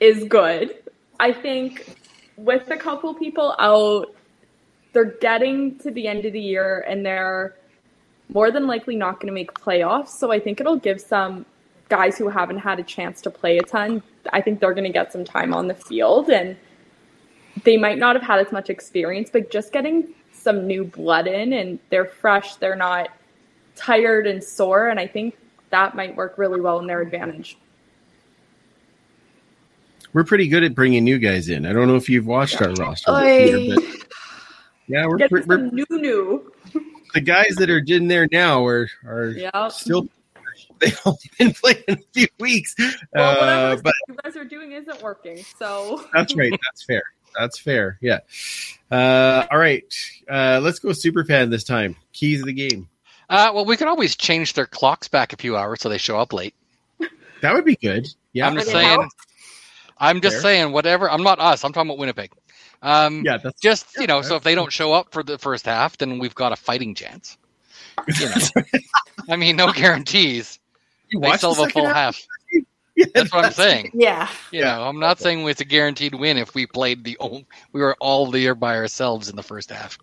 is 0.00 0.24
good. 0.24 0.76
I 1.18 1.32
think 1.32 1.97
with 2.38 2.70
a 2.70 2.76
couple 2.76 3.12
people 3.14 3.54
out, 3.58 4.14
they're 4.92 5.04
getting 5.04 5.78
to 5.80 5.90
the 5.90 6.06
end 6.06 6.24
of 6.24 6.32
the 6.32 6.40
year 6.40 6.84
and 6.88 7.04
they're 7.04 7.54
more 8.32 8.50
than 8.50 8.66
likely 8.66 8.96
not 8.96 9.20
going 9.20 9.26
to 9.26 9.32
make 9.32 9.52
playoffs. 9.54 10.08
So 10.08 10.30
I 10.30 10.38
think 10.38 10.60
it'll 10.60 10.76
give 10.76 11.00
some 11.00 11.44
guys 11.88 12.18
who 12.18 12.28
haven't 12.28 12.58
had 12.58 12.78
a 12.78 12.82
chance 12.82 13.20
to 13.22 13.30
play 13.30 13.58
a 13.58 13.62
ton, 13.62 14.02
I 14.32 14.40
think 14.40 14.60
they're 14.60 14.74
going 14.74 14.84
to 14.84 14.92
get 14.92 15.12
some 15.12 15.24
time 15.24 15.54
on 15.54 15.68
the 15.68 15.74
field 15.74 16.28
and 16.28 16.56
they 17.64 17.76
might 17.76 17.98
not 17.98 18.14
have 18.14 18.22
had 18.22 18.46
as 18.46 18.52
much 18.52 18.70
experience, 18.70 19.30
but 19.32 19.50
just 19.50 19.72
getting 19.72 20.14
some 20.32 20.66
new 20.66 20.84
blood 20.84 21.26
in 21.26 21.52
and 21.52 21.78
they're 21.90 22.04
fresh, 22.04 22.56
they're 22.56 22.76
not 22.76 23.08
tired 23.74 24.26
and 24.26 24.44
sore. 24.44 24.88
And 24.88 25.00
I 25.00 25.06
think 25.06 25.36
that 25.70 25.96
might 25.96 26.14
work 26.14 26.36
really 26.36 26.60
well 26.60 26.78
in 26.78 26.86
their 26.86 27.00
advantage. 27.00 27.56
We're 30.18 30.24
pretty 30.24 30.48
good 30.48 30.64
at 30.64 30.74
bringing 30.74 31.04
new 31.04 31.20
guys 31.20 31.48
in. 31.48 31.64
I 31.64 31.72
don't 31.72 31.86
know 31.86 31.94
if 31.94 32.08
you've 32.08 32.26
watched 32.26 32.60
our 32.60 32.72
roster. 32.72 33.20
Here, 33.20 33.72
but 33.76 33.84
yeah, 34.88 35.06
we're, 35.06 35.16
Get 35.16 35.30
we're, 35.30 35.44
we're 35.46 35.58
new 35.58 35.86
new. 35.90 36.52
the 37.14 37.20
guys 37.20 37.54
that 37.58 37.70
are 37.70 37.80
in 37.86 38.08
there 38.08 38.26
now 38.32 38.66
are 38.66 38.88
are 39.06 39.26
Yeah. 39.28 39.68
still 39.68 40.08
they've 40.80 41.00
only 41.06 41.18
been 41.38 41.52
playing 41.52 41.84
a 41.86 41.96
few 42.12 42.26
weeks. 42.40 42.74
Well, 43.14 43.74
uh, 43.74 43.76
but 43.80 43.94
you 44.08 44.16
guys 44.24 44.36
are 44.36 44.44
doing 44.44 44.72
isn't 44.72 45.00
working. 45.04 45.38
So 45.56 46.04
that's 46.12 46.34
right. 46.34 46.50
That's 46.64 46.82
fair. 46.82 47.02
That's 47.38 47.56
fair. 47.60 47.96
Yeah. 48.00 48.18
Uh, 48.90 49.46
all 49.52 49.58
right. 49.58 49.84
Uh, 50.28 50.58
let's 50.60 50.80
go 50.80 50.92
super 50.94 51.24
fan 51.24 51.48
this 51.50 51.62
time. 51.62 51.94
Keys 52.12 52.40
of 52.40 52.46
the 52.46 52.52
game. 52.52 52.88
Uh, 53.30 53.52
well, 53.54 53.64
we 53.64 53.76
can 53.76 53.86
always 53.86 54.16
change 54.16 54.54
their 54.54 54.66
clocks 54.66 55.06
back 55.06 55.32
a 55.32 55.36
few 55.36 55.56
hours 55.56 55.80
so 55.80 55.88
they 55.88 55.98
show 55.98 56.18
up 56.18 56.32
late. 56.32 56.56
That 57.40 57.54
would 57.54 57.64
be 57.64 57.76
good. 57.76 58.08
Yeah. 58.32 58.48
I'm 58.48 58.54
just 58.56 58.66
Would 58.66 58.80
it 58.80 58.84
saying. 58.84 59.08
Help? 59.98 60.10
I'm 60.10 60.20
just 60.20 60.34
Fair. 60.36 60.42
saying 60.42 60.72
whatever. 60.72 61.10
I'm 61.10 61.22
not 61.22 61.38
us. 61.40 61.64
I'm 61.64 61.72
talking 61.72 61.90
about 61.90 61.98
Winnipeg. 61.98 62.30
Um, 62.82 63.22
Yeah. 63.24 63.38
That's 63.38 63.60
Just 63.60 63.96
you 63.96 64.06
know, 64.06 64.16
Yeah, 64.16 64.22
so 64.22 64.36
if 64.36 64.42
they 64.44 64.54
don't 64.54 64.72
show 64.72 64.92
up 64.92 65.12
for 65.12 65.22
the 65.22 65.38
first 65.38 65.66
half, 65.66 65.96
then 65.98 66.18
we've 66.18 66.34
got 66.34 66.52
a 66.52 66.56
fighting 66.56 66.94
chance. 66.94 67.36
You 68.18 68.28
know, 68.28 68.62
I 69.28 69.36
mean, 69.36 69.56
no 69.56 69.72
guarantees. 69.72 70.58
you 71.08 71.20
They 71.20 71.28
watched 71.28 71.38
still 71.38 71.54
have 71.54 71.68
a 71.68 71.70
full 71.70 71.82
second 71.82 71.94
half. 71.94 72.20
Yeah, 72.96 73.06
That's 73.14 73.32
what 73.32 73.44
I'm 73.44 73.52
saying. 73.52 73.90
Yeah. 73.94 74.28
You 74.50 74.62
know, 74.62 74.82
I'm 74.88 74.98
not 74.98 75.20
saying 75.20 75.46
it's 75.48 75.60
a 75.60 75.64
guaranteed 75.64 76.16
win 76.16 76.36
if 76.36 76.56
we 76.56 76.66
played 76.66 77.04
the 77.04 77.16
old, 77.18 77.44
we 77.72 77.80
were 77.80 77.96
all 78.00 78.28
there 78.28 78.56
by 78.56 78.74
ourselves 78.76 79.28
in 79.28 79.36
the 79.36 79.42
first 79.42 79.70
half. 79.70 79.96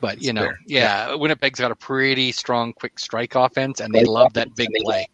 But 0.00 0.20
you 0.20 0.32
know, 0.32 0.42
fair. 0.46 0.58
yeah, 0.66 1.14
Winnipeg's 1.14 1.60
got 1.60 1.70
a 1.70 1.76
pretty 1.76 2.32
strong 2.32 2.72
quick 2.72 2.98
strike 2.98 3.36
offense, 3.36 3.78
and 3.78 3.94
they 3.94 4.04
love 4.04 4.32
that 4.32 4.54
big 4.56 4.68
play. 4.82 5.06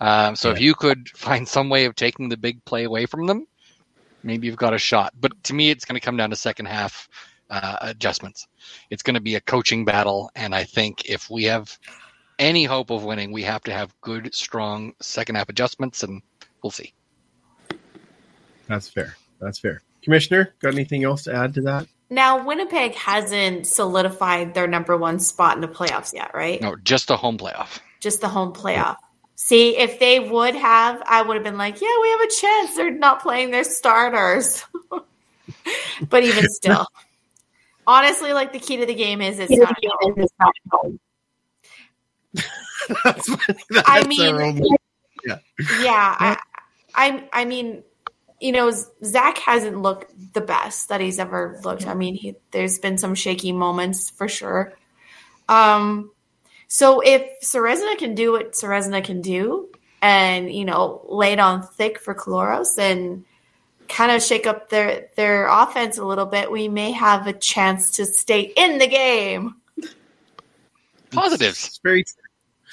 Um, 0.00 0.34
so 0.34 0.50
if 0.50 0.60
you 0.60 0.74
could 0.74 1.08
find 1.14 1.46
some 1.46 1.68
way 1.68 1.84
of 1.84 1.94
taking 1.94 2.28
the 2.28 2.36
big 2.36 2.64
play 2.64 2.84
away 2.84 3.06
from 3.06 3.26
them, 3.26 3.46
maybe 4.22 4.46
you've 4.46 4.56
got 4.56 4.74
a 4.74 4.78
shot. 4.78 5.12
But 5.18 5.42
to 5.44 5.54
me, 5.54 5.70
it's 5.70 5.84
going 5.84 6.00
to 6.00 6.04
come 6.04 6.16
down 6.16 6.30
to 6.30 6.36
second 6.36 6.66
half 6.66 7.08
uh, 7.50 7.76
adjustments. 7.82 8.46
It's 8.90 9.02
going 9.02 9.14
to 9.14 9.20
be 9.20 9.34
a 9.34 9.40
coaching 9.40 9.84
battle, 9.84 10.30
and 10.34 10.54
I 10.54 10.64
think 10.64 11.08
if 11.08 11.28
we 11.28 11.44
have 11.44 11.78
any 12.38 12.64
hope 12.64 12.90
of 12.90 13.04
winning, 13.04 13.32
we 13.32 13.42
have 13.42 13.62
to 13.64 13.72
have 13.72 13.94
good, 14.00 14.34
strong 14.34 14.94
second 15.00 15.34
half 15.34 15.48
adjustments, 15.48 16.02
and 16.02 16.22
we'll 16.62 16.70
see. 16.70 16.94
That's 18.68 18.88
fair. 18.88 19.16
That's 19.40 19.58
fair. 19.58 19.82
Commissioner, 20.02 20.54
got 20.60 20.74
anything 20.74 21.04
else 21.04 21.24
to 21.24 21.34
add 21.34 21.54
to 21.54 21.60
that? 21.62 21.86
Now, 22.08 22.44
Winnipeg 22.44 22.94
hasn't 22.94 23.66
solidified 23.66 24.54
their 24.54 24.66
number 24.66 24.96
one 24.96 25.20
spot 25.20 25.56
in 25.56 25.60
the 25.60 25.68
playoffs 25.68 26.12
yet, 26.12 26.32
right? 26.34 26.60
No, 26.60 26.76
just 26.76 27.08
the 27.08 27.16
home 27.16 27.38
playoff. 27.38 27.78
Just 28.00 28.20
the 28.20 28.28
home 28.28 28.52
playoff. 28.52 28.96
See, 29.42 29.78
if 29.78 29.98
they 29.98 30.20
would 30.20 30.54
have, 30.54 31.02
I 31.06 31.22
would 31.22 31.34
have 31.34 31.42
been 31.42 31.56
like, 31.56 31.80
yeah, 31.80 31.96
we 32.02 32.10
have 32.10 32.20
a 32.20 32.28
chance. 32.28 32.76
They're 32.76 32.90
not 32.90 33.22
playing 33.22 33.50
their 33.50 33.64
starters. 33.64 34.62
but 36.10 36.22
even 36.24 36.44
still, 36.50 36.86
honestly, 37.86 38.34
like 38.34 38.52
the 38.52 38.58
key 38.58 38.76
to 38.76 38.86
the 38.86 38.94
game 38.94 39.22
is 39.22 39.38
it's 39.38 39.50
not 39.50 39.70
at 39.70 40.52
home. 40.70 41.00
that's, 43.02 43.36
that's 43.70 43.88
I 43.88 44.02
our 44.02 44.06
mean, 44.06 44.34
own- 44.34 44.62
yeah, 45.24 46.16
I, 46.20 46.38
I, 46.94 47.24
I 47.32 47.44
mean, 47.46 47.82
you 48.40 48.52
know, 48.52 48.70
Zach 49.02 49.38
hasn't 49.38 49.80
looked 49.80 50.34
the 50.34 50.42
best 50.42 50.90
that 50.90 51.00
he's 51.00 51.18
ever 51.18 51.58
looked. 51.64 51.86
I 51.86 51.94
mean, 51.94 52.14
he, 52.14 52.36
there's 52.50 52.78
been 52.78 52.98
some 52.98 53.14
shaky 53.14 53.52
moments 53.52 54.10
for 54.10 54.28
sure. 54.28 54.74
Um, 55.48 56.10
so 56.72 57.00
if 57.00 57.40
Ceresna 57.42 57.98
can 57.98 58.14
do 58.14 58.30
what 58.30 58.52
Ceresna 58.52 59.02
can 59.04 59.20
do, 59.22 59.68
and 60.00 60.52
you 60.52 60.64
know, 60.64 61.04
lay 61.08 61.32
it 61.32 61.40
on 61.40 61.66
thick 61.66 61.98
for 61.98 62.14
Collaros 62.14 62.78
and 62.78 63.24
kind 63.88 64.12
of 64.12 64.22
shake 64.22 64.46
up 64.46 64.70
their 64.70 65.08
their 65.16 65.48
offense 65.48 65.98
a 65.98 66.04
little 66.04 66.26
bit, 66.26 66.48
we 66.50 66.68
may 66.68 66.92
have 66.92 67.26
a 67.26 67.32
chance 67.32 67.90
to 67.96 68.06
stay 68.06 68.52
in 68.56 68.78
the 68.78 68.86
game. 68.86 69.56
Positives. 71.10 71.66
It's 71.66 71.80
very 71.82 72.04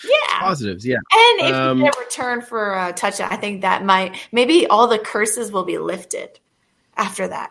Yeah. 0.04 0.40
positives. 0.40 0.86
Yeah. 0.86 0.98
And 1.12 1.50
if 1.50 1.56
Um, 1.56 1.78
you 1.80 1.86
get 1.86 1.96
a 1.96 2.00
return 2.00 2.42
for 2.44 2.78
a 2.78 2.94
touchdown, 2.94 3.30
I 3.32 3.38
think 3.38 3.62
that 3.62 3.84
might 3.84 4.16
maybe 4.32 4.68
all 4.68 4.88
the 4.88 5.00
curses 5.00 5.52
will 5.52 5.66
be 5.66 5.80
lifted 5.80 6.40
after 6.96 7.28
that. 7.28 7.50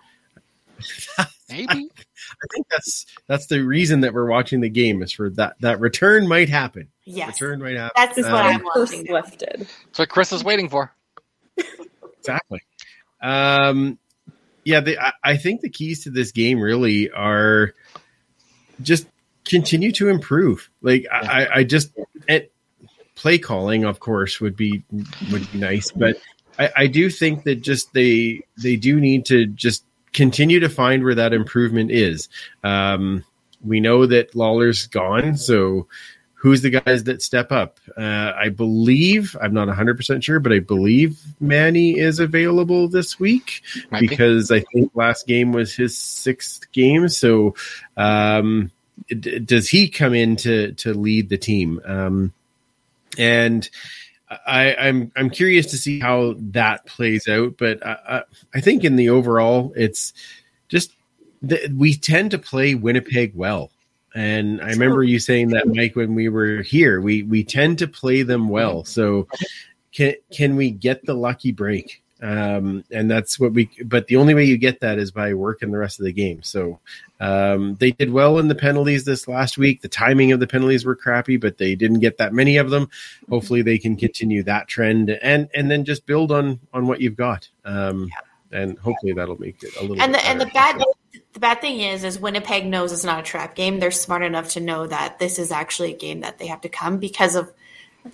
Maybe. 1.49 1.91
I 2.31 2.47
think 2.53 2.67
that's 2.71 3.07
that's 3.27 3.47
the 3.47 3.61
reason 3.61 4.01
that 4.01 4.13
we're 4.15 4.29
watching 4.31 4.61
the 4.61 4.69
game 4.69 5.03
is 5.03 5.13
for 5.13 5.31
that 5.31 5.57
that 5.61 5.81
return 5.81 6.27
might 6.29 6.49
happen. 6.49 6.89
Yes, 7.05 7.41
Return 7.41 7.61
might 7.61 7.77
happen. 7.77 7.93
that's 7.95 8.17
what 8.17 8.27
Um, 8.27 8.35
I'm 8.35 8.65
Curse 8.75 8.91
watching. 8.93 9.13
lifted. 9.13 9.69
That's 9.87 9.99
what 9.99 10.09
Chris 10.09 10.33
is 10.33 10.43
waiting 10.45 10.69
for. 10.69 10.93
Exactly. 12.19 12.61
Um, 13.23 13.99
yeah, 14.65 14.81
the, 14.81 14.99
I, 14.99 15.13
I 15.23 15.37
think 15.37 15.61
the 15.61 15.69
keys 15.71 16.05
to 16.05 16.11
this 16.11 16.33
game 16.33 16.61
really 16.61 17.11
are 17.11 17.75
just 18.83 19.07
continue 19.45 19.93
to 19.93 20.09
improve. 20.09 20.69
Like 20.83 21.07
I, 21.11 21.19
I, 21.45 21.55
I 21.59 21.65
just 21.65 21.93
at 22.29 22.51
play 23.15 23.39
calling, 23.39 23.85
of 23.85 24.01
course, 24.01 24.41
would 24.41 24.57
be 24.57 24.83
would 25.31 25.51
be 25.53 25.59
nice, 25.59 25.93
but 25.93 26.17
I, 26.59 26.71
I 26.77 26.87
do 26.89 27.09
think 27.11 27.45
that 27.45 27.57
just 27.63 27.93
they 27.93 28.43
they 28.61 28.75
do 28.77 29.01
need 29.01 29.27
to 29.27 29.47
just 29.47 29.85
continue 30.17 30.59
to 30.61 30.69
find 30.69 31.05
where 31.05 31.15
that 31.15 31.33
improvement 31.33 31.93
is. 31.93 32.29
Um, 32.65 33.25
we 33.65 33.79
know 33.81 34.07
that 34.07 34.35
Lawler's 34.35 34.87
gone, 34.87 35.37
so 35.37 35.87
who's 36.35 36.63
the 36.63 36.71
guys 36.71 37.05
that 37.05 37.23
step 37.23 37.53
up? 37.53 37.79
Uh, 37.97 38.33
I 38.37 38.49
believe 38.49 39.37
I'm 39.41 39.53
not 39.55 39.69
100 39.69 39.97
percent 39.97 40.25
sure, 40.25 40.41
but 40.41 40.53
I 40.53 40.59
believe 40.61 41.21
Manny 41.41 41.99
is 41.99 42.19
available 42.19 42.89
this 42.89 43.21
week 43.21 43.63
Might 43.91 44.01
be. 44.01 44.09
because 44.09 44.51
I 44.51 44.61
think 44.61 44.91
last 44.95 45.27
game 45.27 45.53
was 45.53 45.75
his 45.75 45.97
sixth 45.97 46.71
game. 46.73 47.09
So, 47.09 47.55
um, 47.97 48.71
d- 49.09 49.39
does 49.41 49.69
he 49.69 49.89
come 49.89 50.15
in 50.15 50.37
to 50.37 50.73
to 50.73 50.95
lead 50.95 51.29
the 51.29 51.39
team? 51.39 51.81
Um, 51.85 52.33
and 53.19 53.69
I, 54.29 54.75
I'm 54.75 55.13
I'm 55.17 55.31
curious 55.31 55.67
to 55.67 55.77
see 55.77 56.01
how 56.01 56.35
that 56.39 56.87
plays 56.87 57.29
out. 57.29 57.57
But 57.59 57.85
I, 57.87 57.97
I, 58.09 58.23
I 58.55 58.61
think 58.61 58.85
in 58.85 58.97
the 58.97 59.09
overall, 59.09 59.73
it's 59.77 60.13
just 60.69 60.93
th- 61.49 61.71
we 61.71 61.95
tend 61.95 62.33
to 62.33 62.39
play 62.39 62.75
Winnipeg 62.75 63.35
well. 63.35 63.71
And 64.15 64.63
I 64.63 64.71
remember 64.71 65.05
you 65.05 65.19
saying 65.19 65.51
that, 65.51 65.69
Mike, 65.69 65.95
when 65.95 66.15
we 66.15 66.29
were 66.29 66.63
here. 66.63 67.01
We 67.01 67.23
we 67.25 67.45
tend 67.45 67.79
to 67.81 67.87
play 67.87 68.23
them 68.23 68.49
well. 68.49 68.85
So 68.85 69.29
can 69.93 70.15
can 70.33 70.57
we 70.57 70.71
get 70.71 71.05
the 71.05 71.15
lucky 71.15 71.53
break? 71.53 72.03
Um, 72.23 72.83
and 72.91 73.11
that's 73.11 73.39
what 73.39 73.53
we. 73.53 73.69
But 73.85 74.07
the 74.07 74.17
only 74.17 74.35
way 74.35 74.45
you 74.45 74.57
get 74.57 74.81
that 74.81 74.99
is 74.99 75.11
by 75.11 75.35
working 75.35 75.71
the 75.71 75.79
rest 75.79 76.01
of 76.01 76.07
the 76.07 76.13
game. 76.13 76.43
So 76.43 76.81
um, 77.21 77.75
they 77.75 77.91
did 77.91 78.11
well 78.11 78.39
in 78.39 78.49
the 78.49 78.55
penalties 78.55 79.05
this 79.05 79.29
last 79.29 79.59
week. 79.59 79.83
The 79.83 79.89
timing 79.89 80.33
of 80.33 80.41
the 80.41 80.47
penalties 80.47 80.85
were 80.85 80.97
crappy, 80.97 81.37
but 81.37 81.59
they 81.59 81.75
didn't 81.75 82.01
get 82.01 82.17
that 82.19 82.33
many 82.33 82.57
of 82.57 82.71
them. 82.71 82.89
Hopefully, 83.29 83.63
they 83.63 83.79
can 83.79 83.97
continue 83.97 84.43
that 84.45 84.67
trend 84.67 85.11
and 85.11 85.49
and 85.55 85.71
then 85.71 85.85
just 85.85 86.07
build 86.07 86.33
on 86.33 86.59
on 86.73 86.87
what 86.87 87.01
you've 87.01 87.17
got. 87.17 87.49
Um, 87.65 88.09
yeah. 88.09 88.61
and 88.63 88.79
hopefully 88.79 89.13
that'll 89.13 89.41
make 89.41 89.63
it 89.63 89.77
a 89.77 89.83
little. 89.83 90.01
And 90.01 90.13
bit 90.13 90.23
the 90.23 90.29
and 90.29 90.41
the 90.41 90.47
bad 90.47 90.83
the 91.35 91.41
bad 91.41 91.61
thing 91.61 91.81
is 91.81 92.03
is 92.03 92.19
Winnipeg 92.19 92.67
knows 92.67 92.93
it's 92.93 93.05
not 93.05 93.21
a 93.21 93.23
trap 93.23 93.55
game. 93.55 93.79
They're 93.79 93.91
smart 93.91 94.23
enough 94.23 94.49
to 94.51 94.61
know 94.61 94.87
that 94.87 95.19
this 95.19 95.39
is 95.39 95.53
actually 95.53 95.93
a 95.93 95.97
game 95.97 96.21
that 96.21 96.39
they 96.39 96.47
have 96.47 96.63
to 96.63 96.71
come 96.71 96.97
because 96.97 97.37
of 97.37 97.53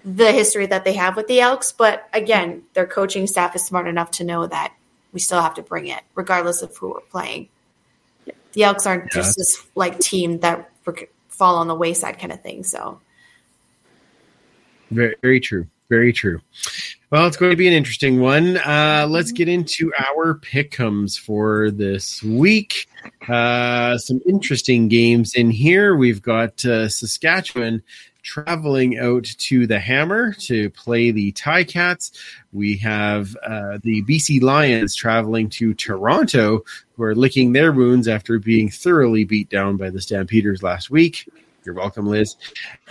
the 0.05 0.32
history 0.32 0.66
that 0.66 0.84
they 0.84 0.93
have 0.95 1.16
with 1.16 1.26
the 1.28 1.40
Elks. 1.40 1.72
But 1.72 2.09
again, 2.12 2.62
their 2.74 2.86
coaching 2.86 3.26
staff 3.26 3.55
is 3.57 3.64
smart 3.64 3.86
enough 3.88 4.11
to 4.12 4.24
know 4.24 4.47
that 4.47 4.74
we 5.12 5.20
still 5.20 5.40
have 5.43 5.55
to 5.55 5.62
bring 5.62 5.86
it, 5.86 6.03
regardless 6.14 6.62
of 6.62 6.76
who 6.76 6.90
we're 6.90 7.01
playing. 7.01 7.49
The 8.53 8.64
Elks 8.64 8.86
aren't 8.86 9.05
Yeah. 9.05 9.20
just 9.22 9.36
this 9.36 9.66
like 9.74 9.99
team 9.99 10.40
that 10.40 10.70
fall 11.28 11.57
on 11.57 11.68
the 11.68 11.74
wayside 11.74 12.18
kind 12.18 12.32
of 12.32 12.40
thing. 12.43 12.64
So 12.64 13.01
Very, 14.90 15.16
very 15.22 15.40
true. 15.40 15.66
Very 15.88 16.12
true. 16.12 16.40
Well, 17.11 17.26
it's 17.26 17.36
going 17.36 17.51
to 17.51 17.57
be 17.57 17.68
an 17.68 17.74
interesting 17.74 18.20
one. 18.20 18.57
Uh, 18.57 19.07
let's 19.09 19.32
get 19.32 19.47
into 19.47 19.93
our 19.99 20.38
pickums 20.38 21.18
for 21.18 21.70
this 21.70 22.22
week. 22.22 22.88
Uh, 23.28 23.99
some 23.99 24.20
interesting 24.26 24.88
games 24.88 25.34
in 25.34 25.51
here. 25.51 25.95
We've 25.95 26.22
got 26.22 26.64
uh, 26.64 26.88
Saskatchewan 26.88 27.82
traveling 28.23 28.99
out 28.99 29.25
to 29.25 29.66
the 29.66 29.79
Hammer 29.79 30.33
to 30.35 30.70
play 30.70 31.11
the 31.11 31.33
Ti-Cats. 31.33 32.12
We 32.53 32.77
have 32.79 33.37
uh, 33.45 33.79
the 33.83 34.03
BC 34.05 34.43
Lions 34.43 34.95
traveling 34.95 35.49
to 35.51 35.75
Toronto, 35.75 36.64
who 36.97 37.03
are 37.03 37.14
licking 37.14 37.53
their 37.53 37.73
wounds 37.73 38.09
after 38.09 38.39
being 38.39 38.70
thoroughly 38.70 39.25
beat 39.25 39.49
down 39.51 39.77
by 39.77 39.91
the 39.91 40.01
Stampeders 40.01 40.62
last 40.62 40.91
week. 40.91 41.29
You're 41.64 41.77
welcome, 41.77 42.09
Liz. 42.09 42.35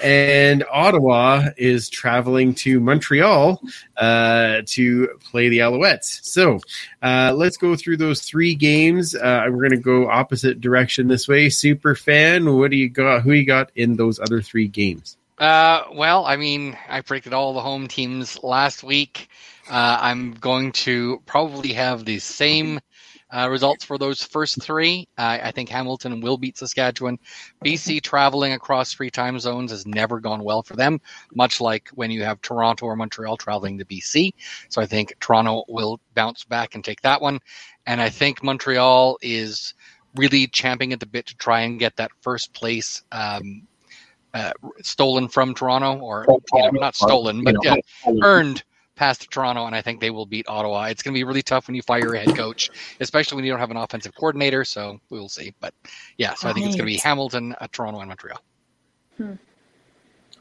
And 0.02 0.64
Ottawa 0.72 1.50
is 1.58 1.90
traveling 1.90 2.56
to 2.56 2.80
Montreal 2.80 3.62
uh, 3.98 4.62
to 4.68 5.10
play 5.20 5.50
the 5.50 5.60
Alouettes. 5.60 6.24
So 6.24 6.60
uh, 7.04 7.34
let's 7.36 7.58
go 7.58 7.76
through 7.76 7.98
those 7.98 8.22
three 8.22 8.56
games. 8.56 9.14
Uh, 9.14 9.44
we're 9.50 9.58
going 9.58 9.72
to 9.72 9.78
go 9.78 10.10
opposite 10.10 10.62
direction 10.62 11.10
this 11.10 11.28
way. 11.28 11.50
Super 11.50 11.96
fan, 11.96 12.58
what 12.58 12.72
do 12.72 12.78
you 12.78 12.88
got? 12.90 13.24
Who 13.24 13.34
you 13.34 13.46
got 13.46 13.72
in 13.76 13.98
those 13.98 14.20
other 14.22 14.42
three 14.42 14.70
games? 14.70 15.18
Uh, 15.42 15.86
well, 15.96 16.24
I 16.24 16.36
mean, 16.36 16.78
I 16.88 17.02
predicted 17.02 17.34
all 17.34 17.54
the 17.54 17.62
home 17.62 17.88
teams 17.88 18.44
last 18.44 18.84
week. 18.84 19.28
Uh, 19.68 19.98
I'm 20.00 20.34
going 20.34 20.72
to 20.74 21.20
probably 21.26 21.74
have 21.74 22.06
the 22.06 22.20
same 22.20 22.80
uh, 23.32 23.50
results 23.50 23.84
for 23.84 23.98
those 23.98 24.22
first 24.22 24.62
three. 24.62 25.08
I 25.18 25.50
think 25.50 25.70
Hamilton 25.70 26.22
will 26.22 26.38
beat 26.38 26.60
Saskatchewan. 26.60 27.18
BC 27.66 28.04
traveling 28.04 28.54
across 28.54 28.94
three 28.94 29.10
time 29.10 29.40
zones 29.40 29.72
has 29.72 29.88
never 29.88 30.20
gone 30.20 30.44
well 30.44 30.62
for 30.62 30.76
them, 30.76 31.02
much 31.34 31.60
like 31.60 31.90
when 31.96 32.12
you 32.12 32.24
have 32.24 32.40
Toronto 32.42 32.86
or 32.86 32.96
Montreal 32.96 33.36
traveling 33.36 33.80
to 33.80 33.86
BC. 33.86 34.34
So 34.70 34.80
I 34.80 34.86
think 34.86 35.16
Toronto 35.20 35.64
will 35.68 36.00
bounce 36.14 36.44
back 36.44 36.76
and 36.76 36.86
take 36.86 37.02
that 37.02 37.20
one. 37.20 37.40
And 37.88 38.00
I 38.00 38.10
think 38.10 38.44
Montreal 38.44 39.18
is 39.24 39.74
really 40.16 40.46
champing 40.46 40.94
at 40.94 41.00
the 41.00 41.08
bit 41.08 41.26
to 41.28 41.36
try 41.38 41.62
and 41.62 41.80
get 41.80 41.96
that 41.96 42.12
first 42.22 42.54
place 42.54 43.02
um, 43.12 43.68
uh, 44.34 44.52
stolen 44.82 45.28
from 45.28 45.54
Toronto, 45.54 46.00
or 46.00 46.26
you 46.28 46.40
know, 46.54 46.70
not 46.72 46.96
stolen, 46.96 47.44
but 47.44 47.56
yeah, 47.64 47.76
earned 48.24 48.64
past 48.96 49.30
Toronto, 49.32 49.66
and 49.66 49.76
I 49.76 49.82
think 49.82 50.00
they 50.00 50.12
will 50.12 50.26
beat 50.26 50.48
Ottawa. 50.48 50.84
It's 50.86 51.02
going 51.02 51.14
to 51.14 51.18
be 51.18 51.24
really 51.24 51.42
tough 51.42 51.68
when 51.68 51.76
you 51.76 51.82
fire 51.82 52.14
a 52.14 52.20
head 52.20 52.36
coach, 52.36 52.70
especially 53.00 53.36
when 53.36 53.46
you 53.46 53.52
don't 53.52 53.60
have 53.60 53.72
an 53.72 53.78
offensive 53.78 54.14
coordinator. 54.16 54.64
So 54.64 55.00
we 55.10 55.20
will 55.20 55.30
see. 55.30 55.54
But 55.60 55.74
yeah, 56.18 56.34
so 56.36 56.48
I 56.48 56.54
think 56.54 56.68
it's 56.68 56.76
going 56.76 56.88
to 56.88 56.94
be 56.94 56.98
Hamilton, 56.98 57.56
uh, 57.60 57.68
Toronto, 57.72 58.00
and 58.00 58.10
Montreal. 58.10 58.42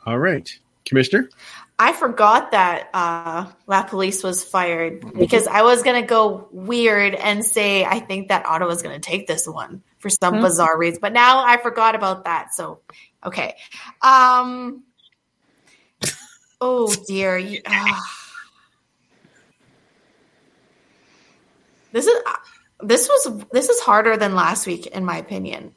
All 0.06 0.18
right. 0.18 0.50
Commissioner? 0.84 1.30
I 1.78 1.92
forgot 1.92 2.50
that 2.50 2.90
uh, 2.92 3.46
LaPolice 3.66 4.22
was 4.22 4.44
fired 4.44 5.14
because 5.14 5.46
I 5.46 5.62
was 5.62 5.82
gonna 5.82 6.04
go 6.04 6.48
weird 6.52 7.14
and 7.14 7.44
say 7.44 7.84
I 7.84 8.00
think 8.00 8.28
that 8.28 8.44
Ottawa's 8.44 8.82
gonna 8.82 8.98
take 8.98 9.26
this 9.26 9.46
one 9.46 9.82
for 10.00 10.10
some 10.10 10.34
Hmm. 10.36 10.42
bizarre 10.42 10.76
reason. 10.76 10.98
But 11.00 11.12
now 11.12 11.44
I 11.44 11.56
forgot 11.58 11.94
about 11.94 12.24
that. 12.24 12.52
So 12.54 12.80
okay. 13.24 13.54
Um. 14.02 14.82
Oh 16.60 16.92
dear. 17.06 17.38
You-. 17.38 17.62
This 21.92 22.06
is 22.06 22.16
this 22.82 23.08
was 23.08 23.44
this 23.50 23.68
is 23.68 23.80
harder 23.80 24.16
than 24.16 24.34
last 24.34 24.66
week 24.66 24.86
in 24.86 25.04
my 25.04 25.16
opinion. 25.16 25.74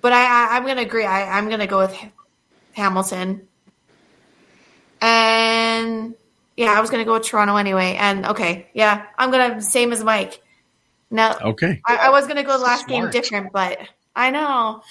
But 0.00 0.12
I, 0.12 0.24
I 0.24 0.56
I'm 0.56 0.66
gonna 0.66 0.82
agree. 0.82 1.04
I, 1.06 1.38
I'm 1.38 1.48
gonna 1.48 1.66
go 1.66 1.78
with 1.78 1.96
Hamilton. 2.72 3.48
And 5.00 6.14
yeah, 6.56 6.72
I 6.76 6.80
was 6.80 6.90
gonna 6.90 7.06
go 7.06 7.14
with 7.14 7.24
Toronto 7.24 7.56
anyway. 7.56 7.96
And 7.98 8.26
okay, 8.26 8.68
yeah, 8.74 9.06
I'm 9.16 9.30
gonna 9.30 9.62
same 9.62 9.92
as 9.92 10.04
Mike. 10.04 10.42
No, 11.10 11.34
Okay. 11.40 11.80
I, 11.86 11.96
I 11.96 12.10
was 12.10 12.26
gonna 12.26 12.42
go 12.44 12.56
last 12.56 12.86
game 12.88 13.08
different, 13.10 13.52
but 13.52 13.78
I 14.14 14.30
know 14.30 14.82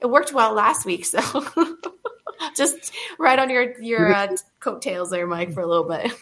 it 0.00 0.06
worked 0.06 0.32
well 0.32 0.52
last 0.54 0.84
week. 0.84 1.04
So 1.04 1.20
just 2.56 2.92
right 3.18 3.38
on 3.38 3.48
your 3.50 3.80
your 3.80 4.12
uh, 4.12 4.36
coattails 4.60 5.10
there, 5.10 5.26
Mike, 5.26 5.52
for 5.52 5.60
a 5.60 5.66
little 5.66 5.88
bit. 5.88 6.12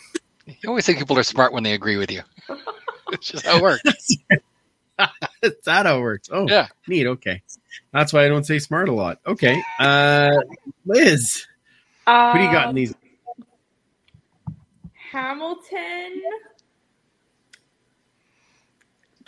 You 0.46 0.68
always 0.68 0.84
think 0.84 0.98
people 0.98 1.18
are 1.18 1.22
smart 1.22 1.52
when 1.52 1.62
they 1.62 1.72
agree 1.72 1.96
with 1.96 2.10
you. 2.10 2.22
it's 3.12 3.30
just 3.30 3.46
how 3.46 3.58
it 3.58 3.62
works. 3.62 4.08
Is 5.42 5.52
that 5.64 5.86
how 5.86 5.98
it 5.98 6.02
works? 6.02 6.28
Oh, 6.30 6.46
Yeah. 6.48 6.68
neat. 6.86 7.06
Okay. 7.06 7.42
That's 7.92 8.12
why 8.12 8.24
I 8.24 8.28
don't 8.28 8.44
say 8.44 8.58
smart 8.58 8.88
a 8.88 8.92
lot. 8.92 9.18
Okay. 9.26 9.62
Uh, 9.78 10.36
Liz, 10.84 11.46
what 12.04 12.34
do 12.34 12.44
you 12.44 12.50
got 12.52 12.64
in 12.64 12.68
Um, 12.70 12.74
these? 12.74 12.94
Hamilton. 15.12 16.22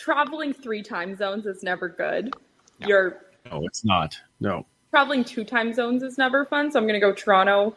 Traveling 0.02 0.52
three 0.52 0.82
time 0.82 1.14
zones 1.14 1.46
is 1.46 1.62
never 1.62 1.88
good. 1.88 2.34
No. 2.80 2.88
You're 2.88 3.24
No, 3.48 3.64
it's 3.64 3.84
not. 3.84 4.18
No. 4.40 4.66
traveling 4.90 5.22
two 5.22 5.44
time 5.44 5.72
zones 5.72 6.02
is 6.02 6.18
never 6.18 6.44
fun, 6.44 6.72
so 6.72 6.80
I'm 6.80 6.88
gonna 6.88 6.98
go 6.98 7.12
Toronto. 7.12 7.76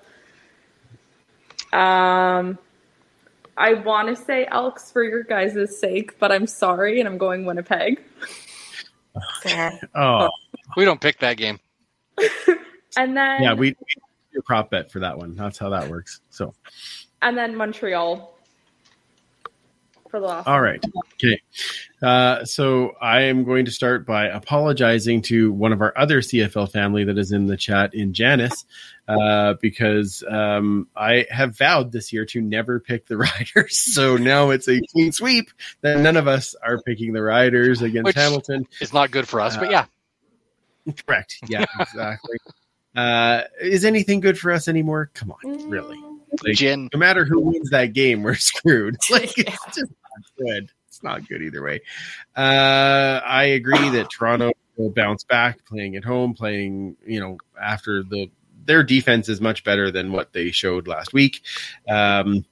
Um, 1.72 2.58
I 3.58 3.76
want 3.76 4.08
to 4.08 4.16
say 4.16 4.48
Elks 4.50 4.92
for 4.92 5.04
your 5.04 5.22
guys' 5.22 5.80
sake, 5.80 6.18
but 6.18 6.32
I'm 6.32 6.48
sorry, 6.48 7.00
and 7.00 7.08
I'm 7.08 7.20
going 7.20 7.46
Winnipeg. 7.46 8.02
Oh, 9.94 10.30
We 10.76 10.84
don't 10.84 11.00
pick 11.00 11.20
that 11.20 11.38
game. 11.38 11.60
And 12.98 13.16
then 13.16 13.44
yeah. 13.44 13.54
We, 13.54 13.76
we 13.78 14.02
do 14.34 14.42
prop 14.42 14.70
bet 14.70 14.90
for 14.90 15.00
that 15.00 15.18
one. 15.18 15.36
That's 15.36 15.58
how 15.58 15.68
that 15.70 15.90
works. 15.90 16.22
So, 16.30 16.54
and 17.22 17.38
then 17.38 17.54
Montreal 17.54 18.35
for 20.16 20.20
the 20.22 20.28
last. 20.28 20.48
all 20.48 20.62
right. 20.62 20.84
Okay. 21.14 21.42
Uh, 22.02 22.46
so 22.46 22.94
I 23.02 23.24
am 23.24 23.44
going 23.44 23.66
to 23.66 23.72
start 23.72 24.06
by 24.06 24.28
apologizing 24.28 25.22
to 25.24 25.52
one 25.52 25.74
of 25.74 25.82
our 25.82 25.94
other 25.98 26.22
CFL 26.22 26.72
family 26.72 27.04
that 27.06 27.18
is 27.18 27.32
in 27.32 27.48
the 27.48 27.58
chat 27.58 27.94
in 27.94 28.14
Janice, 28.14 28.66
uh, 29.08 29.56
because 29.62 30.24
um, 30.30 30.88
I 30.96 31.26
have 31.30 31.58
vowed 31.58 31.92
this 31.92 32.14
year 32.14 32.26
to 32.28 32.42
never 32.42 32.80
pick 32.80 33.08
the 33.08 33.18
Riders. 33.58 33.78
So 33.78 34.18
now 34.18 34.52
it's 34.52 34.68
a 34.70 34.80
clean 34.92 35.12
sweep 35.12 35.50
that 35.82 36.00
none 36.00 36.16
of 36.18 36.28
us 36.28 36.56
are 36.64 36.82
picking 36.82 37.14
the 37.14 37.22
Riders 37.22 37.82
against 37.82 38.06
Which- 38.06 38.16
Hamilton. 38.16 38.68
It's 38.80 38.94
not 38.94 39.12
good 39.12 39.28
for 39.28 39.42
us, 39.42 39.58
but 39.58 39.68
Uh, 39.68 39.72
yeah. 39.72 40.94
Correct. 41.08 41.38
Yeah, 41.48 41.66
exactly. 41.80 42.38
uh, 42.96 43.42
is 43.60 43.84
anything 43.84 44.20
good 44.20 44.38
for 44.38 44.52
us 44.52 44.68
anymore? 44.68 45.10
Come 45.14 45.32
on, 45.32 45.70
really. 45.70 46.00
Like, 46.44 46.56
Gin. 46.58 46.90
no 46.94 47.00
matter 47.00 47.24
who 47.26 47.40
wins 47.40 47.70
that 47.72 47.94
game, 47.94 48.22
we're 48.22 48.36
screwed. 48.36 48.98
Like 49.10 49.36
Yeah. 49.38 49.44
it's 49.68 49.78
just 49.78 49.92
not 50.04 50.05
good. 50.38 50.72
It's 50.88 51.04
not 51.04 51.28
good 51.28 51.42
either 51.42 51.62
way. 51.64 51.82
Uh, 52.36 53.22
I 53.26 53.46
agree 53.46 53.90
that 53.90 54.10
Toronto 54.18 54.52
will 54.78 54.92
bounce 54.92 55.24
back, 55.24 55.66
playing 55.66 55.96
at 55.96 56.04
home, 56.04 56.34
playing 56.34 56.96
you 57.06 57.20
know 57.20 57.38
after 57.62 58.04
the 58.04 58.30
their 58.66 58.84
defense 58.84 59.30
is 59.30 59.40
much 59.40 59.64
better 59.64 59.92
than 59.92 60.12
what 60.12 60.34
they 60.34 60.52
showed 60.52 60.88
last 60.88 61.14
week. 61.14 61.42
Um, 61.88 62.46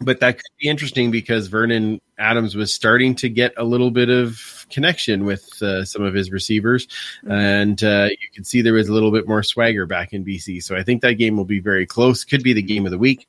but 0.00 0.20
that 0.20 0.36
could 0.36 0.52
be 0.60 0.68
interesting 0.68 1.10
because 1.10 1.48
Vernon 1.48 2.00
Adams 2.18 2.54
was 2.54 2.72
starting 2.72 3.14
to 3.16 3.28
get 3.28 3.52
a 3.56 3.64
little 3.64 3.90
bit 3.90 4.08
of 4.10 4.66
connection 4.70 5.24
with 5.24 5.60
uh, 5.62 5.84
some 5.84 6.02
of 6.02 6.14
his 6.14 6.30
receivers, 6.30 6.86
and 7.28 7.82
uh, 7.82 8.08
you 8.10 8.28
can 8.34 8.44
see 8.44 8.62
there 8.62 8.72
was 8.74 8.88
a 8.88 8.92
little 8.92 9.10
bit 9.10 9.26
more 9.26 9.42
swagger 9.42 9.86
back 9.86 10.12
in 10.12 10.24
BC. 10.24 10.62
So 10.62 10.76
I 10.76 10.82
think 10.82 11.02
that 11.02 11.14
game 11.14 11.36
will 11.36 11.44
be 11.44 11.60
very 11.60 11.86
close. 11.86 12.24
Could 12.24 12.42
be 12.42 12.52
the 12.52 12.62
game 12.62 12.84
of 12.84 12.92
the 12.92 12.98
week. 12.98 13.26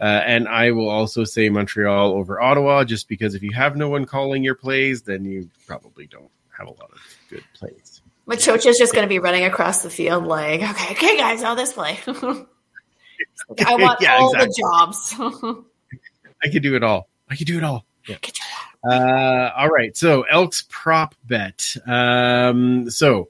Uh, 0.00 0.04
and 0.24 0.48
I 0.48 0.70
will 0.72 0.88
also 0.88 1.24
say 1.24 1.48
Montreal 1.48 2.12
over 2.12 2.40
Ottawa, 2.40 2.84
just 2.84 3.08
because 3.08 3.34
if 3.34 3.42
you 3.42 3.52
have 3.52 3.76
no 3.76 3.88
one 3.88 4.04
calling 4.04 4.42
your 4.42 4.54
plays, 4.54 5.02
then 5.02 5.24
you 5.24 5.48
probably 5.66 6.06
don't 6.06 6.30
have 6.56 6.66
a 6.66 6.70
lot 6.70 6.90
of 6.92 7.00
good 7.30 7.44
plays. 7.54 8.00
Machocha's 8.28 8.78
just 8.78 8.94
going 8.94 9.04
to 9.04 9.08
be 9.08 9.18
running 9.18 9.44
across 9.44 9.82
the 9.82 9.90
field 9.90 10.24
like, 10.26 10.62
okay, 10.62 10.92
okay, 10.92 11.16
guys, 11.16 11.42
now 11.42 11.54
this 11.56 11.72
play. 11.72 11.98
I 12.06 13.74
want 13.76 14.00
Yeah, 14.00 14.16
all 14.16 14.32
exactly. 14.32 14.46
the 14.46 14.54
jobs. 14.60 15.64
I 16.42 16.48
could 16.48 16.62
do 16.62 16.74
it 16.76 16.82
all. 16.82 17.08
I 17.30 17.36
could 17.36 17.46
do 17.46 17.58
it 17.58 17.64
all. 17.64 17.86
Yeah. 18.08 18.16
Uh, 18.84 19.52
all 19.56 19.68
right. 19.68 19.96
So 19.96 20.22
Elks 20.22 20.64
prop 20.68 21.14
bet. 21.24 21.76
Um, 21.86 22.90
so 22.90 23.28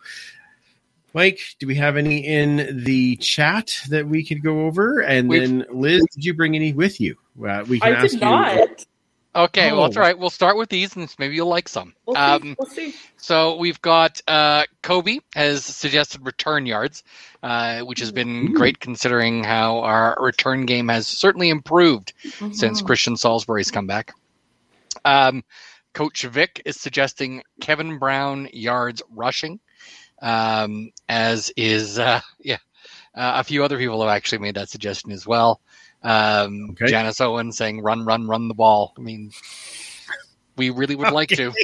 Mike, 1.15 1.41
do 1.59 1.67
we 1.67 1.75
have 1.75 1.97
any 1.97 2.27
in 2.27 2.85
the 2.85 3.17
chat 3.17 3.79
that 3.91 4.07
we 4.09 4.25
could 4.25 4.43
go 4.43 4.67
over? 4.67 5.01
And 5.01 5.29
We've- 5.29 5.45
then 5.47 5.67
Liz, 5.71 6.03
did 6.15 6.25
you 6.25 6.35
bring 6.35 6.57
any 6.57 6.73
with 6.73 7.01
you? 7.01 7.17
Uh, 7.47 7.65
we 7.69 7.81
can 7.81 7.93
I 7.93 7.97
ask 7.97 8.13
did 8.13 8.23
you. 8.23 8.87
Okay, 9.35 9.73
well, 9.73 9.83
Oh. 9.83 9.85
it's 9.87 9.97
all 9.97 10.03
right. 10.03 10.19
We'll 10.19 10.29
start 10.31 10.59
with 10.59 10.69
these, 10.69 10.95
and 10.95 11.13
maybe 11.19 11.35
you'll 11.35 11.49
like 11.49 11.67
some. 11.69 11.95
We'll 12.05 12.17
see. 12.17 12.21
Um, 12.21 12.57
we'll 12.59 12.69
see. 12.69 12.95
So 13.17 13.57
we've 13.57 13.81
got 13.81 14.21
uh, 14.29 14.65
Kobe 14.83 15.21
has 15.35 15.65
suggested 15.65 16.27
return 16.27 16.67
yards, 16.67 17.03
uh, 17.43 17.81
which 17.81 18.01
has 18.01 18.13
been 18.13 18.53
great 18.53 18.79
considering 18.79 19.43
how 19.43 19.79
our 19.81 20.17
return 20.21 20.67
game 20.67 20.89
has 20.89 21.07
certainly 21.09 21.49
improved 21.49 22.13
since 22.53 22.83
Mhm. 22.83 22.87
Christian 22.87 23.15
Saulsberry's 23.15 23.71
come 23.71 23.87
back. 23.87 24.13
Um, 25.05 25.45
Coach 25.95 26.23
Vic 26.25 26.61
is 26.67 26.79
suggesting 26.79 27.43
Kevin 27.61 27.99
Brown 27.99 28.49
yards 28.53 29.03
rushing, 29.15 29.61
um, 30.21 30.91
as 31.09 31.51
is 31.57 31.99
uh, 31.99 32.21
yeah, 32.41 32.59
uh, 33.15 33.41
a 33.41 33.45
few 33.45 33.65
other 33.65 33.79
people 33.79 34.01
have 34.03 34.15
actually 34.15 34.39
made 34.39 34.57
that 34.57 34.69
suggestion 34.69 35.11
as 35.11 35.27
well. 35.27 35.61
Um, 36.05 36.71
Okay. 36.73 36.87
Janice 36.87 37.21
Owen 37.21 37.53
saying 37.53 37.81
run, 37.83 38.05
run, 38.05 38.27
run 38.27 38.49
the 38.49 38.55
ball. 38.55 38.93
I 38.99 39.01
mean, 39.01 39.31
we 40.57 40.71
really 40.71 40.97
would 40.97 41.13
like 41.13 41.29
to. 41.31 41.53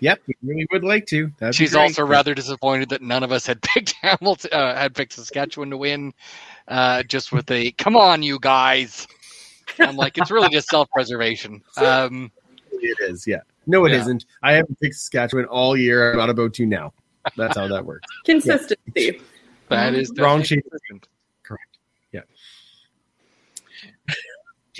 Yep, 0.00 0.20
we 0.28 0.34
really 0.44 0.66
would 0.72 0.84
like 0.84 1.06
to. 1.06 1.30
That'd 1.38 1.54
She's 1.56 1.74
also 1.74 2.04
rather 2.06 2.34
disappointed 2.34 2.88
that 2.90 3.02
none 3.02 3.22
of 3.24 3.32
us 3.32 3.46
had 3.46 3.60
picked 3.62 3.92
Hamilton, 4.00 4.50
uh, 4.52 4.74
had 4.76 4.94
picked 4.94 5.12
Saskatchewan 5.12 5.70
to 5.70 5.76
win. 5.76 6.14
Uh, 6.68 7.02
just 7.02 7.32
with 7.32 7.50
a 7.50 7.72
come 7.72 7.96
on, 7.96 8.22
you 8.22 8.38
guys. 8.38 9.06
I'm 9.80 9.96
like, 9.96 10.16
it's 10.18 10.30
really 10.30 10.48
just 10.50 10.68
self-preservation. 10.68 11.62
Um, 11.76 12.30
It 12.70 12.96
is, 13.10 13.26
yeah. 13.26 13.40
No, 13.66 13.84
it 13.84 13.90
Yeah. 13.92 13.98
not 13.98 14.24
I 14.42 14.52
haven't 14.52 14.78
picked 14.80 14.94
Saskatchewan 14.94 15.44
all 15.46 15.76
year. 15.76 16.12
I'm 16.12 16.16
not 16.18 16.30
about 16.30 16.54
to 16.54 16.66
now. 16.66 16.92
That's 17.36 17.56
how 17.56 17.66
that 17.68 17.84
works. 17.84 18.08
Consistency. 18.24 19.20
that 19.68 19.94
is 19.94 20.10
Wrong 20.16 20.40
definitely 20.40 20.44
shape. 20.44 20.64
consistent. 20.70 21.08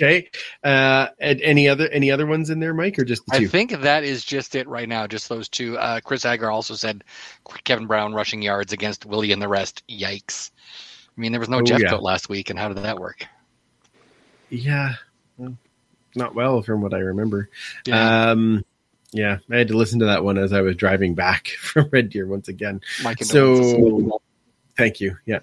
Okay. 0.03 0.29
Uh, 0.63 1.07
and 1.19 1.41
any 1.41 1.69
other 1.69 1.87
any 1.89 2.11
other 2.11 2.25
ones 2.25 2.49
in 2.49 2.59
there, 2.59 2.73
Mike, 2.73 2.99
or 2.99 3.05
just 3.05 3.23
I 3.31 3.45
think 3.45 3.71
that 3.81 4.03
is 4.03 4.23
just 4.25 4.55
it 4.55 4.67
right 4.67 4.87
now. 4.89 5.07
Just 5.07 5.29
those 5.29 5.47
two. 5.49 5.77
Uh, 5.77 5.99
Chris 6.01 6.25
Agar 6.25 6.51
also 6.51 6.73
said 6.75 7.03
Kevin 7.63 7.87
Brown 7.87 8.13
rushing 8.13 8.41
yards 8.41 8.73
against 8.73 9.05
Willie 9.05 9.31
and 9.31 9.41
the 9.41 9.47
rest. 9.47 9.83
Yikes! 9.89 10.51
I 11.17 11.21
mean, 11.21 11.31
there 11.31 11.39
was 11.39 11.49
no 11.49 11.59
Oh, 11.59 11.61
Jeff 11.61 11.81
yeah. 11.81 11.89
Coat 11.89 12.03
last 12.03 12.27
week, 12.29 12.49
and 12.49 12.57
how 12.59 12.67
did 12.69 12.77
that 12.77 12.99
work? 12.99 13.25
yeah, 14.49 14.93
well, 15.37 15.57
not 16.15 16.35
well 16.35 16.61
from 16.61 16.81
what 16.81 16.93
I 16.93 16.99
remember. 16.99 17.49
Yeah, 17.87 18.31
Um, 18.31 18.63
yeah, 19.11 19.37
I 19.51 19.57
had 19.57 19.67
to 19.69 19.77
listen 19.77 19.99
to 19.99 20.05
that 20.05 20.23
one 20.23 20.37
as 20.37 20.53
I 20.53 20.61
was 20.61 20.75
driving 20.75 21.15
back 21.15 21.47
from 21.59 21.89
Red 21.91 22.09
Deer 22.09 22.27
once 22.27 22.47
again. 22.49 22.81
So, 23.21 24.19
thank 24.77 24.99
you. 24.99 25.17
Yeah, 25.25 25.39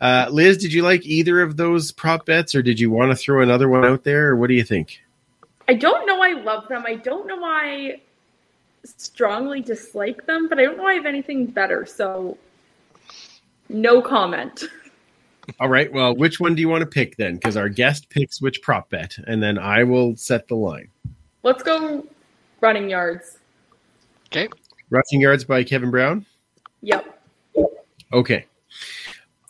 uh, 0.00 0.28
Liz, 0.30 0.58
did 0.58 0.72
you 0.72 0.82
like 0.82 1.04
either 1.04 1.40
of 1.40 1.56
those 1.56 1.92
prop 1.92 2.26
bets, 2.26 2.54
or 2.54 2.62
did 2.62 2.78
you 2.78 2.90
want 2.90 3.10
to 3.10 3.16
throw 3.16 3.42
another 3.42 3.68
one 3.68 3.84
out 3.84 4.04
there, 4.04 4.28
or 4.28 4.36
what 4.36 4.48
do 4.48 4.54
you 4.54 4.64
think? 4.64 5.00
I 5.68 5.74
don't 5.74 6.06
know 6.06 6.22
I 6.22 6.32
love 6.32 6.68
them. 6.68 6.84
I 6.86 6.94
don't 6.94 7.26
know 7.26 7.44
I 7.44 8.00
strongly 8.84 9.60
dislike 9.60 10.26
them, 10.26 10.48
but 10.48 10.58
I 10.58 10.64
don't 10.64 10.76
know 10.76 10.86
I 10.86 10.94
have 10.94 11.06
anything 11.06 11.46
better. 11.46 11.84
So, 11.86 12.38
no 13.68 14.00
comment. 14.00 14.64
All 15.60 15.68
right. 15.68 15.92
Well, 15.92 16.14
which 16.14 16.40
one 16.40 16.54
do 16.54 16.60
you 16.60 16.68
want 16.68 16.82
to 16.82 16.86
pick 16.86 17.16
then? 17.16 17.34
Because 17.34 17.56
our 17.56 17.68
guest 17.68 18.10
picks 18.10 18.40
which 18.40 18.62
prop 18.62 18.90
bet, 18.90 19.16
and 19.26 19.42
then 19.42 19.58
I 19.58 19.84
will 19.84 20.16
set 20.16 20.48
the 20.48 20.56
line. 20.56 20.88
Let's 21.42 21.62
go 21.62 22.04
running 22.60 22.90
yards. 22.90 23.38
okay, 24.28 24.48
Rushing 24.90 25.20
yards 25.20 25.44
by 25.44 25.64
Kevin 25.64 25.90
Brown. 25.90 26.26
Yep. 26.82 27.20
Okay. 28.12 28.46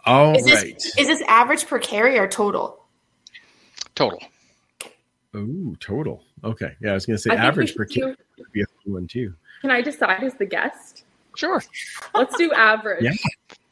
All 0.04 0.36
Is 0.36 0.44
this 0.44 0.96
is 0.96 1.06
this 1.08 1.22
average 1.28 1.66
per 1.66 1.78
carry 1.78 2.18
or 2.18 2.28
total? 2.28 2.84
total. 3.94 4.20
Ooh, 5.34 5.76
total. 5.80 6.22
Okay. 6.44 6.72
Yeah, 6.80 6.90
I 6.90 6.94
was 6.94 7.06
going 7.06 7.16
to 7.16 7.22
say 7.22 7.30
I 7.30 7.34
average 7.36 7.68
should 7.70 7.76
per 7.76 7.84
do- 7.86 8.16
would 8.38 8.52
be 8.52 8.62
a 8.62 8.66
fun 8.66 8.92
one 8.94 9.06
too. 9.06 9.34
Can 9.62 9.70
I 9.70 9.82
decide 9.82 10.22
as 10.22 10.34
the 10.34 10.46
guest? 10.46 11.04
Sure. 11.34 11.62
Let's 12.14 12.36
do 12.38 12.52
average. 12.52 13.02
Yeah. 13.04 13.12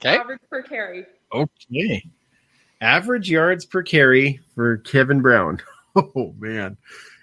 Okay. 0.01 0.17
Average 0.19 0.41
per 0.51 0.63
carry. 0.63 1.07
Okay. 1.33 2.05
Average 2.81 3.31
yards 3.31 3.65
per 3.65 3.83
carry 3.83 4.41
for 4.55 4.79
Kevin 4.79 5.21
Brown. 5.21 5.61
Oh 5.97 6.35
man. 6.41 6.77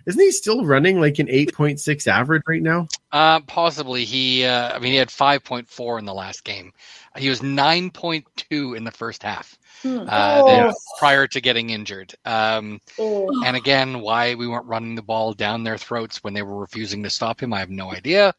Isn't 0.06 0.22
he 0.22 0.32
still 0.32 0.64
running 0.64 1.02
like 1.02 1.20
an 1.20 1.28
8.6 1.28 2.08
average 2.08 2.44
right 2.48 2.62
now? 2.62 2.88
Uh, 3.12 3.42
possibly 3.42 4.06
he. 4.06 4.46
Uh, 4.46 4.74
I 4.74 4.80
mean, 4.80 4.94
he 4.94 4.98
had 4.98 5.12
five 5.12 5.44
point 5.44 5.68
four 5.70 6.00
in 6.00 6.06
the 6.06 6.14
last 6.14 6.46
game. 6.46 6.72
He 7.18 7.30
was 7.30 7.43
nine 7.43 7.91
point 7.91 8.26
two 8.38 8.74
in 8.76 8.84
the 8.84 8.91
first 8.91 9.22
half. 9.24 9.57
Hmm. 9.82 10.05
Uh, 10.07 10.41
Oh. 10.45 10.74
prior 10.99 11.28
to 11.28 11.41
getting 11.41 11.72
injured. 11.72 12.14
Um, 12.26 12.80
Oh. 12.99 13.30
and 13.45 13.55
again, 13.57 13.99
why 14.01 14.36
we 14.36 14.47
weren't 14.47 14.66
running 14.68 14.95
the 14.95 15.01
ball 15.01 15.34
down 15.34 15.64
their 15.64 15.78
throats 15.78 16.24
when 16.24 16.34
they 16.34 16.41
were 16.43 16.59
refusing 16.59 17.03
to 17.03 17.09
stop 17.09 17.41
him, 17.41 17.53
I 17.53 17.59
have 17.59 17.70
no 17.70 17.91
idea. 17.93 18.34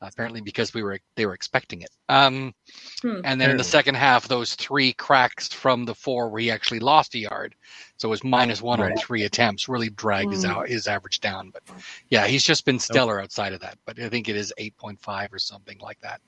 apparently, 0.00 0.42
because 0.42 0.74
we 0.74 0.82
were 0.82 0.98
they 1.16 1.24
were 1.24 1.32
expecting 1.32 1.80
it. 1.80 1.88
Um, 2.10 2.52
Hmm. 3.00 3.20
and 3.24 3.40
then 3.40 3.50
in 3.50 3.56
the 3.56 3.64
second 3.64 3.94
half, 3.94 4.28
those 4.28 4.54
three 4.54 4.92
cracks 4.92 5.48
from 5.48 5.86
the 5.86 5.94
four 5.94 6.28
where 6.28 6.42
he 6.42 6.50
actually 6.50 6.80
lost 6.80 7.14
a 7.14 7.18
yard, 7.20 7.54
so 7.96 8.08
it 8.08 8.10
was 8.10 8.22
minus 8.22 8.60
one 8.60 8.82
on 8.82 8.94
three 8.98 9.22
attempts, 9.24 9.66
really 9.66 9.88
dragged 9.88 10.30
his 10.32 10.44
Hmm. 10.44 10.50
out 10.50 10.68
his 10.68 10.88
average 10.88 11.20
down. 11.20 11.48
But 11.48 11.62
yeah, 12.10 12.26
he's 12.26 12.44
just 12.44 12.66
been 12.66 12.78
stellar 12.78 13.18
outside 13.18 13.54
of 13.54 13.60
that. 13.60 13.78
But 13.86 13.98
I 13.98 14.10
think 14.10 14.28
it 14.28 14.36
is 14.36 14.52
eight 14.58 14.76
point 14.76 15.00
five 15.00 15.32
or 15.32 15.38
something 15.38 15.78
like 15.78 16.00
that. 16.00 16.20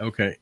Okay. 0.00 0.36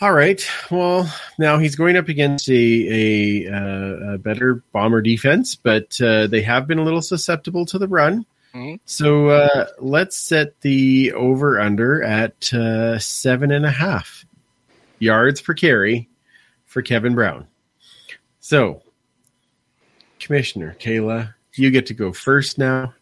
All 0.00 0.12
right. 0.12 0.46
Well, 0.70 1.10
now 1.38 1.58
he's 1.58 1.74
going 1.74 1.96
up 1.96 2.08
against 2.08 2.50
a 2.50 2.52
a, 2.52 3.50
uh, 3.50 4.14
a 4.14 4.18
better 4.18 4.62
bomber 4.72 5.00
defense, 5.00 5.54
but 5.54 5.98
uh, 6.02 6.26
they 6.26 6.42
have 6.42 6.66
been 6.66 6.78
a 6.78 6.84
little 6.84 7.00
susceptible 7.00 7.64
to 7.66 7.78
the 7.78 7.88
run. 7.88 8.26
Mhm. 8.54 8.78
So 8.84 9.28
uh, 9.28 9.66
let's 9.78 10.16
set 10.18 10.60
the 10.60 11.12
over 11.12 11.58
under 11.60 12.02
at 12.02 12.52
uh, 12.52 12.98
seven 12.98 13.52
and 13.52 13.64
a 13.64 13.70
half 13.70 14.26
yards 14.98 15.40
per 15.40 15.54
carry 15.54 16.08
for 16.66 16.82
Kevin 16.82 17.14
Brown. 17.14 17.46
So, 18.40 18.82
Commissioner 20.20 20.76
Kayla, 20.78 21.34
you 21.54 21.70
get 21.70 21.86
to 21.86 21.94
go 21.94 22.12
first 22.12 22.58
now. 22.58 22.94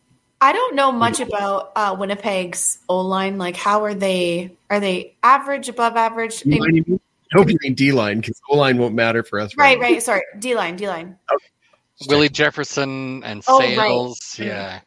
I 0.45 0.53
don't 0.53 0.75
know 0.75 0.93
much 0.93 1.21
about 1.21 1.73
uh, 1.75 1.97
Winnipeg's 1.99 2.79
O 2.91 3.01
line. 3.01 3.39
Like, 3.39 3.57
how 3.57 3.83
are 3.85 3.95
they? 3.95 4.55
Are 4.69 4.79
they 4.79 5.15
average, 5.23 5.71
above 5.71 5.97
average? 5.97 6.41
D 6.41 6.61
line. 6.61 7.01
I 7.33 7.39
hope 7.39 7.49
you 7.49 7.57
mean 7.63 7.73
D 7.73 7.93
line 7.93 8.21
because 8.21 8.39
O 8.51 8.57
line 8.59 8.77
won't 8.77 8.95
matter 8.95 9.23
for 9.23 9.41
us. 9.41 9.57
right, 9.57 9.79
now. 9.79 9.87
right. 9.87 10.03
Sorry, 10.03 10.21
D 10.39 10.55
line, 10.55 10.77
D 10.77 10.87
line. 10.87 11.17
Willie 12.09 12.29
Jefferson 12.29 13.25
and 13.25 13.43
Oh, 13.49 13.59
right. 13.59 13.75
Sayles, 13.75 14.39
yeah. 14.39 14.81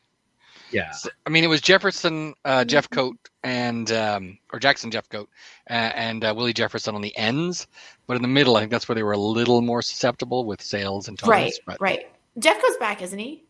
Yeah. 0.70 0.94
I 1.26 1.30
mean, 1.32 1.44
it 1.44 1.48
was 1.48 1.62
Jefferson, 1.62 2.36
uh, 2.46 2.64
Jeffcoat, 2.64 3.16
and 3.44 3.92
um, 3.92 4.38
or 4.54 4.60
Jackson 4.60 4.92
Jeffcoat, 4.92 5.26
uh, 5.72 5.74
and 5.74 6.24
uh, 6.24 6.36
Willie 6.38 6.54
Jefferson 6.54 6.94
on 6.94 7.02
the 7.02 7.18
ends. 7.18 7.66
But 8.06 8.16
in 8.16 8.22
the 8.22 8.28
middle, 8.28 8.58
I 8.58 8.60
think 8.60 8.70
that's 8.70 8.88
where 8.88 8.96
they 8.96 9.02
were 9.02 9.14
a 9.14 9.18
little 9.18 9.62
more 9.62 9.82
susceptible 9.82 10.46
with 10.46 10.62
Sayles 10.62 11.08
and 11.08 11.18
Thomas. 11.18 11.32
Right, 11.32 11.54
But, 11.66 11.82
right. 11.82 12.12
Jeff 12.38 12.62
goes 12.62 12.78
back, 12.78 13.02
isn't 13.02 13.18
he? 13.18 13.47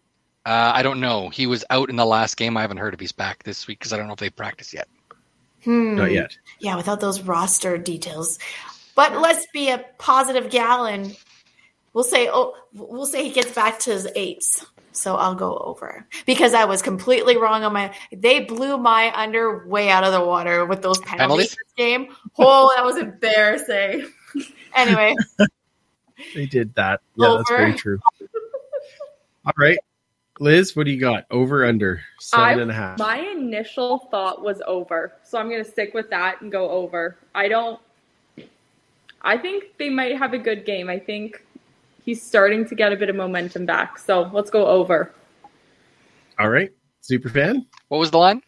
Uh, 0.48 0.72
I 0.74 0.82
don't 0.82 1.02
know. 1.02 1.28
He 1.28 1.46
was 1.46 1.66
out 1.70 1.90
in 1.90 1.98
the 1.98 2.06
last 2.06 2.38
game. 2.38 2.56
I 2.56 2.62
haven't 2.62 2.78
heard 2.78 2.94
if 2.94 3.02
he's 3.02 3.12
back 3.12 3.44
this 3.44 3.68
week 3.68 3.80
because 3.80 3.92
I 3.92 3.98
don't 3.98 4.08
know 4.08 4.14
if 4.14 4.20
they 4.20 4.30
practiced 4.30 4.74
yet. 4.74 4.88
Hmm. 5.66 5.96
Not 5.96 6.14
yet. 6.14 6.38
Yeah, 6.60 6.78
without 6.78 7.02
those 7.02 7.20
roster 7.22 7.78
details. 7.78 8.40
But 8.96 9.20
let's 9.20 9.46
be 9.52 9.70
a 9.70 9.84
positive 9.98 10.50
gal 10.50 10.86
and 10.86 11.18
we'll 11.92 12.06
say 12.06 12.30
oh 12.32 12.56
we'll 12.74 13.06
say 13.06 13.26
he 13.26 13.32
gets 13.34 13.52
back 13.52 13.80
to 13.80 13.92
his 13.92 14.08
eights. 14.16 14.66
So 14.94 15.16
I'll 15.18 15.36
go 15.36 15.58
over 15.58 16.08
because 16.26 16.54
I 16.54 16.64
was 16.64 16.82
completely 16.82 17.36
wrong 17.36 17.66
on 17.66 17.74
my. 17.74 17.94
They 18.14 18.40
blew 18.40 18.78
my 18.78 19.12
under 19.14 19.68
way 19.68 19.90
out 19.90 20.06
of 20.06 20.14
the 20.14 20.24
water 20.24 20.66
with 20.66 20.82
those 20.82 21.00
penalties, 21.00 21.18
Penalties? 21.20 21.50
this 21.50 21.74
game. 21.76 22.16
Oh, 22.40 22.72
that 22.74 22.86
was 22.86 22.96
embarrassing. 22.96 24.10
anyway, 24.74 25.14
They 26.34 26.46
did 26.46 26.74
that. 26.76 27.02
Yeah, 27.18 27.36
that's 27.36 27.50
very 27.50 27.74
true. 27.74 28.00
All 29.46 29.54
right. 29.58 29.78
Liz, 30.40 30.76
what 30.76 30.86
do 30.86 30.92
you 30.92 31.00
got? 31.00 31.26
Over 31.32 31.66
under 31.66 32.02
seven 32.20 32.60
I- 32.60 32.62
and 32.62 32.72
a 32.72 32.74
half. 32.74 33.00
My 33.00 33.20
initial 33.20 34.08
thought 34.12 34.44
was 34.44 34.62
over, 34.68 35.14
so 35.24 35.38
I'm 35.38 35.50
going 35.50 35.64
to 35.64 35.70
stick 35.70 35.94
with 35.94 36.10
that 36.10 36.42
and 36.42 36.52
go 36.52 36.70
over. 36.70 37.18
I 37.34 37.48
don't. 37.48 37.80
I 39.22 39.38
think 39.38 39.78
they 39.78 39.90
might 39.90 40.18
have 40.18 40.34
a 40.34 40.38
good 40.38 40.66
game. 40.66 40.90
I 40.90 41.00
think 41.00 41.44
he's 42.06 42.22
starting 42.22 42.66
to 42.68 42.76
get 42.76 42.94
a 42.94 42.96
bit 42.96 43.10
of 43.10 43.16
momentum 43.16 43.66
back. 43.66 43.98
So 43.98 44.30
let's 44.32 44.50
go 44.50 44.66
over. 44.68 45.12
All 46.40 46.50
right. 46.50 46.72
Super 47.02 47.30
fan. 47.30 47.66
What 47.88 47.98
was 47.98 48.12
the 48.12 48.20
line? 48.20 48.42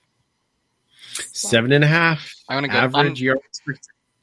Seven 1.11 1.71
and 1.71 1.83
a 1.83 1.87
half. 1.87 2.31
I'm 2.47 2.59
going 2.59 2.69
to 2.69 2.75
go. 2.75 2.79
Average 2.83 3.09
un- 3.09 3.15
yards 3.15 3.61
per 3.65 3.73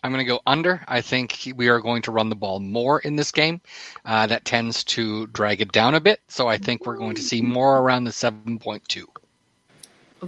I'm 0.07 0.13
going 0.13 0.25
to 0.25 0.29
go 0.29 0.41
under. 0.47 0.85
I 0.87 1.01
think 1.01 1.53
we 1.57 1.69
are 1.69 1.81
going 1.81 2.03
to 2.03 2.13
run 2.13 2.29
the 2.29 2.37
ball 2.37 2.61
more 2.61 3.01
in 3.01 3.17
this 3.17 3.33
game. 3.33 3.61
Uh, 4.05 4.29
that 4.29 4.45
tends 4.45 4.85
to 4.85 5.27
drag 5.27 5.61
it 5.61 5.73
down 5.73 5.97
a 5.97 6.01
bit. 6.01 6.21
So 6.29 6.47
I 6.47 6.59
think 6.59 6.87
we're 6.87 6.97
going 6.97 7.17
to 7.17 7.23
see 7.23 7.43
more 7.43 7.79
around 7.79 8.05
the 8.05 8.13
7.2. 8.13 9.05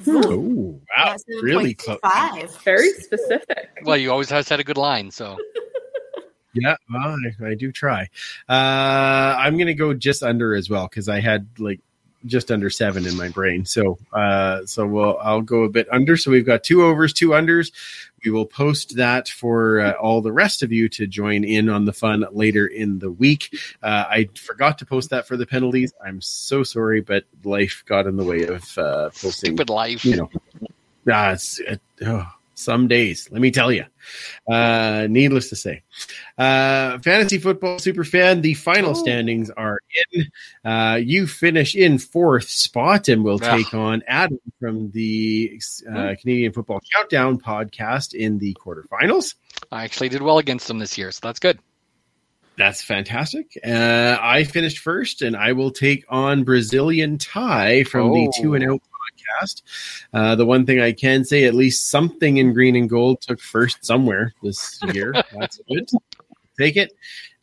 Oh, 0.08 0.80
wow. 0.96 1.16
Really 1.40 1.74
close. 1.74 2.00
Five. 2.02 2.56
Very 2.64 2.90
specific. 2.90 3.70
Well, 3.84 3.96
you 3.96 4.10
always 4.10 4.28
have 4.30 4.46
set 4.46 4.58
a 4.58 4.64
good 4.64 4.76
line. 4.76 5.12
So 5.12 5.38
Yeah, 6.54 6.76
well, 6.92 7.16
I, 7.40 7.50
I 7.50 7.54
do 7.54 7.70
try. 7.70 8.08
Uh, 8.48 9.36
I'm 9.38 9.56
going 9.56 9.68
to 9.68 9.74
go 9.74 9.94
just 9.94 10.24
under 10.24 10.54
as 10.54 10.68
well 10.68 10.88
because 10.88 11.08
I 11.08 11.20
had 11.20 11.46
like 11.58 11.80
just 12.26 12.50
under 12.50 12.70
seven 12.70 13.06
in 13.06 13.16
my 13.16 13.28
brain. 13.28 13.64
So, 13.64 13.98
uh, 14.12 14.66
so 14.66 14.86
we'll 14.86 15.18
I'll 15.18 15.42
go 15.42 15.64
a 15.64 15.68
bit 15.68 15.88
under. 15.90 16.16
So 16.16 16.30
we've 16.30 16.46
got 16.46 16.64
two 16.64 16.82
overs, 16.82 17.12
two 17.12 17.30
unders. 17.30 17.72
We 18.24 18.30
will 18.30 18.46
post 18.46 18.96
that 18.96 19.28
for 19.28 19.80
uh, 19.80 19.92
all 19.92 20.20
the 20.20 20.32
rest 20.32 20.62
of 20.62 20.72
you 20.72 20.88
to 20.90 21.06
join 21.06 21.44
in 21.44 21.68
on 21.68 21.84
the 21.84 21.92
fun 21.92 22.24
later 22.32 22.66
in 22.66 22.98
the 22.98 23.10
week. 23.10 23.56
Uh, 23.82 24.04
I 24.08 24.28
forgot 24.34 24.78
to 24.78 24.86
post 24.86 25.10
that 25.10 25.26
for 25.28 25.36
the 25.36 25.46
penalties. 25.46 25.92
I'm 26.04 26.20
so 26.20 26.64
sorry, 26.64 27.00
but 27.00 27.24
life 27.44 27.84
got 27.86 28.06
in 28.06 28.16
the 28.16 28.24
way 28.24 28.44
of 28.44 28.76
uh, 28.76 29.10
posting 29.10 29.30
stupid 29.30 29.70
life. 29.70 30.04
you 30.04 30.16
know, 30.16 30.30
ah, 31.10 31.32
it's, 31.32 31.60
it, 31.60 31.80
oh, 32.04 32.26
some 32.58 32.88
days, 32.88 33.28
let 33.30 33.40
me 33.40 33.50
tell 33.50 33.70
you. 33.72 33.84
Uh, 34.50 35.06
needless 35.08 35.48
to 35.50 35.56
say, 35.56 35.82
uh, 36.38 36.98
fantasy 36.98 37.38
football 37.38 37.78
super 37.78 38.04
fan. 38.04 38.40
The 38.40 38.54
final 38.54 38.94
standings 38.94 39.50
are 39.50 39.78
in. 40.12 40.26
Uh, 40.64 40.96
you 41.02 41.26
finish 41.26 41.74
in 41.74 41.98
fourth 41.98 42.48
spot, 42.48 43.08
and 43.08 43.22
we'll 43.24 43.38
Ah. 43.42 43.56
take 43.56 43.72
on 43.74 44.02
Adam 44.06 44.38
from 44.60 44.90
the 44.92 45.60
uh, 45.90 46.14
Canadian 46.20 46.52
Football 46.52 46.80
Countdown 46.94 47.38
podcast 47.38 48.14
in 48.14 48.38
the 48.38 48.54
quarterfinals. 48.54 49.34
I 49.70 49.84
actually 49.84 50.08
did 50.08 50.22
well 50.22 50.38
against 50.38 50.68
them 50.68 50.78
this 50.78 50.96
year, 50.98 51.10
so 51.12 51.20
that's 51.22 51.38
good. 51.40 51.58
That's 52.56 52.82
fantastic. 52.82 53.56
Uh, 53.64 54.16
I 54.20 54.42
finished 54.42 54.80
first, 54.80 55.22
and 55.22 55.36
I 55.36 55.52
will 55.52 55.70
take 55.70 56.04
on 56.08 56.42
Brazilian 56.42 57.16
Tie 57.16 57.84
from 57.84 58.12
the 58.12 58.26
Oh. 58.28 58.42
Two 58.42 58.54
and 58.54 58.64
Out 58.68 58.82
podcast. 59.28 59.62
Uh, 60.12 60.34
the 60.34 60.46
one 60.46 60.66
thing 60.66 60.80
I 60.80 60.92
can 60.92 61.24
say, 61.24 61.44
at 61.44 61.54
least 61.54 61.90
something 61.90 62.36
in 62.36 62.52
green 62.52 62.76
and 62.76 62.88
gold 62.88 63.20
took 63.20 63.40
first 63.40 63.84
somewhere 63.84 64.34
this 64.42 64.80
year. 64.92 65.12
That's 65.38 65.60
good. 65.68 65.88
Take 66.58 66.76
it. 66.76 66.92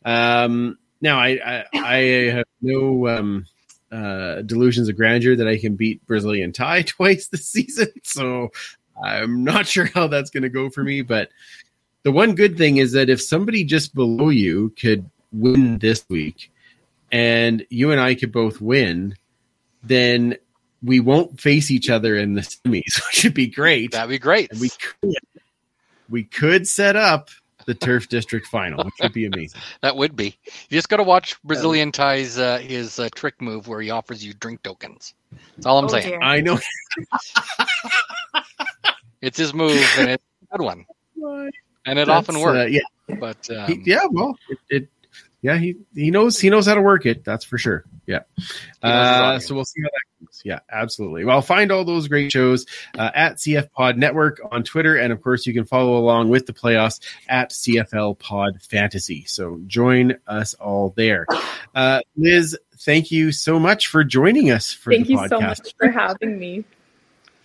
Um, 0.04 0.78
now, 1.00 1.18
I, 1.18 1.38
I, 1.44 1.64
I 1.74 1.96
have 2.30 2.46
no 2.62 3.08
um, 3.08 3.46
uh, 3.90 4.42
delusions 4.42 4.88
of 4.88 4.96
grandeur 4.96 5.36
that 5.36 5.48
I 5.48 5.58
can 5.58 5.76
beat 5.76 6.06
Brazilian 6.06 6.52
Tie 6.52 6.82
twice 6.86 7.28
this 7.28 7.46
season, 7.46 7.88
so 8.02 8.50
I'm 9.02 9.44
not 9.44 9.66
sure 9.66 9.86
how 9.86 10.06
that's 10.06 10.30
going 10.30 10.42
to 10.42 10.48
go 10.48 10.70
for 10.70 10.82
me, 10.82 11.02
but 11.02 11.30
the 12.02 12.12
one 12.12 12.34
good 12.34 12.56
thing 12.56 12.76
is 12.76 12.92
that 12.92 13.10
if 13.10 13.20
somebody 13.20 13.64
just 13.64 13.94
below 13.94 14.28
you 14.28 14.72
could 14.80 15.10
win 15.32 15.78
this 15.78 16.04
week 16.08 16.52
and 17.10 17.66
you 17.68 17.90
and 17.90 18.00
I 18.00 18.14
could 18.14 18.32
both 18.32 18.60
win, 18.60 19.16
then 19.82 20.36
we 20.86 21.00
won't 21.00 21.40
face 21.40 21.70
each 21.70 21.90
other 21.90 22.16
in 22.16 22.34
the 22.34 22.40
semis, 22.42 23.04
which 23.08 23.24
would 23.24 23.34
be 23.34 23.46
great. 23.48 23.92
That'd 23.92 24.08
be 24.10 24.18
great. 24.18 24.50
And 24.52 24.60
we 24.60 24.70
could, 24.70 25.14
we 26.08 26.24
could 26.24 26.66
set 26.68 26.96
up 26.96 27.28
the 27.66 27.74
turf 27.74 28.08
district 28.08 28.46
final, 28.46 28.84
which 28.84 28.94
would 29.02 29.12
be 29.12 29.26
amazing. 29.26 29.60
That 29.82 29.96
would 29.96 30.14
be. 30.16 30.36
You 30.44 30.76
just 30.78 30.88
got 30.88 30.98
to 30.98 31.02
watch 31.02 31.36
Brazilian 31.42 31.90
Ty's 31.92 32.38
uh, 32.38 32.58
his 32.58 32.98
uh, 33.00 33.08
trick 33.14 33.40
move 33.42 33.66
where 33.68 33.80
he 33.80 33.90
offers 33.90 34.24
you 34.24 34.32
drink 34.34 34.62
tokens. 34.62 35.14
That's 35.56 35.66
all 35.66 35.78
I'm 35.78 35.84
Oh, 35.86 35.88
saying. 35.88 36.06
dear. 36.08 36.20
I 36.22 36.40
know. 36.40 36.58
It's 39.22 39.38
his 39.38 39.54
move, 39.54 39.82
and 39.98 40.10
it's 40.10 40.22
a 40.52 40.56
good 40.56 40.64
one, 40.64 40.84
and 41.86 41.98
it 41.98 42.08
often 42.08 42.38
works. 42.38 42.56
uh, 42.58 42.66
yeah, 42.66 43.16
But 43.18 43.50
um, 43.50 43.82
yeah. 43.84 44.00
Well, 44.10 44.38
it, 44.48 44.58
it. 44.68 44.88
Yeah, 45.42 45.58
he 45.58 45.76
he 45.94 46.10
knows 46.10 46.40
he 46.40 46.50
knows 46.50 46.66
how 46.66 46.74
to 46.74 46.82
work 46.82 47.06
it. 47.06 47.24
That's 47.24 47.44
for 47.44 47.58
sure. 47.58 47.84
Yeah. 48.06 48.20
Uh, 48.82 49.38
so 49.38 49.54
we'll 49.54 49.64
see 49.64 49.82
how 49.82 49.88
that 49.88 50.24
goes. 50.24 50.42
Yeah, 50.44 50.60
absolutely. 50.70 51.24
Well, 51.24 51.42
find 51.42 51.72
all 51.72 51.84
those 51.84 52.08
great 52.08 52.32
shows 52.32 52.66
uh, 52.96 53.10
at 53.14 53.36
CF 53.36 53.70
Pod 53.72 53.98
Network 53.98 54.40
on 54.50 54.62
Twitter, 54.62 54.96
and 54.96 55.12
of 55.12 55.22
course, 55.22 55.46
you 55.46 55.52
can 55.52 55.64
follow 55.64 55.98
along 55.98 56.30
with 56.30 56.46
the 56.46 56.52
playoffs 56.52 57.00
at 57.28 57.50
CFL 57.50 58.18
Pod 58.18 58.62
Fantasy. 58.62 59.24
So 59.26 59.60
join 59.66 60.18
us 60.26 60.54
all 60.54 60.94
there. 60.96 61.26
Uh, 61.74 62.00
Liz, 62.16 62.56
thank 62.78 63.10
you 63.10 63.32
so 63.32 63.58
much 63.58 63.88
for 63.88 64.04
joining 64.04 64.50
us 64.50 64.72
for 64.72 64.90
this 64.90 65.00
podcast. 65.00 65.06
Thank 65.06 65.08
you 65.10 65.16
podcast. 65.18 65.28
so 65.28 65.40
much 65.40 65.74
for 65.78 65.90
having 65.90 66.38
me. 66.38 66.64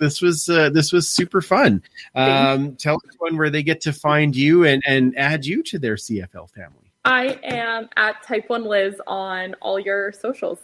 This 0.02 0.20
was 0.20 0.50
uh, 0.50 0.72
this 0.72 0.92
was 0.92 1.08
super 1.08 1.44
fun. 1.44 1.84
Um, 2.16 2.76
tell 2.76 3.00
everyone 3.08 3.38
where 3.38 3.52
they 3.52 3.62
get 3.62 3.82
to 3.82 3.94
find 3.94 4.36
you 4.36 4.66
and 4.66 4.82
and 4.84 5.16
add 5.16 5.46
you 5.46 5.62
to 5.62 5.78
their 5.78 5.94
CFL 5.94 6.50
family. 6.50 6.80
I 7.04 7.39
am 7.43 7.89
at 7.97 8.24
Type 8.24 8.49
One 8.49 8.66
Liz 8.66 9.02
on 9.08 9.56
all 9.56 9.80
your 9.80 10.12
socials. 10.12 10.60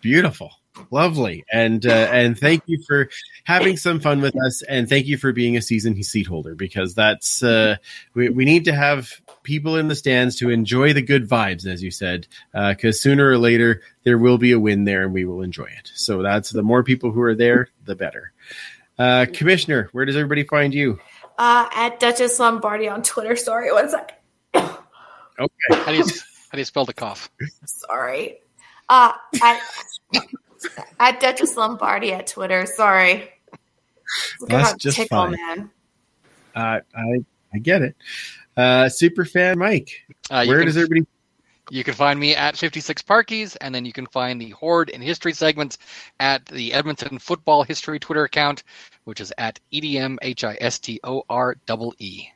Beautiful, 0.00 0.50
lovely, 0.90 1.44
and 1.52 1.86
uh, 1.86 2.08
and 2.10 2.36
thank 2.36 2.64
you 2.66 2.82
for 2.88 3.08
having 3.44 3.76
some 3.76 4.00
fun 4.00 4.20
with 4.20 4.34
us, 4.44 4.62
and 4.62 4.88
thank 4.88 5.06
you 5.06 5.16
for 5.16 5.32
being 5.32 5.56
a 5.56 5.62
season 5.62 6.00
seat 6.02 6.26
holder 6.26 6.56
because 6.56 6.94
that's 6.94 7.42
uh, 7.42 7.76
we 8.14 8.28
we 8.30 8.44
need 8.44 8.64
to 8.64 8.74
have 8.74 9.12
people 9.44 9.76
in 9.76 9.86
the 9.86 9.94
stands 9.94 10.36
to 10.36 10.50
enjoy 10.50 10.92
the 10.92 11.02
good 11.02 11.28
vibes, 11.28 11.66
as 11.66 11.84
you 11.84 11.92
said, 11.92 12.26
because 12.52 13.00
sooner 13.00 13.28
or 13.28 13.38
later 13.38 13.80
there 14.02 14.18
will 14.18 14.38
be 14.38 14.50
a 14.50 14.58
win 14.58 14.84
there, 14.84 15.04
and 15.04 15.12
we 15.12 15.24
will 15.24 15.42
enjoy 15.42 15.66
it. 15.66 15.92
So 15.94 16.20
that's 16.20 16.50
the 16.50 16.62
more 16.62 16.82
people 16.82 17.12
who 17.12 17.20
are 17.20 17.36
there, 17.36 17.68
the 17.84 17.94
better. 17.94 18.32
Uh, 18.98 19.26
Commissioner, 19.32 19.88
where 19.92 20.04
does 20.04 20.16
everybody 20.16 20.42
find 20.42 20.74
you? 20.74 20.98
Uh, 21.38 21.68
at 21.74 22.00
Duchess 22.00 22.40
Lombardi 22.40 22.88
on 22.88 23.04
Twitter. 23.04 23.36
Sorry, 23.36 23.72
one 23.72 23.88
sec. 23.88 24.21
Okay, 25.38 25.52
how 25.70 25.92
do 25.92 25.98
you 25.98 26.04
how 26.04 26.52
do 26.52 26.58
you 26.58 26.64
spell 26.64 26.84
the 26.84 26.92
cough? 26.94 27.30
Sorry. 27.64 28.38
Uh, 28.88 29.12
at, 29.42 29.60
at 31.00 31.20
Duchess 31.20 31.56
Lombardi 31.56 32.12
at 32.12 32.26
Twitter. 32.26 32.66
Sorry. 32.66 33.30
Look 34.40 34.50
That's 34.50 34.74
just 34.74 34.96
tickle, 34.96 35.18
fine. 35.18 35.30
man. 35.32 35.70
uh, 36.54 36.80
I 36.94 37.24
I 37.54 37.58
get 37.58 37.80
it. 37.82 37.96
Uh, 38.56 38.88
super 38.90 39.24
fan 39.24 39.58
Mike, 39.58 39.90
Uh, 40.30 40.44
where 40.44 40.58
can- 40.58 40.66
does 40.66 40.76
everybody? 40.76 41.06
You 41.70 41.84
can 41.84 41.94
find 41.94 42.18
me 42.20 42.34
at 42.34 42.56
56 42.56 43.00
Parkies, 43.02 43.56
and 43.62 43.74
then 43.74 43.86
you 43.86 43.92
can 43.94 44.06
find 44.08 44.38
the 44.38 44.50
Horde 44.50 44.90
and 44.90 45.02
History 45.02 45.32
segments 45.32 45.78
at 46.20 46.44
the 46.46 46.74
Edmonton 46.74 47.18
Football 47.18 47.62
History 47.62 47.98
Twitter 47.98 48.24
account, 48.24 48.62
which 49.04 49.22
is 49.22 49.32
at 49.38 49.58
E 49.70 49.80
EDMHISTOREE. 49.80 52.28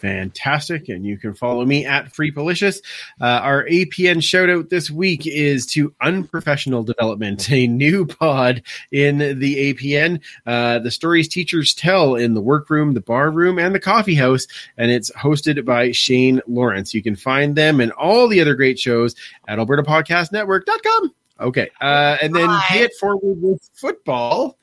Fantastic. 0.00 0.88
And 0.88 1.04
you 1.04 1.18
can 1.18 1.34
follow 1.34 1.64
me 1.64 1.84
at 1.84 2.12
Free 2.12 2.32
Policious. 2.32 2.80
Uh, 3.20 3.40
our 3.42 3.64
APN 3.66 4.22
shout 4.22 4.48
out 4.48 4.70
this 4.70 4.90
week 4.90 5.26
is 5.26 5.66
to 5.66 5.94
Unprofessional 6.00 6.82
Development, 6.82 7.50
a 7.50 7.66
new 7.66 8.06
pod 8.06 8.62
in 8.90 9.18
the 9.18 9.74
APN. 9.74 10.20
Uh, 10.46 10.78
the 10.78 10.90
stories 10.90 11.28
teachers 11.28 11.74
tell 11.74 12.14
in 12.14 12.34
the 12.34 12.40
workroom, 12.40 12.94
the 12.94 13.00
bar 13.00 13.30
room, 13.30 13.58
and 13.58 13.74
the 13.74 13.80
coffee 13.80 14.14
house. 14.14 14.46
And 14.78 14.90
it's 14.90 15.10
hosted 15.12 15.64
by 15.64 15.92
Shane 15.92 16.40
Lawrence. 16.46 16.94
You 16.94 17.02
can 17.02 17.16
find 17.16 17.54
them 17.54 17.80
and 17.80 17.92
all 17.92 18.26
the 18.26 18.40
other 18.40 18.54
great 18.54 18.78
shows 18.78 19.14
at 19.48 19.58
albertapodcastnetwork.com. 19.58 21.14
Okay. 21.40 21.70
Uh, 21.80 22.16
and 22.20 22.34
then 22.34 22.46
Bye. 22.46 22.64
pay 22.68 22.82
it 22.82 22.92
forward 23.00 23.40
with 23.40 23.68
football. 23.74 24.58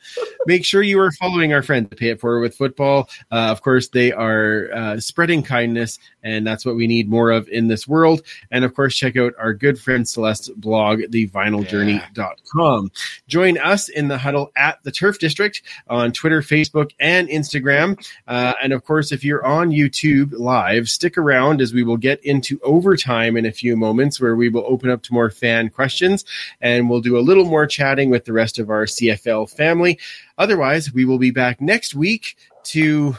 Make 0.46 0.64
sure 0.64 0.84
you 0.84 1.00
are 1.00 1.12
following 1.12 1.54
our 1.54 1.64
friends 1.64 1.90
at 1.92 1.98
Pay 1.98 2.10
It 2.10 2.20
Forward 2.20 2.42
with 2.42 2.56
Football. 2.56 3.10
Uh, 3.32 3.48
of 3.50 3.62
course, 3.62 3.88
they 3.90 4.12
are 4.12 4.70
uh, 4.74 5.00
spreading 5.00 5.42
kindness, 5.44 5.98
and 6.28 6.46
that's 6.46 6.66
what 6.66 6.76
we 6.76 6.88
need 6.88 7.10
more 7.10 7.32
of 7.32 7.48
in 7.48 7.68
this 7.68 7.88
world. 7.88 8.22
And 8.52 8.66
of 8.66 8.76
course, 8.76 8.96
check 8.96 9.16
out 9.16 9.34
our 9.40 9.54
good 9.54 9.80
friend 9.80 10.08
Celeste's 10.08 10.50
blog, 10.50 11.00
thevinyljourney.com. 11.00 12.92
Join 13.28 13.58
us 13.58 13.88
in 13.88 14.10
the 14.10 14.18
huddle 14.18 14.52
at 14.58 14.84
the 14.84 14.92
Turf 14.92 15.20
District 15.20 15.62
on 15.88 16.12
Twitter, 16.12 16.42
Facebook, 16.42 16.92
and 17.00 17.30
Instagram. 17.30 17.98
Uh, 18.28 18.54
and 18.62 18.74
of 18.74 18.84
course, 18.84 19.14
if 19.14 19.24
you're 19.24 19.46
on 19.46 19.70
YouTube 19.70 20.34
live, 20.38 20.90
stick 20.90 21.18
around 21.18 21.62
as 21.62 21.74
we 21.74 21.84
will 21.84 21.98
get 21.98 22.22
into 22.26 22.60
overtime 22.62 23.38
in 23.38 23.46
a 23.46 23.52
few 23.52 23.78
moments 23.78 24.20
where 24.20 24.36
we 24.36 24.50
will 24.50 24.66
open 24.68 24.90
up 24.90 25.04
to 25.04 25.14
more 25.14 25.30
fan 25.30 25.70
questions 25.70 26.26
and 26.60 26.90
we'll 26.90 27.00
do 27.00 27.18
a 27.18 27.22
little 27.22 27.46
more 27.46 27.66
chatting 27.66 28.10
with 28.10 28.26
the 28.26 28.34
rest 28.34 28.60
of 28.60 28.70
our 28.70 28.84
CFL 28.84 29.50
family. 29.50 29.98
Otherwise, 30.38 30.92
we 30.92 31.06
will 31.06 31.20
be 31.20 31.32
back 31.32 31.62
next 31.62 31.96
week 31.96 32.36
to 32.64 33.16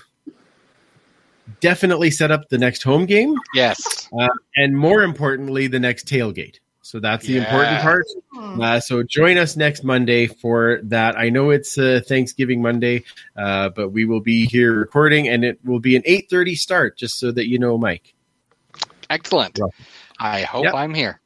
definitely 1.61 2.11
set 2.11 2.31
up 2.31 2.49
the 2.49 2.59
next 2.59 2.83
home 2.83 3.07
game 3.07 3.35
Yes. 3.55 4.09
and 4.57 4.77
more 4.77 5.03
importantly, 5.03 5.67
the 5.67 5.81
next 5.81 6.07
tailgate. 6.07 6.57
So 6.83 7.01
that's 7.01 7.27
the 7.27 7.37
important 7.37 7.81
part. 7.83 8.07
Hmm. 8.33 8.61
Uh, 8.63 8.81
so 8.81 9.03
join 9.03 9.37
us 9.37 9.57
next 9.57 9.85
Monday 9.85 10.27
for 10.27 10.81
that. 10.85 11.19
I 11.19 11.29
know 11.29 11.51
it's 11.51 11.77
uh, 11.77 12.01
Thanksgiving 12.07 12.63
Monday, 12.63 13.05
uh, 13.37 13.69
but 13.69 13.91
we 13.91 14.07
will 14.07 14.23
be 14.23 14.47
here 14.47 14.73
recording, 14.73 15.29
and 15.29 15.45
it 15.45 15.59
will 15.67 15.81
be 15.81 15.97
an 15.97 16.03
eight 16.07 16.31
thirty 16.31 16.55
start, 16.55 16.97
just 16.97 17.19
so 17.19 17.31
that 17.33 17.47
you 17.47 17.59
know, 17.59 17.77
Mike. 17.77 18.15
Excellent. 19.11 19.59
Well, 19.59 19.75
I 20.19 20.43
hope 20.43 20.65
yep. 20.65 20.73
I'm 20.73 20.95
here. 20.95 21.21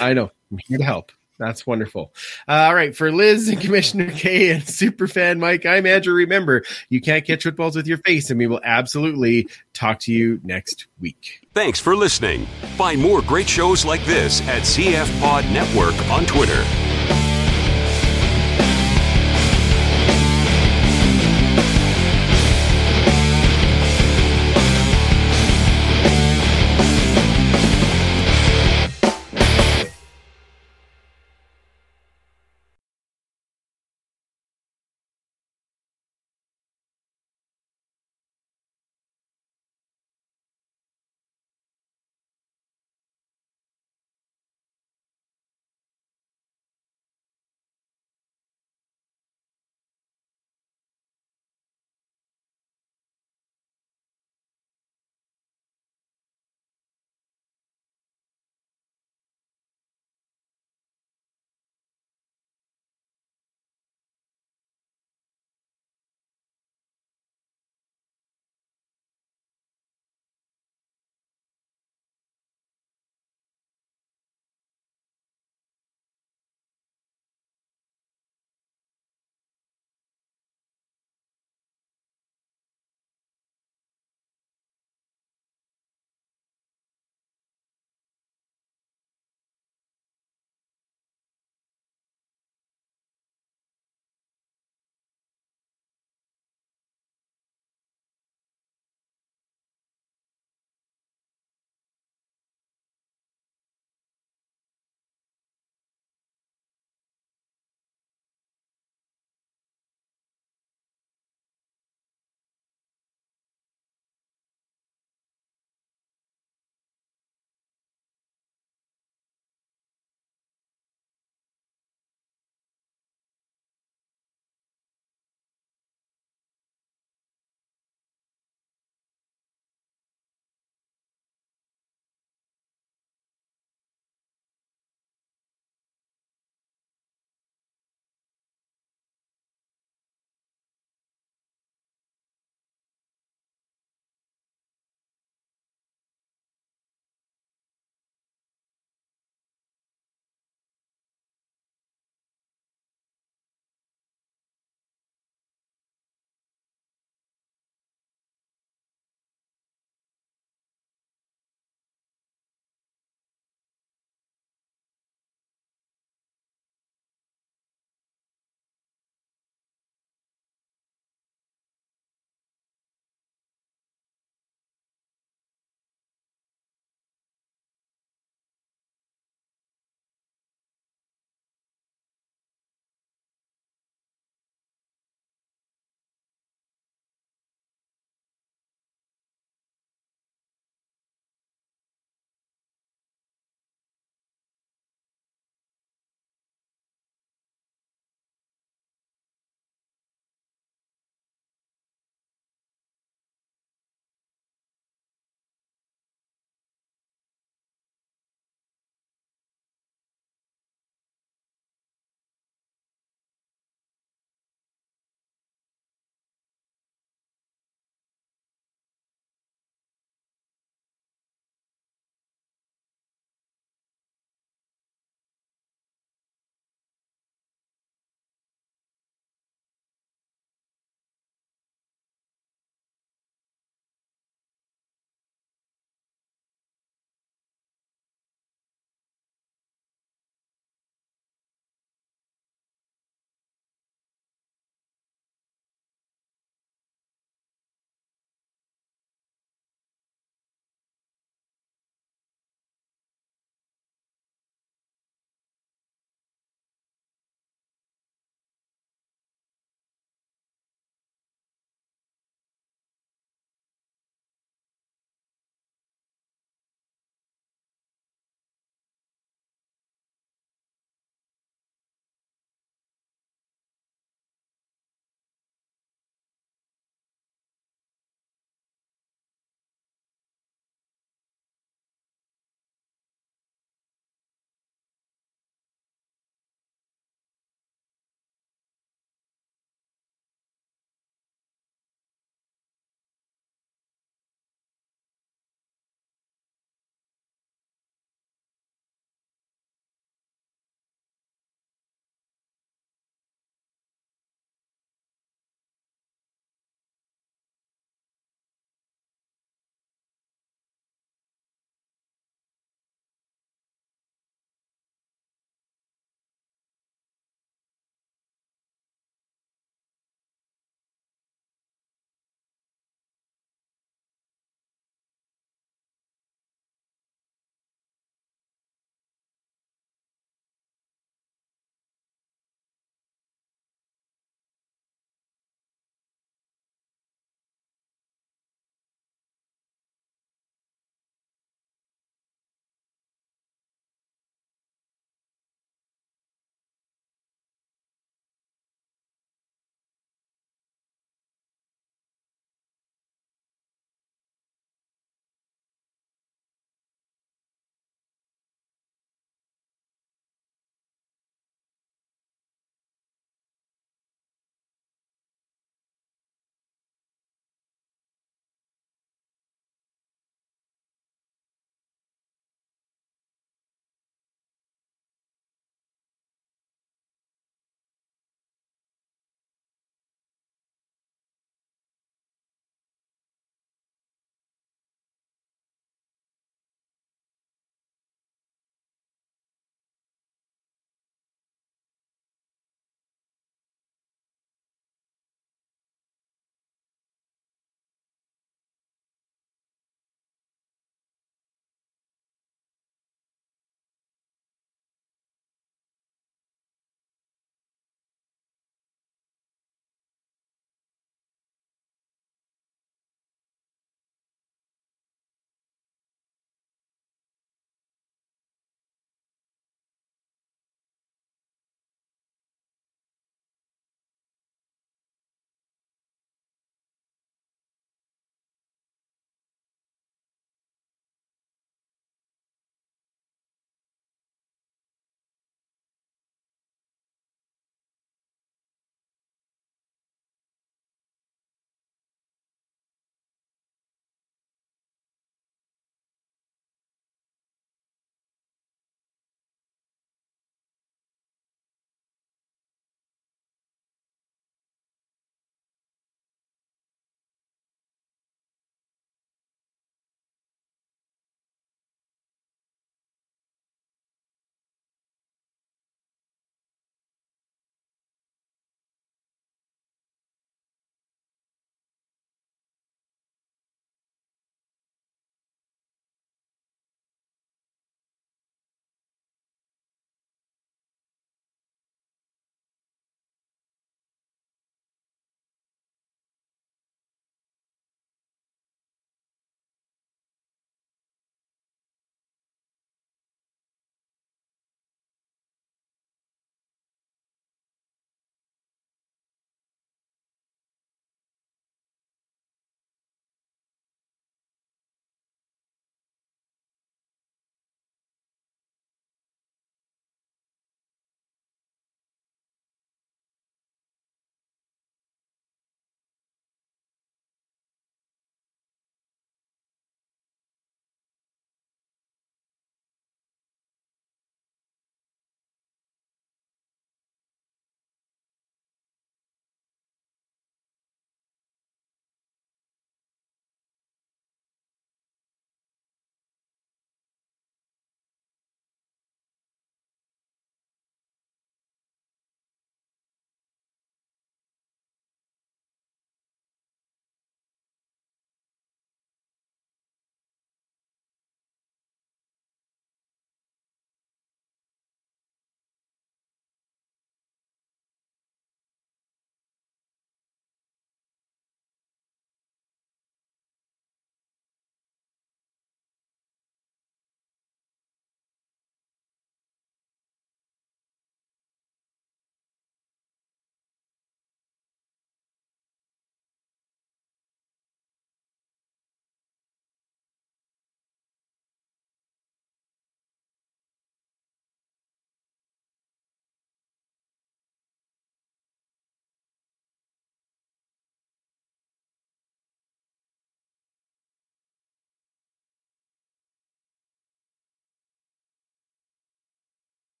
I 0.00 0.14
know. 0.14 0.30
I'm 0.50 0.58
here 0.66 0.78
to 0.78 0.84
help. 0.84 1.12
That's 1.40 1.66
wonderful. 1.66 2.12
Uh, 2.46 2.52
all 2.68 2.74
right, 2.74 2.94
for 2.94 3.10
Liz 3.10 3.48
and 3.48 3.58
Commissioner 3.60 4.10
K 4.12 4.50
and 4.50 4.62
Superfan 4.62 5.38
Mike, 5.38 5.64
I'm 5.64 5.86
Andrew. 5.86 6.12
Remember, 6.12 6.62
you 6.90 7.00
can't 7.00 7.24
catch 7.26 7.44
footballs 7.44 7.74
with 7.74 7.86
your 7.86 7.96
face, 7.98 8.28
and 8.28 8.38
we 8.38 8.46
will 8.46 8.60
absolutely 8.62 9.48
talk 9.72 10.00
to 10.00 10.12
you 10.12 10.38
next 10.44 10.86
week. 11.00 11.40
Thanks 11.54 11.80
for 11.80 11.96
listening. 11.96 12.44
Find 12.76 13.00
more 13.00 13.22
great 13.22 13.48
shows 13.48 13.86
like 13.86 14.04
this 14.04 14.42
at 14.42 14.62
CF 14.62 15.20
Pod 15.20 15.44
Network 15.46 15.94
on 16.10 16.26
Twitter. 16.26 16.62